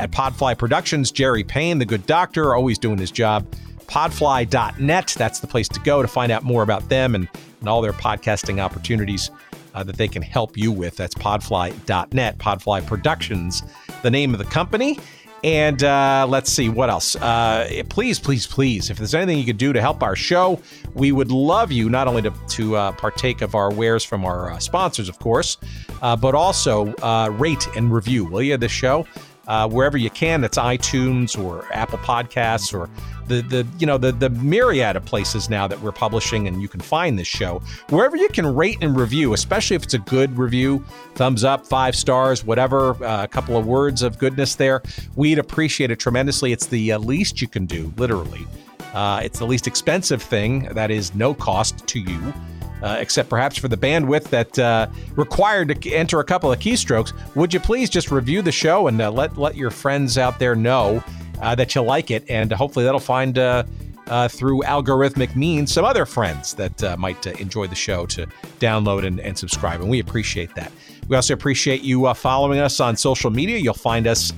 [0.10, 1.12] Podfly Productions.
[1.12, 3.46] Jerry Payne, the good doctor, always doing his job.
[3.86, 7.82] Podfly.net, that's the place to go to find out more about them and, and all
[7.82, 9.32] their podcasting opportunities
[9.74, 10.96] uh, that they can help you with.
[10.96, 13.64] That's podfly.net, Podfly Productions,
[14.02, 15.00] the name of the company.
[15.44, 17.16] And uh, let's see what else.
[17.16, 20.60] Uh, please, please, please, if there's anything you could do to help our show,
[20.96, 24.52] we would love you not only to, to uh, partake of our wares from our
[24.52, 25.58] uh, sponsors, of course,
[26.02, 29.06] uh, but also uh, rate and review, will you, this show?
[29.48, 30.44] Uh, wherever you can.
[30.44, 32.90] It's iTunes or Apple Podcasts or
[33.28, 36.68] the the you know the the myriad of places now that we're publishing and you
[36.68, 40.38] can find this show wherever you can rate and review, especially if it's a good
[40.38, 40.84] review,
[41.16, 44.82] thumbs up, five stars, whatever, uh, a couple of words of goodness there.
[45.16, 46.52] We'd appreciate it tremendously.
[46.52, 48.46] It's the uh, least you can do, literally.
[48.94, 52.34] Uh, it's the least expensive thing that is no cost to you
[52.82, 57.14] uh, except perhaps for the bandwidth that uh, required to enter a couple of keystrokes.
[57.36, 60.56] Would you please just review the show and uh, let let your friends out there
[60.56, 61.04] know
[61.42, 63.38] uh, that you like it, and hopefully that'll find.
[63.38, 63.64] Uh,
[64.10, 68.26] uh, through algorithmic means, some other friends that might enjoy the show to
[68.58, 70.72] download and, and, subscribe, and we appreciate that.
[71.10, 73.58] We also appreciate you following us on social media.
[73.58, 74.32] You'll find us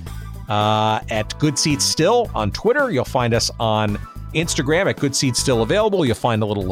[0.48, 2.90] at Good Seats Still on Twitter.
[2.90, 3.96] You'll find us on
[4.34, 6.04] Instagram at Good Seats Still Available.
[6.04, 6.66] You'll find a little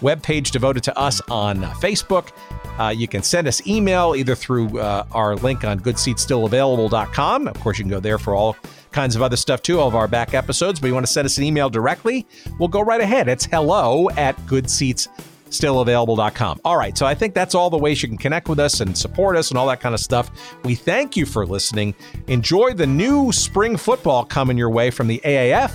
[0.00, 2.30] webpage devoted to us on uh, Facebook.
[2.78, 7.48] Uh, you can send us email either through uh, our link on goodseatsstillavailable.com.
[7.48, 8.56] Of course, you can go there for all
[8.92, 10.80] kinds of other stuff too, all of our back episodes.
[10.80, 12.26] But you want to send us an email directly?
[12.58, 13.28] We'll go right ahead.
[13.28, 16.60] It's hello at goodseatsstillavailable.com.
[16.64, 18.96] All right, so I think that's all the ways you can connect with us and
[18.96, 20.30] support us and all that kind of stuff.
[20.64, 21.94] We thank you for listening.
[22.26, 25.72] Enjoy the new spring football coming your way from the AAF,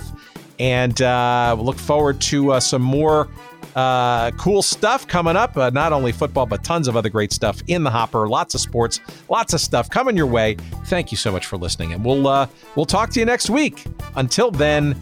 [0.58, 3.28] and uh, look forward to uh, some more
[3.76, 5.56] uh, cool stuff coming up.
[5.56, 8.28] Uh, not only football, but tons of other great stuff in the hopper.
[8.28, 10.56] Lots of sports, lots of stuff coming your way.
[10.86, 12.46] Thank you so much for listening, and we'll uh,
[12.76, 13.84] we'll talk to you next week.
[14.16, 15.00] Until then,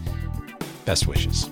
[0.84, 1.50] best wishes.